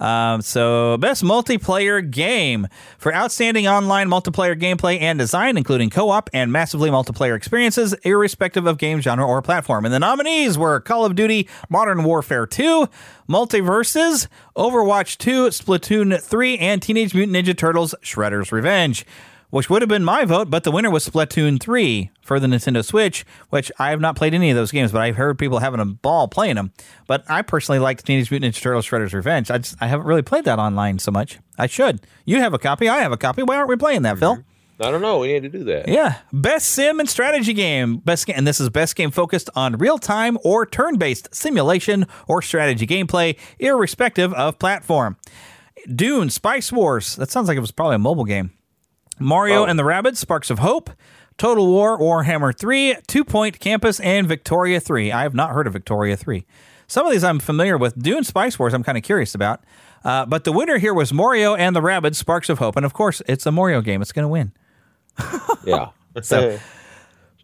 [0.00, 2.66] Um, so, best multiplayer game
[2.98, 8.78] for outstanding online multiplayer gameplay and design, including co-op and massively multiplayer experiences, irrespective of
[8.78, 9.84] game genre or platform.
[9.84, 12.88] And the nominees were Call of Duty: Modern Warfare 2,
[13.28, 19.06] MultiVersus, Overwatch 2, Splatoon 3, and Teenage Mutant Ninja Turtles: Shredder's Revenge
[19.52, 22.82] which would have been my vote, but the winner was Splatoon 3 for the Nintendo
[22.82, 25.78] Switch, which I have not played any of those games, but I've heard people having
[25.78, 26.72] a ball playing them.
[27.06, 29.50] But I personally like Teenage Mutant Ninja Turtles Shredder's Revenge.
[29.50, 31.38] I just I haven't really played that online so much.
[31.58, 32.00] I should.
[32.24, 33.42] You have a copy, I have a copy.
[33.42, 34.42] Why aren't we playing that, Phil?
[34.80, 35.18] I don't know.
[35.18, 35.86] We need to do that.
[35.86, 37.98] Yeah, best sim and strategy game.
[37.98, 42.06] Best game, and this is best game focused on real time or turn based simulation
[42.26, 45.18] or strategy gameplay, irrespective of platform.
[45.94, 47.16] Dune, Spice Wars.
[47.16, 48.52] That sounds like it was probably a mobile game.
[49.22, 50.90] Mario and the Rabbids, Sparks of Hope,
[51.38, 55.12] Total War, Warhammer 3, Two Point Campus, and Victoria 3.
[55.12, 56.44] I have not heard of Victoria 3.
[56.86, 57.98] Some of these I'm familiar with.
[57.98, 59.64] Dune Spice Wars, I'm kind of curious about.
[60.04, 62.76] Uh, but the winner here was Mario and the Rabbids, Sparks of Hope.
[62.76, 64.02] And of course, it's a Mario game.
[64.02, 64.52] It's going to win.
[65.64, 65.90] Yeah.
[66.20, 66.58] So,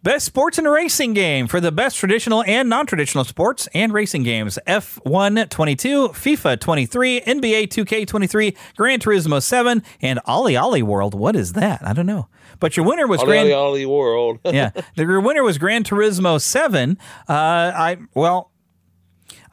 [0.03, 4.23] best sports and racing game for the best traditional and non traditional sports and racing
[4.23, 11.13] games F1 22, FIFA 23, NBA 2K 23, Gran Turismo 7, and OlliOlli World.
[11.13, 11.85] What is that?
[11.85, 12.27] I don't know.
[12.59, 13.45] But your winner was Ollie, Gran.
[13.45, 14.39] Ollie, Ollie World.
[14.45, 16.97] yeah, the your winner was Gran Turismo 7.
[17.27, 18.51] Uh, I well,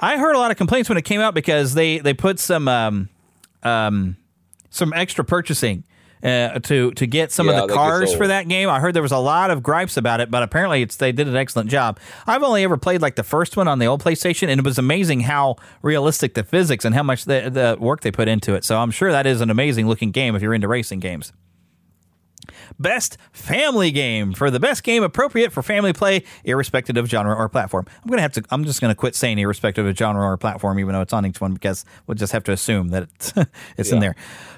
[0.01, 2.66] I heard a lot of complaints when it came out because they they put some
[2.68, 3.09] um,
[3.62, 4.16] um,
[4.70, 5.85] some extra purchasing
[6.27, 8.69] uh, to to get some Yeah, of the cars for that game.
[8.69, 11.28] I heard there was a lot of gripes about it, but apparently it's they did
[11.28, 11.98] an excellent job.
[12.27, 14.78] I've only ever played like the first one on the old PlayStation, and it was
[14.78, 18.65] amazing how realistic the physics and how much the, the work they put into it.
[18.65, 21.32] So I'm sure that is an amazing looking game if you're into racing games.
[22.78, 27.48] Best family game for the best game appropriate for family play, irrespective of genre or
[27.48, 27.86] platform.
[28.03, 28.44] I'm gonna have to.
[28.51, 31.40] I'm just gonna quit saying irrespective of genre or platform, even though it's on each
[31.40, 33.32] one, because we'll just have to assume that it's,
[33.78, 34.15] it's in there.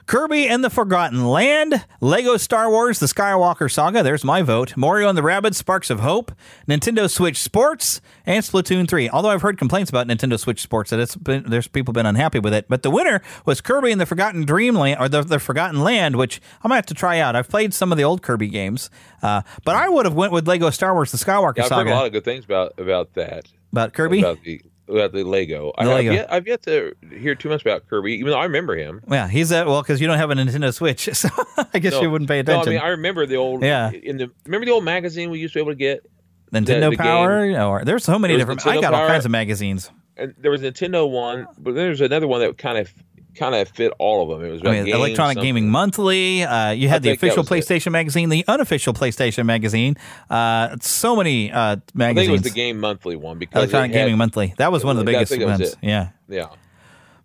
[0.08, 4.02] Kirby and the Forgotten Land, Lego Star Wars: The Skywalker Saga.
[4.02, 4.74] There's my vote.
[4.74, 6.32] Mario and the Rabbids: Sparks of Hope,
[6.66, 9.10] Nintendo Switch Sports, and Splatoon 3.
[9.10, 12.38] Although I've heard complaints about Nintendo Switch Sports that it's been there's people been unhappy
[12.38, 15.80] with it, but the winner was Kirby and the Forgotten Dreamland or the, the Forgotten
[15.80, 17.36] Land, which I'm gonna have to try out.
[17.36, 18.88] I've played some of the old Kirby games,
[19.22, 21.76] uh, but I would have went with Lego Star Wars: The Skywalker Yeah, I've heard
[21.80, 23.44] Saga a lot of good things about about that.
[23.72, 24.20] about Kirby.
[24.20, 25.72] About the about the Lego.
[25.76, 26.12] I The have Lego.
[26.12, 29.00] yet, I've yet to hear too much about Kirby, even though I remember him.
[29.10, 31.28] yeah, he's at well because you don't have a Nintendo Switch, so
[31.74, 32.72] I guess No, you wouldn't pay No, attention.
[32.72, 33.62] I mean I remember the old.
[33.62, 33.90] Yeah.
[33.90, 36.04] In the remember the old magazine we used to be able to get.
[36.52, 37.60] Nintendo the- the Power, game?
[37.60, 38.66] or there's so many different.
[38.66, 39.90] I Nintendo got all kinds of magazines.
[40.16, 42.90] And there was a Nintendo one, but there's another one that kind of
[43.38, 44.46] kind of fit all of them.
[44.46, 46.42] It was I mean, games, Electronic something- Gaming Monthly.
[46.44, 47.54] Uh, you had the official was it.
[47.54, 49.96] PlayStation magazine, the unofficial PlayStation magazine.
[50.28, 52.28] Uh, so many uh, I think magazines.
[52.28, 54.54] it was the Game Monthly one because Electronic had- Gaming Monthly.
[54.58, 55.76] That was one of the biggest think that was ones.
[55.82, 56.08] Yeah.
[56.28, 56.46] Yeah.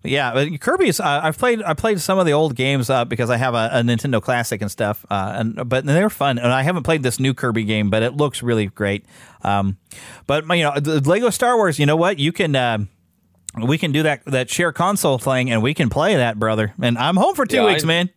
[0.05, 0.99] Yeah, but Kirby's.
[0.99, 1.61] Uh, I've played.
[1.63, 4.61] I played some of the old games uh, because I have a, a Nintendo Classic
[4.61, 5.05] and stuff.
[5.09, 6.37] Uh, and but they're fun.
[6.39, 9.05] And I haven't played this new Kirby game, but it looks really great.
[9.43, 9.77] Um,
[10.27, 11.79] but you know, the Lego Star Wars.
[11.79, 12.19] You know what?
[12.19, 12.53] You can.
[13.61, 16.73] We can do that that share console thing, and we can play that, brother.
[16.81, 18.09] And I'm home for two Yeah, weeks, I- man.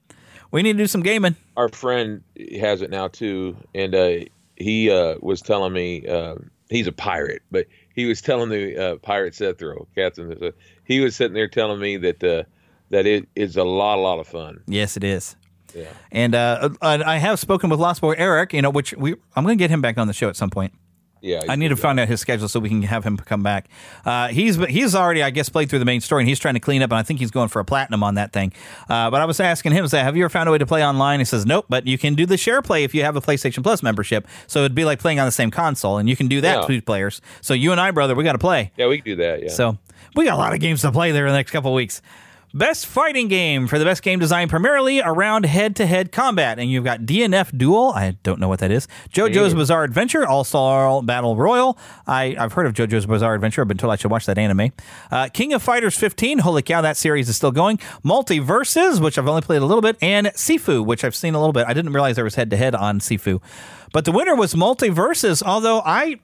[0.53, 1.35] We need to do some gaming.
[1.57, 2.23] Our friend
[2.61, 4.11] has it now too, and uh,
[4.57, 6.37] he uh, was telling me uh,
[6.71, 10.33] he's a pirate, but he was telling the uh, pirate Sethro, Captain.
[10.41, 10.51] uh,
[10.85, 12.45] He was sitting there telling me that uh,
[12.91, 14.61] that it is a lot, a lot of fun.
[14.69, 15.35] Yes, it is.
[15.75, 15.89] Yeah.
[16.13, 18.53] And I have spoken with Lost Boy Eric.
[18.55, 20.49] You know, which we I'm going to get him back on the show at some
[20.49, 20.73] point.
[21.27, 23.69] Yeah, I need to find out his schedule so we can have him come back.
[24.05, 26.61] Uh, he's he's already, I guess, played through the main story, and he's trying to
[26.61, 28.53] clean up, and I think he's going for a platinum on that thing.
[28.89, 30.85] Uh, but I was asking him, say, have you ever found a way to play
[30.85, 31.19] online?
[31.19, 33.63] He says, nope, but you can do the share play if you have a PlayStation
[33.63, 34.27] Plus membership.
[34.47, 36.67] So it'd be like playing on the same console, and you can do that Yeah.
[36.67, 37.21] two players.
[37.41, 38.73] So you and I, brother, we got to play.
[38.77, 39.43] Yeah, we can do that.
[39.43, 39.49] Yeah.
[39.51, 39.79] So
[40.15, 42.01] we got a lot of games to play there in the next couple of weeks.
[42.57, 47.01] Best fighting game for the best game design, primarily around head-to-head combat, and you've got
[47.01, 47.93] DNF Duel.
[47.95, 48.89] I don't know what that is.
[49.13, 49.57] JoJo's neither.
[49.57, 51.77] Bizarre Adventure, All Star Battle Royal.
[52.07, 53.61] I, I've heard of JoJo's Bizarre Adventure.
[53.61, 54.73] I've been told I should watch that anime.
[55.11, 56.39] Uh, King of Fighters 15.
[56.39, 57.77] Holy cow, that series is still going.
[58.03, 61.53] MultiVersus, which I've only played a little bit, and Sifu, which I've seen a little
[61.53, 61.67] bit.
[61.69, 63.43] I didn't realize there was head-to-head on Sifu,
[63.93, 65.43] but the winner was MultiVersus.
[65.43, 66.21] Although I.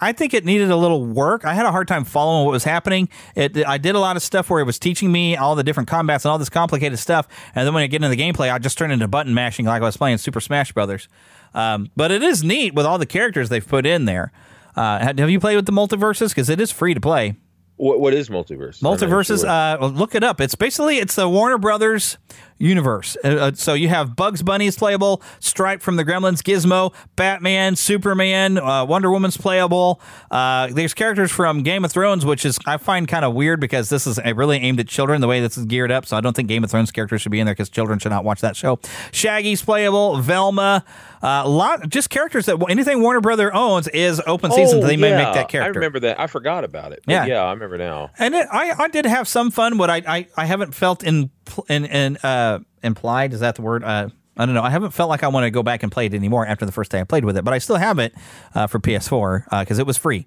[0.00, 1.44] I think it needed a little work.
[1.44, 3.08] I had a hard time following what was happening.
[3.36, 5.88] It, I did a lot of stuff where it was teaching me all the different
[5.88, 8.58] combats and all this complicated stuff, and then when I get into the gameplay, I
[8.58, 11.08] just turned into button mashing like I was playing Super Smash Brothers.
[11.54, 14.32] Um, but it is neat with all the characters they've put in there.
[14.76, 16.30] Uh, have you played with the multiverses?
[16.30, 17.36] Because it is free to play.
[17.76, 18.80] What what is multiverse?
[18.82, 19.48] MultiVersus, sure.
[19.48, 20.40] uh, look it up.
[20.40, 22.18] It's basically it's the Warner Brothers
[22.60, 23.16] universe.
[23.24, 28.58] Uh, uh, so you have Bugs Bunny's playable, Stripe from the Gremlins, Gizmo, Batman, Superman,
[28.58, 30.00] uh, Wonder Woman's playable.
[30.30, 33.88] Uh, there's characters from Game of Thrones, which is I find kind of weird because
[33.88, 36.06] this is really aimed at children the way this is geared up.
[36.06, 38.10] So I don't think Game of Thrones characters should be in there because children should
[38.12, 38.78] not watch that show.
[39.10, 40.84] Shaggy's playable, Velma,
[41.22, 44.82] uh, lot just characters that anything Warner Brother owns is open season.
[44.82, 45.62] Oh, they may make that character.
[45.62, 46.20] I remember that.
[46.20, 47.00] I forgot about it.
[47.06, 47.24] But Yeah.
[47.26, 48.10] yeah, I remember now.
[48.18, 49.78] And it, I, I did have some fun.
[49.78, 51.30] What I, I, I haven't felt in,
[51.68, 53.84] in, in uh, implied is that the word?
[53.84, 54.62] Uh, I don't know.
[54.62, 56.72] I haven't felt like I want to go back and play it anymore after the
[56.72, 58.14] first day I played with it, but I still have it
[58.54, 60.26] uh, for PS4 because it was free.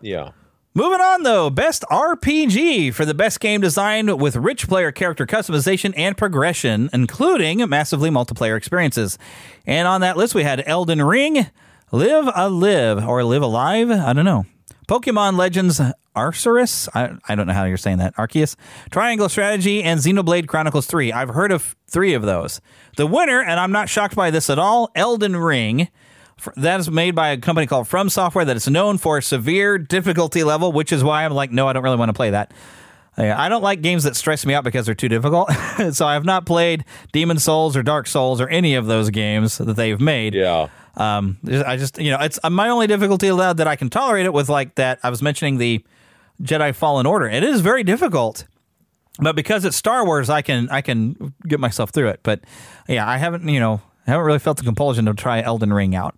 [0.00, 0.32] Yeah.
[0.74, 5.92] Moving on though, best RPG for the best game design with rich player character customization
[5.96, 9.18] and progression, including massively multiplayer experiences.
[9.66, 11.46] And on that list, we had Elden Ring,
[11.92, 13.90] Live a Live, or Live Alive.
[13.90, 14.46] I don't know.
[14.92, 15.80] Pokemon Legends
[16.14, 16.86] Arceus.
[16.94, 18.14] I, I don't know how you're saying that.
[18.16, 18.56] Arceus.
[18.90, 21.10] Triangle Strategy and Xenoblade Chronicles 3.
[21.14, 22.60] I've heard of three of those.
[22.98, 25.88] The winner, and I'm not shocked by this at all, Elden Ring.
[26.56, 30.44] That is made by a company called From Software that is known for severe difficulty
[30.44, 32.52] level, which is why I'm like, no, I don't really want to play that.
[33.18, 35.50] Yeah, I don't like games that stress me out because they're too difficult.
[35.92, 39.58] so I have not played Demon Souls or Dark Souls or any of those games
[39.58, 40.34] that they've made.
[40.34, 40.68] Yeah.
[40.96, 44.26] Um, I just, you know, it's uh, my only difficulty allowed that I can tolerate
[44.26, 44.98] it with like that.
[45.02, 45.84] I was mentioning the
[46.42, 47.28] Jedi Fallen Order.
[47.28, 48.46] It is very difficult,
[49.18, 52.20] but because it's Star Wars, I can I can get myself through it.
[52.22, 52.40] But
[52.88, 55.94] yeah, I haven't, you know, I haven't really felt the compulsion to try Elden Ring
[55.94, 56.14] out.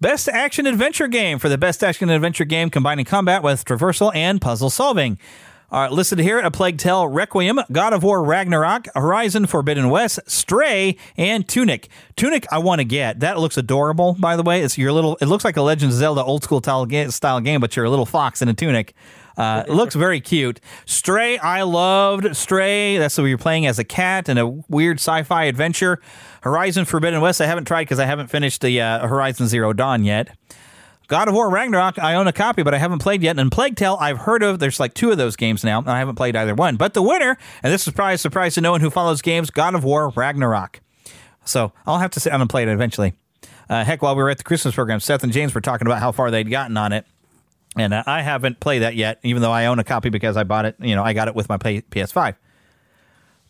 [0.00, 4.40] Best action adventure game for the best action adventure game combining combat with traversal and
[4.40, 5.18] puzzle solving.
[5.72, 10.98] Are listed here A Plague Tale Requiem, God of War Ragnarok, Horizon Forbidden West, Stray,
[11.16, 11.88] and Tunic.
[12.14, 13.20] Tunic, I want to get.
[13.20, 14.60] That looks adorable, by the way.
[14.60, 15.16] It's your little.
[15.22, 18.04] It looks like a Legend of Zelda old school style game, but you're a little
[18.04, 18.94] fox in a tunic.
[19.34, 20.60] Uh, it looks very cute.
[20.84, 22.98] Stray, I loved Stray.
[22.98, 26.02] That's where you're playing as a cat in a weird sci-fi adventure.
[26.42, 30.04] Horizon Forbidden West, I haven't tried because I haven't finished the uh, Horizon Zero Dawn
[30.04, 30.36] yet.
[31.12, 33.38] God of War Ragnarok, I own a copy, but I haven't played yet.
[33.38, 34.60] And Plague Tale, I've heard of.
[34.60, 36.76] There's like two of those games now, and I haven't played either one.
[36.76, 39.50] But the winner, and this is probably a surprise to no one who follows games,
[39.50, 40.80] God of War Ragnarok.
[41.44, 43.12] So I'll have to sit down and play it eventually.
[43.68, 45.98] Uh, heck, while we were at the Christmas program, Seth and James were talking about
[45.98, 47.04] how far they'd gotten on it.
[47.76, 50.44] And uh, I haven't played that yet, even though I own a copy because I
[50.44, 50.76] bought it.
[50.80, 52.36] You know, I got it with my play- PS5.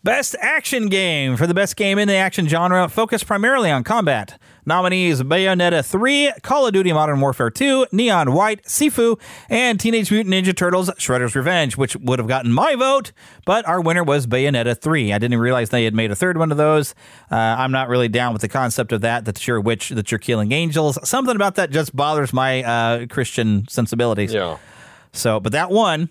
[0.03, 4.37] Best action game for the best game in the action genre, focused primarily on combat.
[4.65, 10.35] Nominees Bayonetta 3, Call of Duty Modern Warfare 2, Neon White, Sifu, and Teenage Mutant
[10.35, 13.13] Ninja Turtles Shredder's Revenge, which would have gotten my vote,
[13.45, 15.13] but our winner was Bayonetta 3.
[15.13, 16.95] I didn't realize they had made a third one of those.
[17.31, 20.13] Uh, I'm not really down with the concept of that, that you're a witch, that
[20.13, 20.99] you're killing angels.
[21.09, 24.33] Something about that just bothers my uh, Christian sensibilities.
[24.33, 24.59] Yeah.
[25.13, 26.09] So, but that one.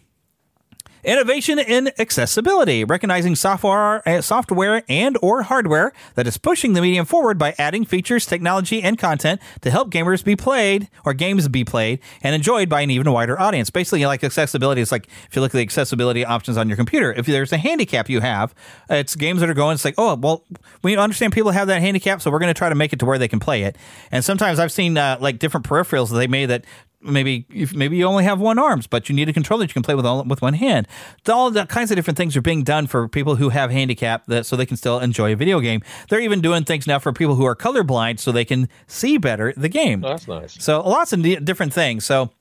[1.03, 7.05] Innovation in accessibility, recognizing software, uh, software and or hardware that is pushing the medium
[7.05, 11.65] forward by adding features, technology, and content to help gamers be played or games be
[11.65, 13.71] played and enjoyed by an even wider audience.
[13.71, 17.11] Basically, like accessibility, it's like if you look at the accessibility options on your computer,
[17.13, 18.53] if there's a handicap you have,
[18.89, 19.73] it's games that are going.
[19.73, 20.43] It's like, oh, well,
[20.83, 23.05] we understand people have that handicap, so we're going to try to make it to
[23.07, 23.75] where they can play it.
[24.11, 26.65] And sometimes I've seen uh, like different peripherals that they made that
[27.03, 29.73] maybe if maybe you only have one arms, but you need a controller that you
[29.73, 30.87] can play with all, with one hand.
[31.27, 34.45] All the kinds of different things are being done for people who have handicap that
[34.45, 35.81] so they can still enjoy a video game.
[36.09, 39.53] They're even doing things now for people who are colorblind so they can see better
[39.57, 40.03] the game.
[40.03, 40.63] Oh, that's nice.
[40.63, 42.05] So lots of different things.
[42.05, 42.31] So.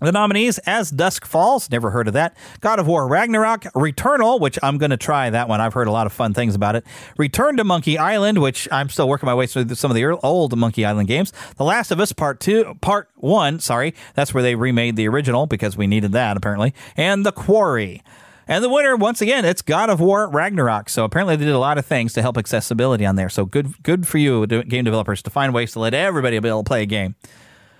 [0.00, 2.34] The nominees As Dusk Falls, never heard of that.
[2.60, 5.60] God of War Ragnarok, Returnal, which I'm going to try that one.
[5.60, 6.86] I've heard a lot of fun things about it.
[7.18, 10.56] Return to Monkey Island, which I'm still working my way through some of the old
[10.56, 11.32] Monkey Island games.
[11.56, 13.94] The Last of Us Part 2, Part 1, sorry.
[14.14, 16.74] That's where they remade the original because we needed that apparently.
[16.96, 18.02] And The Quarry.
[18.48, 20.88] And the winner, once again, it's God of War Ragnarok.
[20.88, 23.28] So apparently they did a lot of things to help accessibility on there.
[23.28, 26.64] So good, good for you, game developers, to find ways to let everybody be able
[26.64, 27.14] to play a game.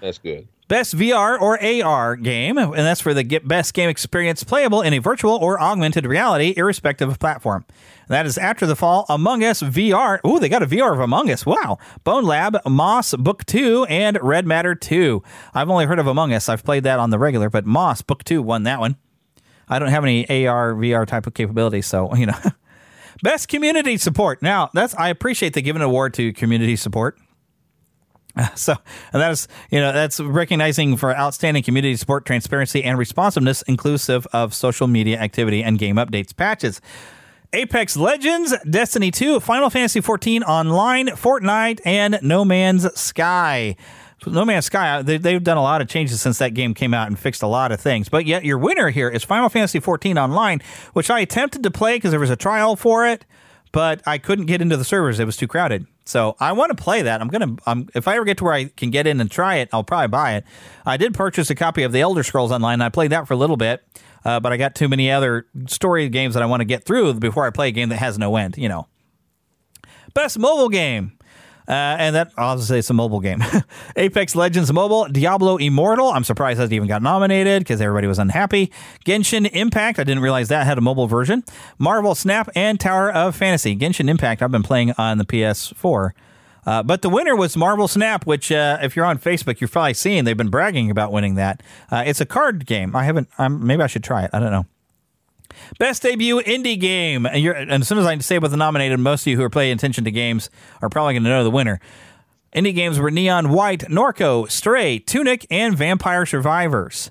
[0.01, 0.47] That's good.
[0.71, 4.93] Best VR or AR game, and that's for the get best game experience playable in
[4.93, 7.65] a virtual or augmented reality, irrespective of platform.
[8.07, 10.21] That is After the Fall, Among Us VR.
[10.25, 11.45] Ooh, they got a VR of Among Us.
[11.45, 11.79] Wow.
[12.05, 15.21] Bone Lab, Moss Book 2, and Red Matter 2.
[15.55, 16.49] I've only heard of Among Us.
[16.49, 18.95] I've played that on the regular, but Moss Book 2 won that one.
[19.69, 22.39] I don't have any AR, VR type of capabilities, so, you know.
[23.25, 24.41] Best community support.
[24.41, 27.19] Now, that's I appreciate they give an award to community support.
[28.57, 28.75] So,
[29.13, 34.27] and that is, you know, that's recognizing for outstanding community support, transparency, and responsiveness, inclusive
[34.33, 36.81] of social media activity and game updates, patches.
[37.53, 43.77] Apex Legends, Destiny 2, Final Fantasy 14 Online, Fortnite, and No Man's Sky.
[44.27, 46.95] No Man's Sky, uh, they, they've done a lot of changes since that game came
[46.95, 48.09] out and fixed a lot of things.
[48.09, 50.61] But yet, your winner here is Final Fantasy 14 Online,
[50.93, 53.25] which I attempted to play because there was a trial for it,
[53.73, 55.21] but I couldn't get into the servers.
[55.21, 55.87] It was too crowded.
[56.05, 57.21] So I want to play that.
[57.21, 57.57] I'm gonna.
[57.67, 59.85] Um, if I ever get to where I can get in and try it, I'll
[59.85, 60.45] probably buy it.
[60.85, 62.81] I did purchase a copy of the Elder Scrolls Online.
[62.81, 63.85] I played that for a little bit,
[64.25, 67.15] uh, but I got too many other story games that I want to get through
[67.15, 68.57] before I play a game that has no end.
[68.57, 68.87] You know.
[70.15, 71.17] Best mobile game.
[71.69, 73.43] Uh, and that say it's a mobile game.
[73.97, 76.11] Apex Legends Mobile, Diablo Immortal.
[76.11, 78.73] I'm surprised that even got nominated because everybody was unhappy.
[79.05, 79.99] Genshin Impact.
[79.99, 81.45] I didn't realize that had a mobile version.
[81.79, 83.77] Marvel Snap and Tower of Fantasy.
[83.77, 84.43] Genshin Impact.
[84.43, 86.11] I've been playing on the PS4.
[86.67, 89.95] Uh, but the winner was Marvel Snap, which, uh, if you're on Facebook, you're probably
[89.95, 91.63] seeing they've been bragging about winning that.
[91.91, 92.95] Uh, it's a card game.
[92.95, 93.29] I haven't.
[93.39, 94.31] I'm, maybe I should try it.
[94.33, 94.67] I don't know.
[95.79, 97.27] Best debut indie game.
[97.27, 99.51] And, and, as soon as I say about the nominated, most of you who are
[99.51, 100.51] paying attention to games
[100.83, 101.81] are probably going to know the winner.
[102.55, 107.11] Indie games were Neon White, Norco, Stray, Tunic, and Vampire Survivors.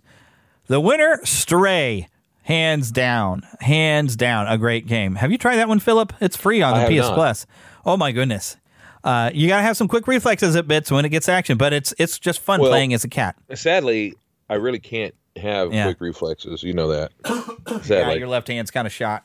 [0.67, 2.07] The winner, Stray.
[2.43, 3.43] Hands down.
[3.61, 4.47] Hands down.
[4.47, 5.15] A great game.
[5.15, 6.13] Have you tried that one, Philip?
[6.19, 7.13] It's free on the PS not.
[7.13, 7.45] Plus.
[7.85, 8.57] Oh, my goodness.
[9.03, 11.71] Uh, you got to have some quick reflexes at bits when it gets action, but
[11.73, 13.35] it's it's just fun Well, playing as a cat.
[13.53, 14.15] Sadly,
[14.49, 15.85] I really can't have Yeah.
[15.85, 16.63] quick reflexes.
[16.63, 17.11] You know that.
[17.69, 19.23] Yeah, Sadly, your left hand's kind of shot.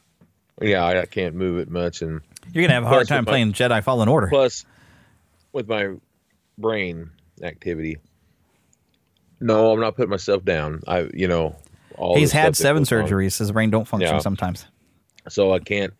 [0.61, 2.21] yeah, I, I can't move it much, and
[2.53, 4.27] You're to have a hard time my- playing Jedi Fallen Order.
[4.29, 4.65] Plus,
[5.53, 5.95] with my
[6.59, 7.11] brain
[7.43, 7.97] activity,
[9.41, 10.81] no, I'm not putting myself down.
[10.87, 11.57] I, you know,
[11.97, 13.07] all He's had seven goes on.
[13.07, 13.39] surgeries.
[13.39, 14.19] His brain don't function Yeah.
[14.21, 14.67] sometimes.
[15.29, 15.93] so I can't.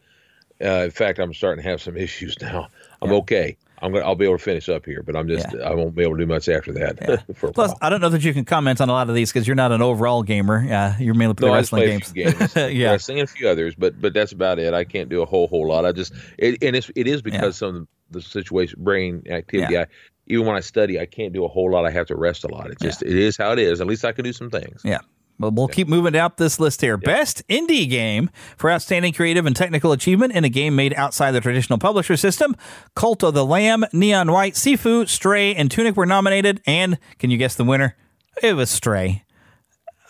[0.63, 2.69] Uh, in fact, I'm starting to have some issues now.
[3.03, 3.57] I'm okay.
[3.85, 4.05] I'm gonna.
[4.05, 5.47] I'll be able to finish up here, but I'm just.
[5.55, 7.25] I won't be able to do much after that.
[7.43, 9.47] a Plus, I don't know that you can comment on a lot of these because
[9.47, 10.67] you're not an overall gamer.
[10.73, 12.13] Uh, you're mainly No, playing I wrestling play games.
[12.39, 12.57] games.
[12.75, 12.91] yeah.
[12.93, 14.73] wrestling and a few others, but but that's about it.
[14.73, 15.85] I can't do a whole whole lot.
[15.85, 19.75] I just it, and it's it is because some of the situation, brain activity.
[19.75, 19.83] Yeah.
[19.83, 19.87] I
[20.27, 21.85] even when I study, I can't do a whole lot.
[21.85, 22.71] I have to rest a lot.
[22.71, 23.83] It just it is how it is.
[23.83, 24.81] At least I can do some things.
[24.83, 25.01] Yeah.
[25.39, 26.97] Well, we'll keep moving up this list here.
[26.97, 31.41] Best indie game for outstanding creative and technical achievement in a game made outside the
[31.41, 32.55] traditional publisher system.
[32.95, 36.61] Cult of the Lamb, Neon White, Sifu, Stray, and Tunic were nominated.
[36.67, 37.97] And can you guess the winner?
[38.43, 39.25] It was Stray.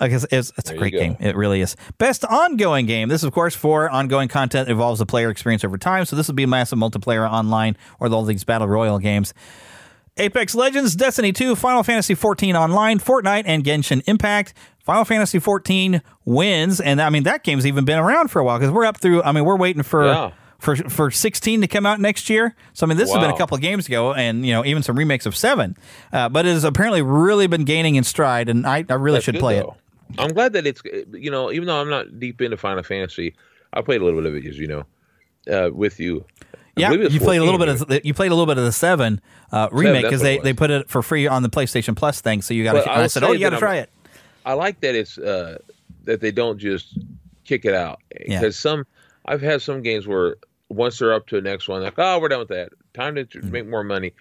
[0.01, 1.17] I guess it's, it's a great game.
[1.21, 1.77] It really is.
[1.99, 3.09] Best ongoing game.
[3.09, 6.05] This, of course, for ongoing content involves the player experience over time.
[6.05, 9.33] So this would be massive multiplayer online or all these battle royale games.
[10.17, 14.55] Apex Legends, Destiny 2, Final Fantasy 14 Online, Fortnite, and Genshin Impact.
[14.85, 18.59] Final Fantasy 14 wins, and I mean that game's even been around for a while
[18.59, 19.23] because we're up through.
[19.23, 20.31] I mean, we're waiting for Yeah.
[20.59, 22.55] for for 16 to come out next year.
[22.75, 24.83] So I mean, this has been a couple of games ago, and you know even
[24.83, 25.77] some remakes of seven.
[26.13, 29.25] Uh, but it has apparently really been gaining in stride, and I, I really That's
[29.25, 29.77] should play though.
[30.19, 30.83] I'm glad that it's
[31.13, 33.35] you know even though I'm not deep into Final Fantasy,
[33.73, 34.85] I played a little bit of it as you know,
[35.51, 36.27] uh, with you.
[36.77, 38.65] Yeah, it you played a little bit of the, you played a little bit of
[38.65, 39.21] the seven
[39.53, 42.43] uh, remake because they, they put it for free on the PlayStation Plus thing.
[42.43, 42.91] So you got to.
[42.91, 43.91] I'll I said, oh, you got to try it.
[44.45, 45.59] I like that it's uh,
[46.05, 46.99] that they don't just
[47.45, 48.41] kick it out Yeah.
[48.41, 48.87] because some
[49.27, 50.37] I've had some games where
[50.69, 53.25] once they're up to the next one, like oh we're done with that, time to
[53.25, 53.51] Mm.
[53.51, 54.13] make more money.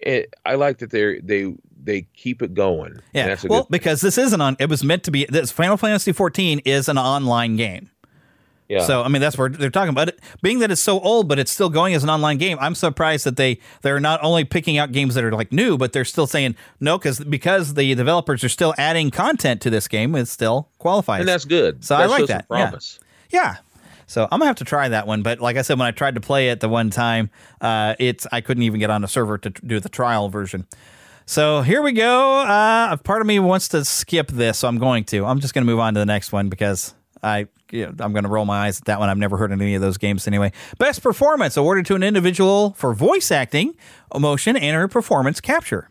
[0.00, 3.00] It, I like that they they they keep it going.
[3.12, 3.70] Yeah, well, good.
[3.70, 4.56] because this isn't on.
[4.58, 5.26] It was meant to be.
[5.26, 7.90] This Final Fantasy 14 is an online game.
[8.70, 8.84] Yeah.
[8.84, 10.20] So I mean, that's where they're talking about it.
[10.42, 12.56] Being that it's so old, but it's still going as an online game.
[12.60, 15.92] I'm surprised that they they're not only picking out games that are like new, but
[15.92, 20.14] they're still saying no because because the developers are still adding content to this game.
[20.14, 21.84] It still qualifies, and that's good.
[21.84, 22.46] So that I like that.
[22.46, 23.00] Promise.
[23.30, 23.56] Yeah.
[24.06, 25.22] So I'm gonna have to try that one.
[25.22, 27.28] But like I said, when I tried to play it the one time,
[27.60, 30.66] uh, it's I couldn't even get on a server to do the trial version.
[31.26, 32.38] So here we go.
[32.40, 35.26] Uh, part of me wants to skip this, so I'm going to.
[35.26, 38.12] I'm just going to move on to the next one because I you know, I'm
[38.12, 39.08] going to roll my eyes at that one.
[39.08, 40.52] I've never heard of any of those games anyway.
[40.78, 43.76] Best performance awarded to an individual for voice acting,
[44.14, 45.88] emotion, and her performance capture.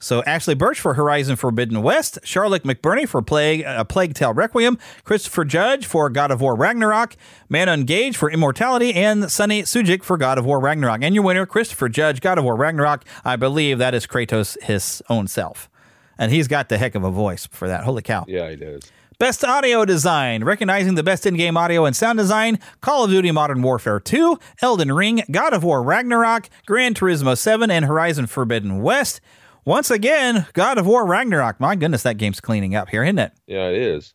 [0.00, 4.76] So Ashly Burch for Horizon Forbidden West, Charlotte McBurney for Plague uh, Plague Tale Requiem,
[5.04, 7.16] Christopher Judge for God of War Ragnarok,
[7.48, 11.02] Manon Gage for Immortality, and Sunny Suljic for God of War Ragnarok.
[11.02, 13.04] And your winner, Christopher Judge, God of War Ragnarok.
[13.24, 15.70] I believe that is Kratos his own self,
[16.18, 17.84] and he's got the heck of a voice for that.
[17.84, 18.24] Holy cow!
[18.28, 18.82] Yeah, he does.
[19.24, 23.62] Best audio design, recognizing the best in-game audio and sound design: Call of Duty Modern
[23.62, 29.22] Warfare 2, Elden Ring, God of War Ragnarok, Gran Turismo 7, and Horizon Forbidden West.
[29.64, 31.58] Once again, God of War Ragnarok.
[31.58, 33.32] My goodness, that game's cleaning up here, isn't it?
[33.46, 34.12] Yeah, it is.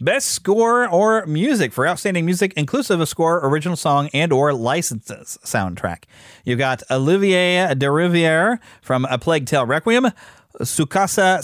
[0.00, 5.36] Best score or music for outstanding music, inclusive of score, original song, and or licenses
[5.44, 6.04] soundtrack.
[6.44, 10.12] You've got Olivier Deriviere from A Plague Tale Requiem,
[10.60, 11.40] Sukasa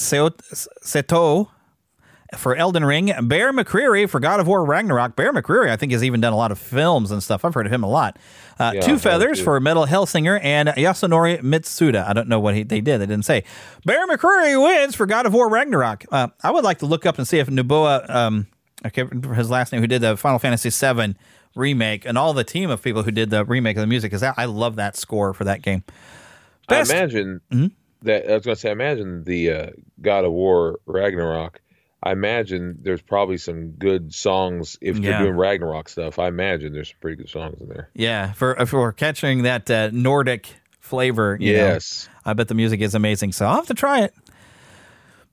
[0.85, 1.49] Seto
[2.37, 5.17] for Elden Ring, Bear McCreary for God of War Ragnarok.
[5.17, 7.45] Bear McCreary, I think, has even done a lot of films and stuff.
[7.45, 8.19] I've heard of him a lot.
[8.59, 12.07] Uh, Yeah, Two Feathers for Metal Hellsinger and Yasunori Mitsuda.
[12.09, 12.99] I don't know what he, they did.
[12.99, 13.45] They didn't say.
[13.85, 16.05] Bear McCreary wins for God of War Ragnarok.
[16.13, 18.47] Uh, I would like to look up and see if Nobuo, um,
[18.85, 21.15] I can't remember his last name, who did the Final Fantasy VII
[21.57, 24.23] remake, and all the team of people who did the remake of the music, because
[24.23, 25.83] I love that score for that game.
[26.69, 27.67] Best- I imagine Hmm?
[28.03, 28.69] that I was going to say.
[28.69, 29.67] I imagine the uh,
[30.01, 31.61] God of War Ragnarok.
[32.03, 35.11] I imagine there's probably some good songs if Yeah.
[35.11, 36.19] they're doing Ragnarok stuff.
[36.19, 37.91] I imagine there's some pretty good songs in there.
[37.95, 40.49] Yeah, for for catching that uh, Nordic
[40.81, 41.37] flavor.
[41.41, 42.09] you know, Yes.
[42.25, 43.33] I bet the music is amazing.
[43.33, 44.15] So I'll have to try it.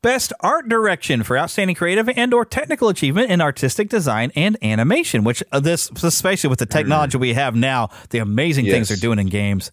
[0.03, 5.23] Best art direction for outstanding creative and or technical achievement in artistic design and animation,
[5.23, 8.89] which uh, this especially with the technology we have now, the amazing things Mm.
[8.89, 9.71] They're doing in games.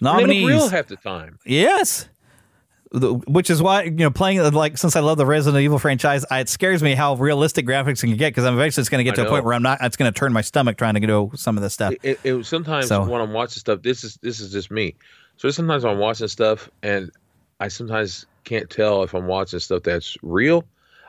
[0.00, 0.46] Nominees.
[0.48, 1.38] real half the time.
[1.46, 2.08] Yes.
[2.92, 6.40] Which is why you know playing like since I love the Resident Evil franchise, I,
[6.40, 9.16] it scares me how realistic graphics can get because I'm eventually it's going to get
[9.16, 9.78] to a point where I'm not.
[9.82, 11.94] It's going to turn my stomach trying to do some of this stuff.
[12.02, 14.94] It, it sometimes So- when I'm watching stuff, this is this is just me.
[15.36, 17.10] So sometimes I'm watching stuff and
[17.58, 20.64] I sometimes can't tell if I'm watching stuff that's real.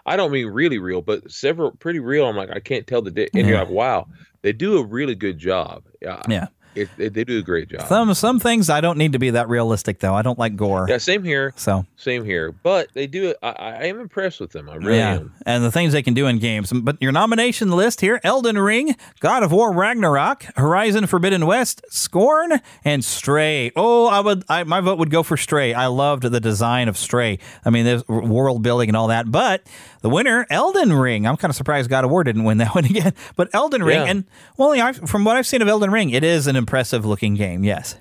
[0.07, 2.25] I don't mean really real, but several pretty real.
[2.27, 4.07] I'm like I can't tell the di- and you're like, wow,
[4.41, 5.83] they do a really good job.
[6.01, 6.47] Yeah, Yeah.
[6.75, 7.87] It, it- they do a great job.
[7.87, 10.13] Some some things I don't need to be that realistic though.
[10.13, 10.85] I don't like gore.
[10.89, 11.53] Yeah, same here.
[11.55, 12.51] So Same here.
[12.51, 13.37] But they do it.
[13.41, 14.69] I, I am impressed with them.
[14.69, 15.33] I really yeah, am.
[15.45, 16.71] and the things they can do in games.
[16.73, 22.59] But your nomination list here: Elden Ring, God of War Ragnarok, Horizon Forbidden West, Scorn,
[22.83, 23.71] and Stray.
[23.75, 24.43] Oh, I would.
[24.49, 25.73] I, my vote would go for Stray.
[25.73, 27.39] I loved the design of Stray.
[27.63, 29.31] I mean, there's world building and all that.
[29.31, 29.63] But
[30.05, 31.25] the winner, Elden Ring.
[31.25, 33.13] I'm kind of surprised God of War didn't win that one again.
[33.35, 34.05] But Elden Ring, Yeah.
[34.05, 34.25] and
[34.55, 37.63] well, from what I've seen of Elden Ring, it is an impressive looking game.
[37.63, 37.95] Yes.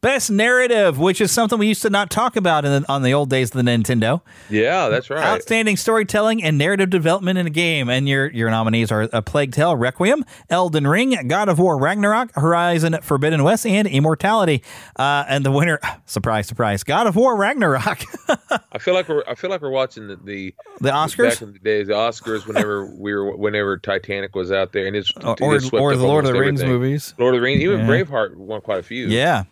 [0.00, 3.12] Best narrative, which is something we used to not talk about in the, on the
[3.12, 4.20] old days of the Nintendo.
[4.48, 5.24] Yeah, that's right.
[5.24, 7.88] Outstanding storytelling and narrative development in a game.
[7.90, 12.32] And your your nominees are A Plague Tale Requiem, Elden Ring, God of War Ragnarok,
[12.36, 14.62] Horizon Forbidden West, and Immortality.
[14.94, 17.98] Uh, and the winner, surprise, surprise, God of War Ragnarok.
[18.70, 21.30] I feel like we're I feel like we're watching the the, The Oscars?
[21.30, 21.88] back in the days.
[21.88, 25.58] The Oscars whenever we were whenever Titanic was out there and it's Or- it or-
[25.58, 26.68] the Lord of the almost Rings everything.
[26.68, 27.14] movies.
[27.18, 27.86] Lord of the Rings, even Yeah.
[27.88, 29.08] Braveheart won quite a few.
[29.08, 29.42] yeah.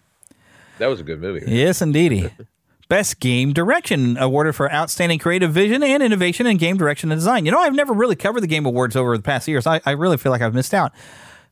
[0.79, 1.45] That was a good movie.
[1.47, 2.31] Yes, indeedy.
[2.89, 7.45] Best Game Direction awarded for outstanding creative vision and innovation in game direction and design.
[7.45, 9.67] You know, I've never really covered the Game Awards over the past years.
[9.67, 10.93] I, I really feel like I've missed out.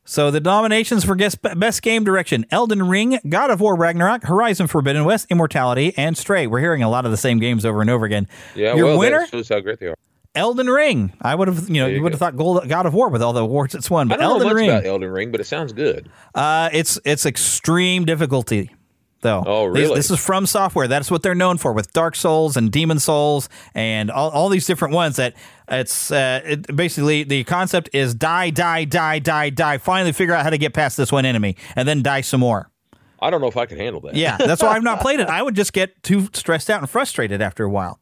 [0.05, 5.03] So the nominations for Best Game Direction: Elden Ring, God of War Ragnarok, Horizon Forbidden
[5.03, 6.47] West, Immortality, and Stray.
[6.47, 8.27] We're hearing a lot of the same games over and over again.
[8.55, 9.95] Yeah, Your well, winner, shows how great they are.
[10.35, 11.13] Elden Ring.
[11.21, 13.33] I would have, you know, you, would have thought Gold, God of War with all
[13.33, 14.69] the awards it's won, I but don't Elden know much Ring.
[14.69, 16.09] about Elden Ring, but it sounds good.
[16.35, 18.71] Uh, it's it's extreme difficulty,
[19.25, 19.43] though.
[19.45, 19.95] Oh, These- really?
[19.95, 20.87] This, is FromSoftware.
[20.87, 24.65] That's what they're known for with Dark Souls and Demon Souls and all, all these
[24.65, 25.17] different ones.
[25.17, 25.33] That
[25.67, 29.77] it's uh, it, basically the concept is die, die, die, die, die.
[29.79, 32.71] Finally, figure out how to get past this one enemy, and then die some more.
[33.19, 34.15] I don't know if I can handle that.
[34.15, 35.27] Yeah, that's why I've not played it.
[35.27, 37.99] I would just get too stressed out and frustrated after a while.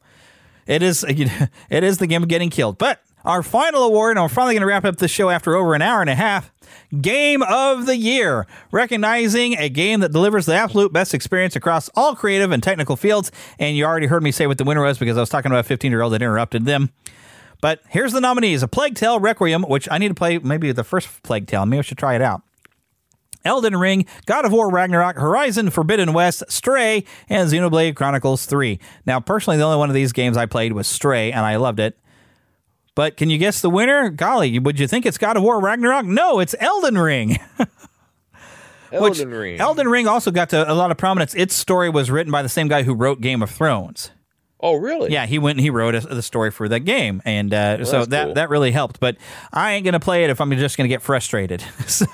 [0.66, 4.16] It is you know, it is the game of getting killed, but our final award,
[4.16, 6.14] and we're finally going to wrap up the show after over an hour and a
[6.14, 6.52] half.
[7.00, 12.14] Game of the Year, recognizing a game that delivers the absolute best experience across all
[12.14, 13.30] creative and technical fields.
[13.58, 15.60] And you already heard me say what the winner was because I was talking about
[15.60, 16.90] a 15 year old that interrupted them.
[17.60, 20.84] But here's the nominees A Plague Tale Requiem, which I need to play maybe the
[20.84, 21.64] first Plague Tale.
[21.64, 22.42] Maybe I should try it out.
[23.44, 28.78] Elden Ring, God of War Ragnarok, Horizon Forbidden West, Stray, and Xenoblade Chronicles 3.
[29.06, 31.78] Now, personally, the only one of these games I played was Stray, and I loved
[31.78, 31.98] it.
[32.94, 34.08] But can you guess the winner?
[34.10, 36.06] Golly, would you think it's God of War Ragnarok?
[36.06, 37.38] No, it's Elden Ring.
[38.92, 39.60] Which- Elden Ring.
[39.60, 41.34] Elden Ring also got to a lot of prominence.
[41.34, 44.10] Its story was written by the same guy who wrote Game of Thrones.
[44.60, 45.12] Oh, really?
[45.12, 47.86] Yeah, he went and he wrote a, the story for that game, and uh, Well,
[47.86, 48.34] so that cool.
[48.34, 48.98] that really helped.
[49.00, 49.16] But
[49.52, 51.60] I ain't gonna play it if I'm just gonna get frustrated.
[51.86, 52.06] so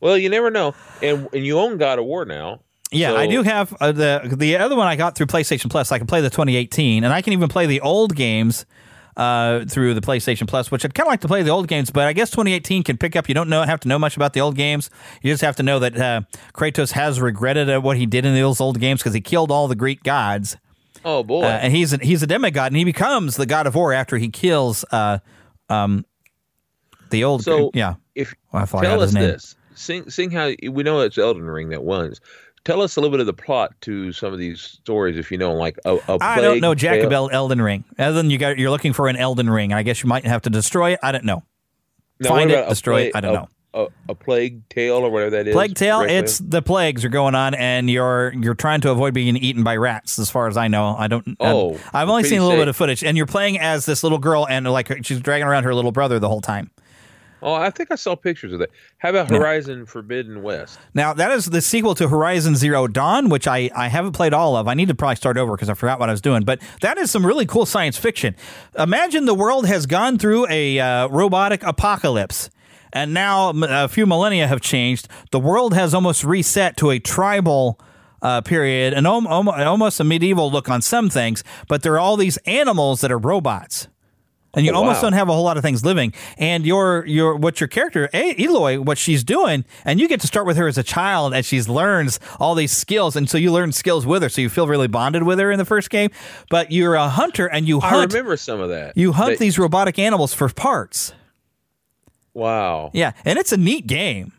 [0.00, 0.74] Well, you never know.
[1.02, 2.60] And and you own God of War now.
[2.90, 5.90] yeah, So- I do have uh, the the other one I got through PlayStation Plus.
[5.92, 8.64] I can play the 2018, and I can even play the old games
[9.16, 11.90] uh, through the PlayStation Plus, which I'd kind of like to play the old games.
[11.90, 13.28] But I guess 2018 can pick up.
[13.28, 14.90] You don't know have to know much about the old games.
[15.22, 16.22] You just have to know that uh,
[16.52, 19.68] Kratos has regretted uh, what he did in those old games because he killed all
[19.68, 20.56] the Greek gods.
[21.04, 21.42] Oh boy.
[21.42, 24.16] Uh, and he's a, he's a demigod, and he becomes the god of war after
[24.16, 25.18] he kills uh,
[25.68, 26.04] um,
[27.10, 27.44] the old.
[27.44, 27.94] So yeah.
[28.14, 29.22] if Well, tell his us name.
[29.22, 32.20] this, seeing, sing how we know it's Elden Ring that wins.
[32.64, 35.36] Tell us a little bit of the plot to some of these stories, if you
[35.38, 37.06] know, like a, a I don't know plague Jack tale.
[37.06, 37.84] about Elden Ring.
[37.98, 39.72] Other than you got, you're looking for an Elden Ring.
[39.74, 41.00] I guess you might have to destroy it.
[41.02, 41.42] I don't know.
[42.20, 43.12] Now, Find it, destroy it.
[43.16, 43.48] I don't a- know.
[43.76, 45.52] A, a plague tale or whatever that is.
[45.52, 46.02] Plague Tale.
[46.02, 46.22] Requiem?
[46.24, 49.76] It's the plagues are going on, and you're you're trying to avoid being eaten by
[49.76, 50.16] rats.
[50.20, 51.36] As far as I know, I don't.
[51.40, 52.60] Oh, I've, I've only seen a little safe.
[52.60, 55.64] bit of footage, and you're playing as this little girl, and like she's dragging around
[55.64, 56.70] her little brother the whole time.
[57.44, 58.70] Oh, I think I saw pictures of that.
[58.98, 59.36] How about Yeah.
[59.38, 60.78] Horizon Forbidden West?
[60.94, 64.56] Now that is the sequel to Horizon Zero Dawn, which I, I haven't played all
[64.56, 64.66] of.
[64.66, 66.42] I need to probably start over because I forgot what I was doing.
[66.44, 68.34] But that is some really cool science fiction.
[68.78, 72.48] Imagine the world has gone through a uh, robotic apocalypse,
[72.94, 75.06] and now a few millennia have changed.
[75.30, 77.78] The world has almost reset to a tribal.
[78.22, 81.98] Uh, period, and om- om- almost a medieval look on some things, but there are
[81.98, 83.86] all these animals that are robots
[84.56, 85.02] and you Oh, almost wow.
[85.02, 86.12] don't have a whole lot of things living.
[86.38, 90.46] And your your what your character Aloy, what she's doing, and you get to start
[90.46, 93.72] with her as a child as she learns all these skills, and so you learn
[93.72, 96.10] skills with her, so you feel really bonded with her in the first game.
[96.50, 98.96] But you're a hunter, and you hunt, I remember some of that.
[98.96, 101.12] You hunt But- these robotic animals for parts.
[102.32, 102.90] Wow.
[102.92, 104.32] Yeah, and it's a neat game.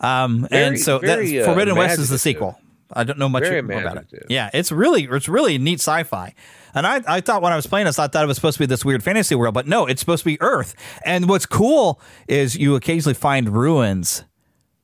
[0.00, 2.58] Um, Very- and so very, that uh, Forbidden West is the sequel.
[2.92, 4.26] I don't know much about it.
[4.28, 6.34] Yeah, it's really it's really neat sci-fi.
[6.74, 8.62] And I, I thought when I was playing this, I thought it was supposed to
[8.62, 10.74] be this weird fantasy world, but no, it's supposed to be Earth.
[11.04, 14.24] And what's cool is you occasionally find ruins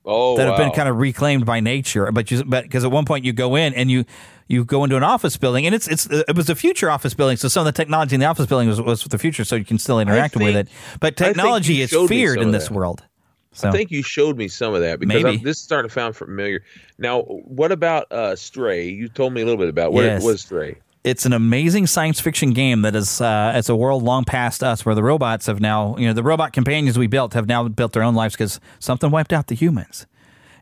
[0.08, 2.10] Oh, that have been kind of reclaimed by nature.
[2.12, 4.04] But you, but because at one point you go in and you
[4.46, 7.36] you go into an office building, and it's it's it was a future office building,
[7.36, 9.64] so some of the technology in the office building was was the future, so you
[9.64, 10.68] can still interact with it.
[11.00, 13.02] But technology is feared in this world.
[13.50, 15.92] So I think you showed me some of that because I'm, this is starting to
[15.92, 16.62] sound familiar.
[16.98, 18.86] Now, what about uh, Stray?
[18.86, 20.22] You told me a little bit about what Yes.
[20.22, 20.76] was Stray.
[21.06, 24.84] It's an amazing science fiction game that is uh, it's a world long past us
[24.84, 27.92] where the robots have now you know the robot companions we built have now built
[27.92, 30.06] their own lives because something wiped out the humans.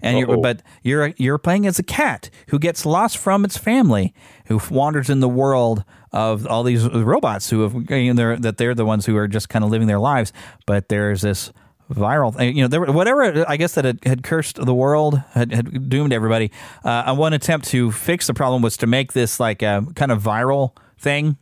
[0.03, 4.13] And you're, but you're you're playing as a cat who gets lost from its family
[4.49, 8.59] who wanders in the world of all these robots who have you know, they're, that
[8.59, 10.31] they're the ones who are just kind of living their lives
[10.67, 11.53] but there's this
[11.93, 15.53] viral you know there, were- whatever i guess that had, had cursed the world had,
[15.53, 16.51] had doomed everybody
[16.83, 20.23] uh, one attempt to fix the problem was to make this like a kind of
[20.23, 21.37] viral thing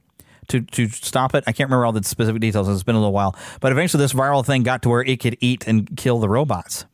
[0.49, 1.45] to to stop it.
[1.47, 2.69] I can't remember all the specific details.
[2.69, 5.37] It's been a little while, but eventually this viral thing got to where it could
[5.41, 6.85] eat and kill the robots.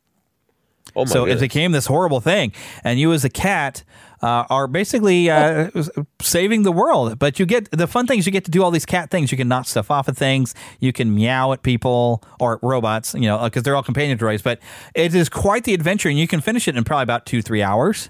[0.95, 1.41] Oh my so goodness.
[1.41, 2.53] it became this horrible thing,
[2.83, 3.83] and you as a cat
[4.21, 5.69] uh, are basically uh,
[6.21, 7.19] saving the world.
[7.19, 8.25] But you get the fun things.
[8.25, 9.31] You get to do all these cat things.
[9.31, 10.55] You can knock stuff off of things.
[10.79, 13.13] You can meow at people or robots.
[13.13, 14.43] You know, because they're all companion droids.
[14.43, 14.59] But
[14.95, 17.63] it is quite the adventure, and you can finish it in probably about two three
[17.63, 18.09] hours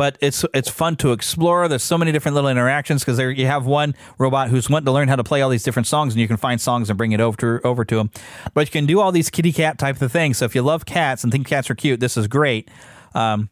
[0.00, 1.68] but it's it's fun to explore.
[1.68, 5.08] There's so many different little interactions because you have one robot who's wanting to learn
[5.08, 7.20] how to play all these different songs, and you can find songs and bring it
[7.20, 8.10] over to over to him.
[8.54, 10.38] But you can do all these kitty cat type of things.
[10.38, 12.70] So if you love cats and think cats are cute, this is great.
[13.14, 13.50] Um,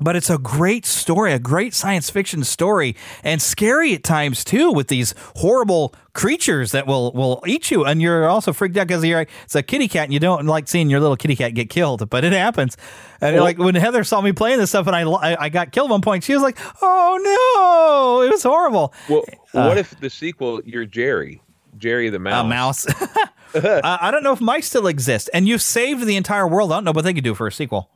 [0.00, 4.72] but it's a great story, a great science fiction story, and scary at times too,
[4.72, 9.04] with these horrible creatures that will will eat you, and you're also freaked out because
[9.04, 11.70] you're it's a kitty cat, and you don't like seeing your little kitty cat get
[11.70, 12.76] killed, but it happens.
[13.20, 15.70] And Well- like when Heather saw me playing this stuff, and I I, I got
[15.72, 19.22] killed one point, she was like, "Oh no, it was horrible." Well,
[19.54, 20.60] Uh, what if the sequel?
[20.64, 21.40] You're Jerry,
[21.78, 22.44] Jerry the mouse.
[22.44, 22.86] A mouse.
[23.54, 26.72] I I don't know if mice still exist, and you've saved the entire world.
[26.72, 27.88] I don't know what they could do for a sequel.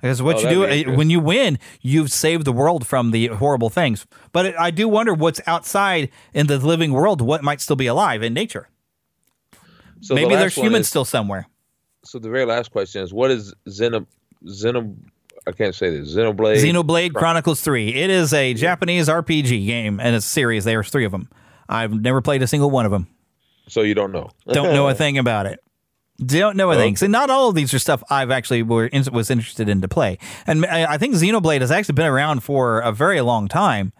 [0.00, 0.96] Because what Oh, you do eh, interesting.
[0.96, 4.06] when you win, you've saved the world from the horrible things.
[4.32, 7.86] But it, I do wonder what's outside in the living world, what might still be
[7.88, 8.68] alive in nature.
[10.00, 11.46] So Maybe last there's humans is- still somewhere.
[12.04, 14.06] So the very last question is, what is Xeno
[14.46, 14.94] Xeno?
[15.46, 16.14] I can't say this.
[16.14, 16.56] Xenoblade.
[16.62, 17.94] Xenoblade Chronicles 3.
[17.94, 20.64] It is a Japanese RPG game and it's a series.
[20.64, 21.28] There's three of them.
[21.68, 23.08] I've never played a single one of them.
[23.68, 24.30] So you don't know.
[24.46, 25.58] Don't know a thing about it.
[26.24, 26.96] Don't know a thing.
[26.96, 30.18] So not all of these are stuff I've actually were was interested in to play.
[30.46, 33.92] And I, I think Xenoblade has actually been around for a very long time.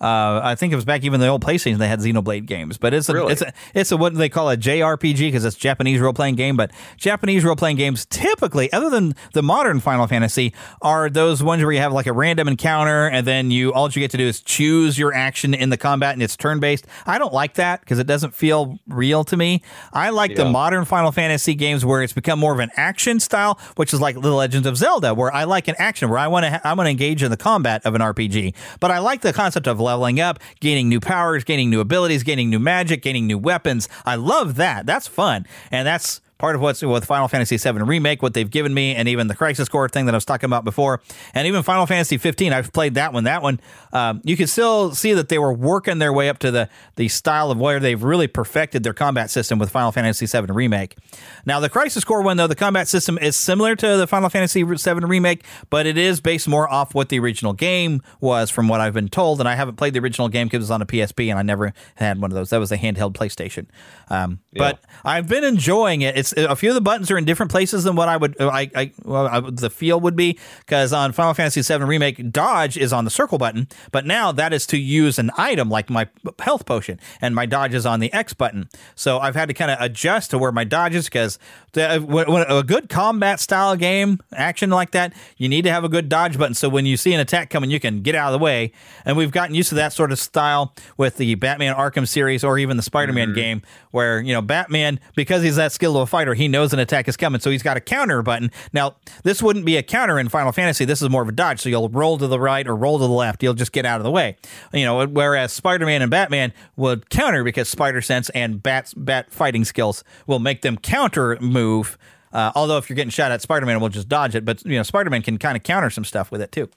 [0.00, 2.92] Uh, I think it was back even the old PlayStation they had Xenoblade games, but
[2.92, 3.32] it's a Really?
[3.32, 6.56] it's a it's a what they call a JRPG because it's Japanese role playing game.
[6.56, 10.52] But Japanese role playing games typically, other than the modern Final Fantasy,
[10.82, 14.00] are those ones where you have like a random encounter and then you all you
[14.00, 16.86] get to do is choose your action in the combat and it's turn based.
[17.06, 19.62] I don't like that because it doesn't feel real to me.
[19.92, 23.58] I like the modern Final Fantasy games where it's become more of an action style,
[23.76, 26.44] which is like The Legends of Zelda, where I like an action where I want
[26.44, 28.54] to ha- I want to engage in the combat of an RPG.
[28.80, 32.50] But I like the concept of leveling up, gaining new powers, gaining new abilities, gaining
[32.50, 33.88] new magic, gaining new weapons.
[34.04, 34.86] I love that.
[34.86, 36.20] That's fun, and that's.
[36.44, 39.34] Part of what's with Final Fantasy VII Remake, what they've given me, and even the
[39.34, 41.00] Crisis Core thing that I was talking about before,
[41.32, 43.24] and even Final Fantasy 15, I've played that one.
[43.24, 43.60] That one,
[43.94, 47.08] um, you can still see that they were working their way up to the the
[47.08, 50.98] style of where they've really perfected their combat system with Final Fantasy VII Remake.
[51.46, 54.64] Now, the Crisis Core one, though, the combat system is similar to the Final Fantasy
[54.64, 58.82] VII Remake, but it is based more off what the original game was, from what
[58.82, 59.40] I've been told.
[59.40, 61.42] And I haven't played the original game because it was on a PSP, and I
[61.42, 62.50] never had one of those.
[62.50, 63.64] That was a handheld PlayStation.
[64.10, 66.18] Um, But I've been enjoying it.
[66.18, 68.70] It's a few of the buttons are in different places than what I would, I,
[68.74, 70.38] I, well, I the feel would be.
[70.60, 74.52] Because on Final Fantasy VII Remake, dodge is on the circle button, but now that
[74.52, 76.08] is to use an item like my
[76.40, 78.68] health potion, and my dodge is on the X button.
[78.94, 81.38] So I've had to kind of adjust to where my dodge is because
[81.76, 85.84] uh, when, when a good combat style game action like that, you need to have
[85.84, 86.54] a good dodge button.
[86.54, 88.72] So when you see an attack coming, you can get out of the way.
[89.04, 92.58] And we've gotten used to that sort of style with the Batman Arkham series or
[92.58, 93.36] even the Spider-Man mm-hmm.
[93.36, 96.78] game, where you know Batman because he's that skilled of a fighter, he knows an
[96.78, 98.52] attack is coming, so he's got a counter button.
[98.72, 100.84] Now this wouldn't be a counter in Final Fantasy.
[100.84, 101.60] This is more of a dodge.
[101.60, 103.42] So you'll roll to the right or roll to the left.
[103.42, 104.36] You'll just get out of the way.
[104.72, 109.64] You know, whereas Spider-Man and Batman would counter because Spider Sense and Bat Bat fighting
[109.64, 111.98] skills will make them counter move.
[112.32, 114.44] Uh, although if you're getting shot at, Spider-Man will just dodge it.
[114.44, 116.68] But you know, Spider-Man can kind of counter some stuff with it too.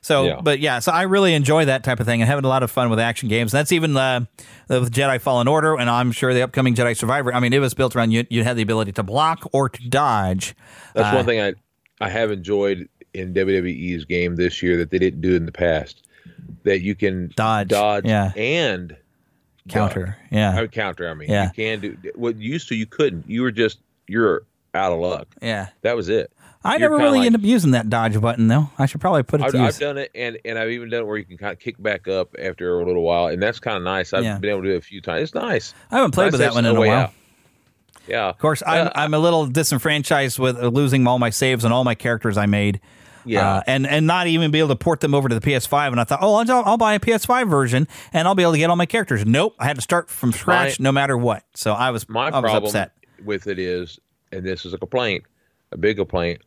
[0.00, 0.40] So, Yeah.
[0.42, 2.70] but yeah, so I really enjoy that type of thing and having a lot of
[2.70, 3.52] fun with action games.
[3.52, 4.20] That's even uh,
[4.68, 7.32] with Jedi Fallen Order, and I'm sure the upcoming Jedi Survivor.
[7.34, 8.24] I mean, it was built around you.
[8.30, 10.54] You had the ability to block or to dodge.
[10.94, 11.54] That's Uh, one thing I
[12.00, 16.02] I have enjoyed in WWE's game this year that they didn't do in the past.
[16.64, 18.32] That you can Dodge, dodge, yeah.
[18.36, 18.96] and
[19.68, 20.56] Counter, yeah.
[20.56, 21.08] I would counter.
[21.10, 21.44] I mean, Yeah.
[21.46, 23.28] you can do what used to you couldn't.
[23.28, 24.42] You were just you're
[24.74, 25.28] out of luck.
[25.42, 25.68] Yeah.
[25.82, 26.32] that was it.
[26.64, 28.70] I You're never really like- end up using that dodge button though.
[28.78, 31.00] I should probably put it I've, to I've done it, and and I've even done
[31.02, 33.60] it where you can kind of kick back up after a little while, and that's
[33.60, 34.12] kind of nice.
[34.12, 34.38] I've Yeah.
[34.38, 35.22] been able to do it a few times.
[35.22, 35.72] It's nice.
[35.90, 36.90] I haven't played Nice with that one in a while.
[36.90, 37.12] out.
[38.08, 41.74] Yeah, Of course, I'm Uh, I'm a little disenfranchised with losing all my saves and
[41.74, 42.80] all my characters I made.
[43.26, 43.56] Yeah.
[43.56, 45.88] Uh, and and not even be able to port them over to the PS5.
[45.92, 48.58] And I thought, oh, I'll, I'll buy a PS5 version and I'll be able to
[48.58, 49.26] get all my characters.
[49.26, 51.42] Nope, I had to start from scratch no matter what.
[51.54, 52.92] So I was My I was problem upset.
[53.22, 53.98] with it is,
[54.32, 55.24] and this is a complaint,
[55.72, 56.40] a big complaint.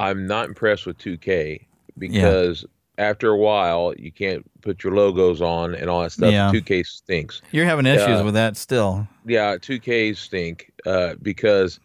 [0.00, 1.64] I'm not impressed with 2K
[1.98, 2.64] because
[2.98, 6.32] after a while you can't put your logos on and all that stuff.
[6.32, 6.50] Yeah.
[6.52, 7.42] 2K stinks.
[7.52, 9.06] You're having issues Uh, with that still.
[9.26, 11.78] Yeah, 2K stink uh, because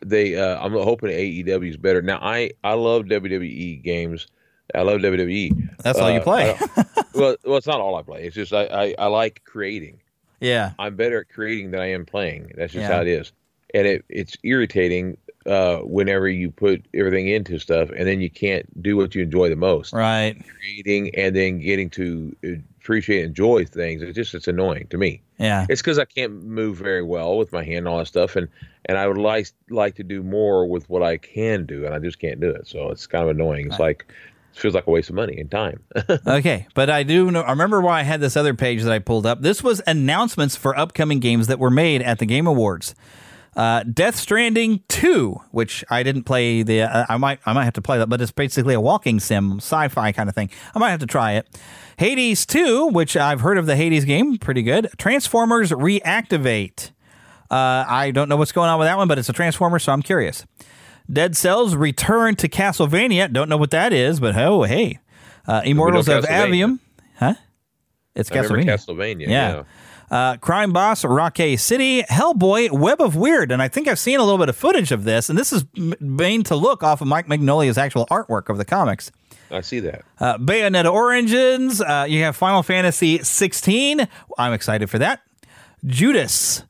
[0.00, 0.36] they.
[0.36, 2.02] Uh, I'm hoping AEW is better.
[2.02, 4.26] Now I I love WWE games.
[4.74, 5.76] I love WWE.
[5.82, 6.58] That's all you Uh, play.
[7.14, 8.24] Well, well, it's not all I play.
[8.24, 10.00] It's just I, I, I like creating.
[10.40, 10.72] Yeah.
[10.78, 12.52] I'm better at creating than I am playing.
[12.56, 12.94] That's just Yeah.
[12.96, 13.32] how it is.
[13.74, 18.82] And it, it's irritating uh, whenever you put everything into stuff and then you can't
[18.82, 19.92] do what you enjoy the most.
[19.92, 20.36] Right.
[20.58, 22.36] Creating and then getting to
[22.80, 24.02] appreciate and enjoy things.
[24.02, 25.22] It's just it's annoying to me.
[25.38, 25.66] Yeah.
[25.68, 28.48] It's because I can't move very well with my hand and all that stuff, and
[28.86, 31.98] and I would like like to do more with what I can do, and I
[31.98, 32.66] just can't do it.
[32.66, 33.66] So it's kind of annoying.
[33.66, 34.06] It's like
[34.52, 35.82] it feels like a waste of money and time.
[36.26, 37.42] okay, but I do know.
[37.42, 39.42] I remember why I had this other page that I pulled up.
[39.42, 42.94] This was announcements for upcoming games that were made at the Game Awards.
[43.54, 46.62] Uh, Death Stranding Two, which I didn't play.
[46.62, 49.20] The uh, I might I might have to play that, but it's basically a walking
[49.20, 50.48] sim, sci-fi kind of thing.
[50.74, 51.46] I might have to try it.
[51.98, 54.88] Hades Two, which I've heard of the Hades game, pretty good.
[54.96, 56.92] Transformers Reactivate.
[57.50, 59.92] Uh, I don't know what's going on with that one, but it's a Transformer, so
[59.92, 60.46] I'm curious.
[61.12, 63.30] Dead Cells Return to Castlevania.
[63.30, 64.98] Don't know what that is, but oh hey,
[65.46, 66.78] uh, Immortals of Aveum,
[67.16, 67.34] huh?
[68.14, 68.64] It's Castlevania.
[68.64, 69.64] Castlevania, yeah.
[70.12, 74.22] Uh, Crime Boss, Rockay City, Hellboy, Web of Wyrd, and I think I've seen a
[74.22, 77.28] little bit of footage of this, and this is made to look off of Mike
[77.28, 79.10] Mignola's actual artwork of the comics.
[79.50, 80.04] I see that.
[80.20, 84.06] Uh, Bayonetta Origins, uh, you have Final Fantasy 16.
[84.36, 85.22] I'm excited for that.
[85.86, 86.64] Judas,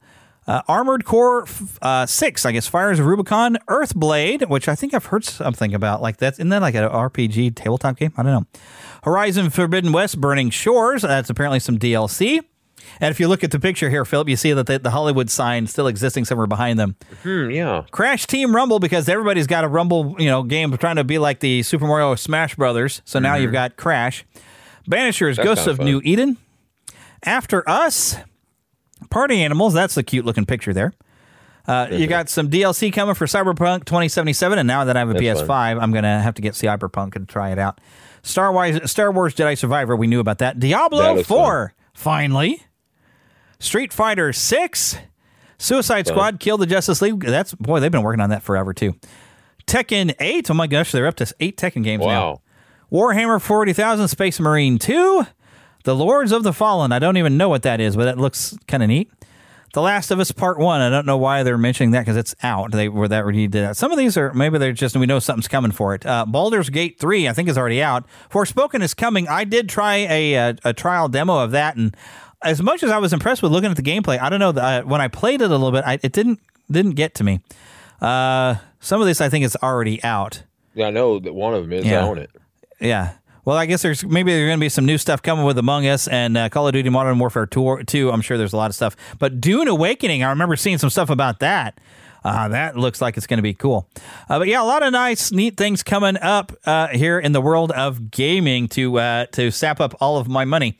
[0.46, 1.44] uh, Armored Core
[1.80, 3.58] uh, 6, I guess, Fires of Rubicon.
[3.68, 6.00] Earthblade, which I think I've heard something about.
[6.00, 8.12] Like that, isn't that like an RPG tabletop game?
[8.16, 8.46] I don't know.
[9.02, 11.02] Horizon Forbidden West, Burning Shores.
[11.02, 12.42] That's apparently some DLC.
[13.00, 15.28] And if you look at the picture here, Philip, you see that the, the Hollywood
[15.30, 16.96] sign still existing somewhere behind them.
[17.22, 17.84] Hmm, yeah.
[17.90, 21.40] Crash Team Rumble because everybody's got a Rumble, you know, game trying to be like
[21.40, 23.02] the Super Mario Smash Brothers.
[23.04, 23.42] So now Mhm.
[23.42, 24.24] you've got Crash,
[24.88, 25.86] Banishers, That's Ghosts kinda fun.
[25.86, 26.36] New Eden,
[27.24, 28.16] After Us,
[29.10, 29.74] Party Animals.
[29.74, 30.92] That's the cute looking picture there.
[31.66, 35.12] Uh, you got some DLC coming for Cyberpunk 2077, and now that I have a
[35.12, 37.80] That's PS5, I'm gonna have to get Cyberpunk and try it out.
[38.24, 40.54] Star Wars, Star Wars Jedi Survivor, we knew about that.
[40.54, 42.62] That Diablo looks 4, finally.
[43.62, 44.98] Street Fighter 6,
[45.56, 46.08] Suicide.
[46.08, 47.20] Squad, Kill the Justice League.
[47.20, 48.96] That's boy, they've been working on that forever too.
[49.68, 52.40] Tekken 8, oh my gosh, they're up to eight Tekken games now.
[52.90, 55.24] Warhammer 40,000, Space Marine 2,
[55.84, 56.90] The Lords of the Fallen.
[56.90, 59.12] I don't even know what that is, but that looks kind of neat.
[59.74, 60.80] The Last of Us Part One.
[60.82, 62.72] I don't know why they're mentioning that because it's out.
[62.72, 63.76] They were that already did that.
[63.76, 66.04] Some of these are maybe they're just we know something's coming for it.
[66.04, 68.04] Uh, Baldur's Gate Three, I think, is already out.
[68.30, 69.28] Forspoken is coming.
[69.28, 71.96] I did try a a, a trial demo of that, and
[72.44, 74.86] as much as I was impressed with looking at the gameplay, I don't know that
[74.86, 76.40] when I played it a little bit, I, it didn't
[76.70, 77.40] didn't get to me.
[78.00, 80.42] Uh, some of this I think is already out.
[80.74, 81.84] Yeah, I know that one of them is.
[81.84, 82.04] Yeah.
[82.04, 82.30] I own it.
[82.80, 83.14] Yeah.
[83.44, 85.86] Well, I guess there's maybe there's going to be some new stuff coming with Among
[85.86, 88.10] Us and uh, Call of Duty Modern Warfare 2, 2.
[88.10, 88.96] I'm sure there's a lot of stuff.
[89.18, 91.78] But Dune Awakening, I remember seeing some stuff about that.
[92.24, 93.88] Uh, that looks like it's going to be cool.
[94.28, 97.40] Uh, but yeah, a lot of nice, neat things coming up uh, here in the
[97.40, 100.78] world of gaming to uh, to sap up all of my money.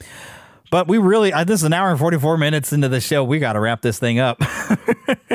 [0.73, 3.23] But we really, uh, this is an hour and 44 minutes into the show.
[3.23, 4.40] We got to wrap this thing up.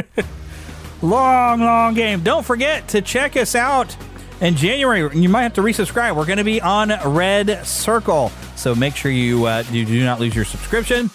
[1.03, 2.21] long, long game.
[2.21, 3.95] Don't forget to check us out
[4.41, 5.15] in January.
[5.15, 6.15] You might have to resubscribe.
[6.15, 10.19] We're going to be on Red Circle, so make sure you uh, you do not
[10.19, 11.11] lose your subscription.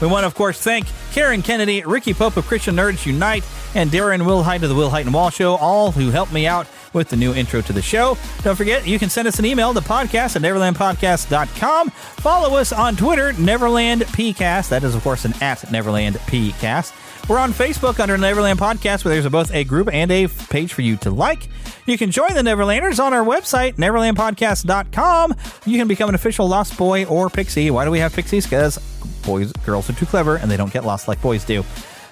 [0.00, 3.44] We want to, of course, thank Karen Kennedy, Ricky Pope of Christian Nerds Unite,
[3.74, 7.08] and Darren Wilhite of the Wilhite and Wall Show, all who helped me out with
[7.08, 8.16] the new intro to the show.
[8.42, 11.90] Don't forget, you can send us an email to podcast at neverlandpodcast.com.
[11.90, 14.68] Follow us on Twitter, Neverland PCast.
[14.70, 17.28] That is, of course, an at Neverland PCast.
[17.28, 20.82] We're on Facebook under Neverland Podcast, where there's both a group and a page for
[20.82, 21.48] you to like.
[21.86, 25.34] You can join the Neverlanders on our website, neverlandpodcast.com.
[25.64, 27.70] You can become an official Lost Boy or Pixie.
[27.70, 28.44] Why do we have Pixies?
[28.44, 28.76] Because
[29.24, 31.64] boys, girls are too clever and they don't get lost like boys do.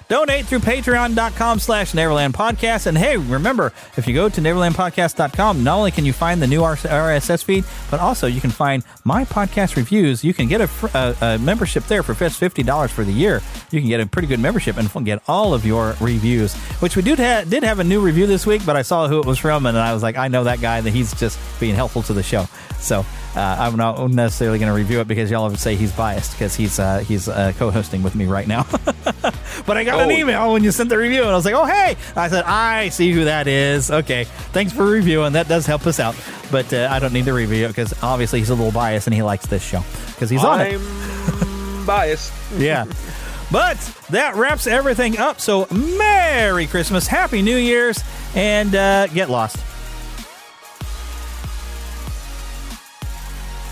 [0.07, 2.87] Donate through patreon.com slash Neverland Podcast.
[2.87, 6.61] And hey, remember, if you go to neverlandpodcast.com, not only can you find the new
[6.61, 10.23] RSS feed, but also you can find my podcast reviews.
[10.23, 13.41] You can get a, a, uh, a membership there for just $50 for the year.
[13.71, 17.01] You can get a pretty good membership and get all of your reviews, which we
[17.01, 17.17] did,
[17.49, 19.77] did have a new review this week, but I saw who it was from and
[19.77, 22.47] I was like, I know that guy, that he's just being helpful to the show.
[22.79, 23.05] So
[23.35, 26.55] uh, I'm not necessarily going to review it because y'all would say he's biased because
[26.55, 28.63] he's uh, he's uh, co-hosting with me right now.
[29.65, 30.11] but I got an Oh.
[30.11, 32.89] email when you sent the review, and I was like, "Oh, hey!" I said, "I
[32.89, 35.33] see who that is." Okay, thanks for reviewing.
[35.33, 36.15] That does help us out,
[36.51, 39.13] but uh, I don't need to review it because obviously he's a little biased and
[39.13, 40.79] he likes this show because he's on it.
[40.79, 42.31] I'm biased.
[42.57, 42.85] Yeah.
[43.51, 43.77] But
[44.09, 45.39] that wraps everything up.
[45.39, 48.03] So, Merry Christmas, Happy New Year's,
[48.35, 49.57] and uh, get lost.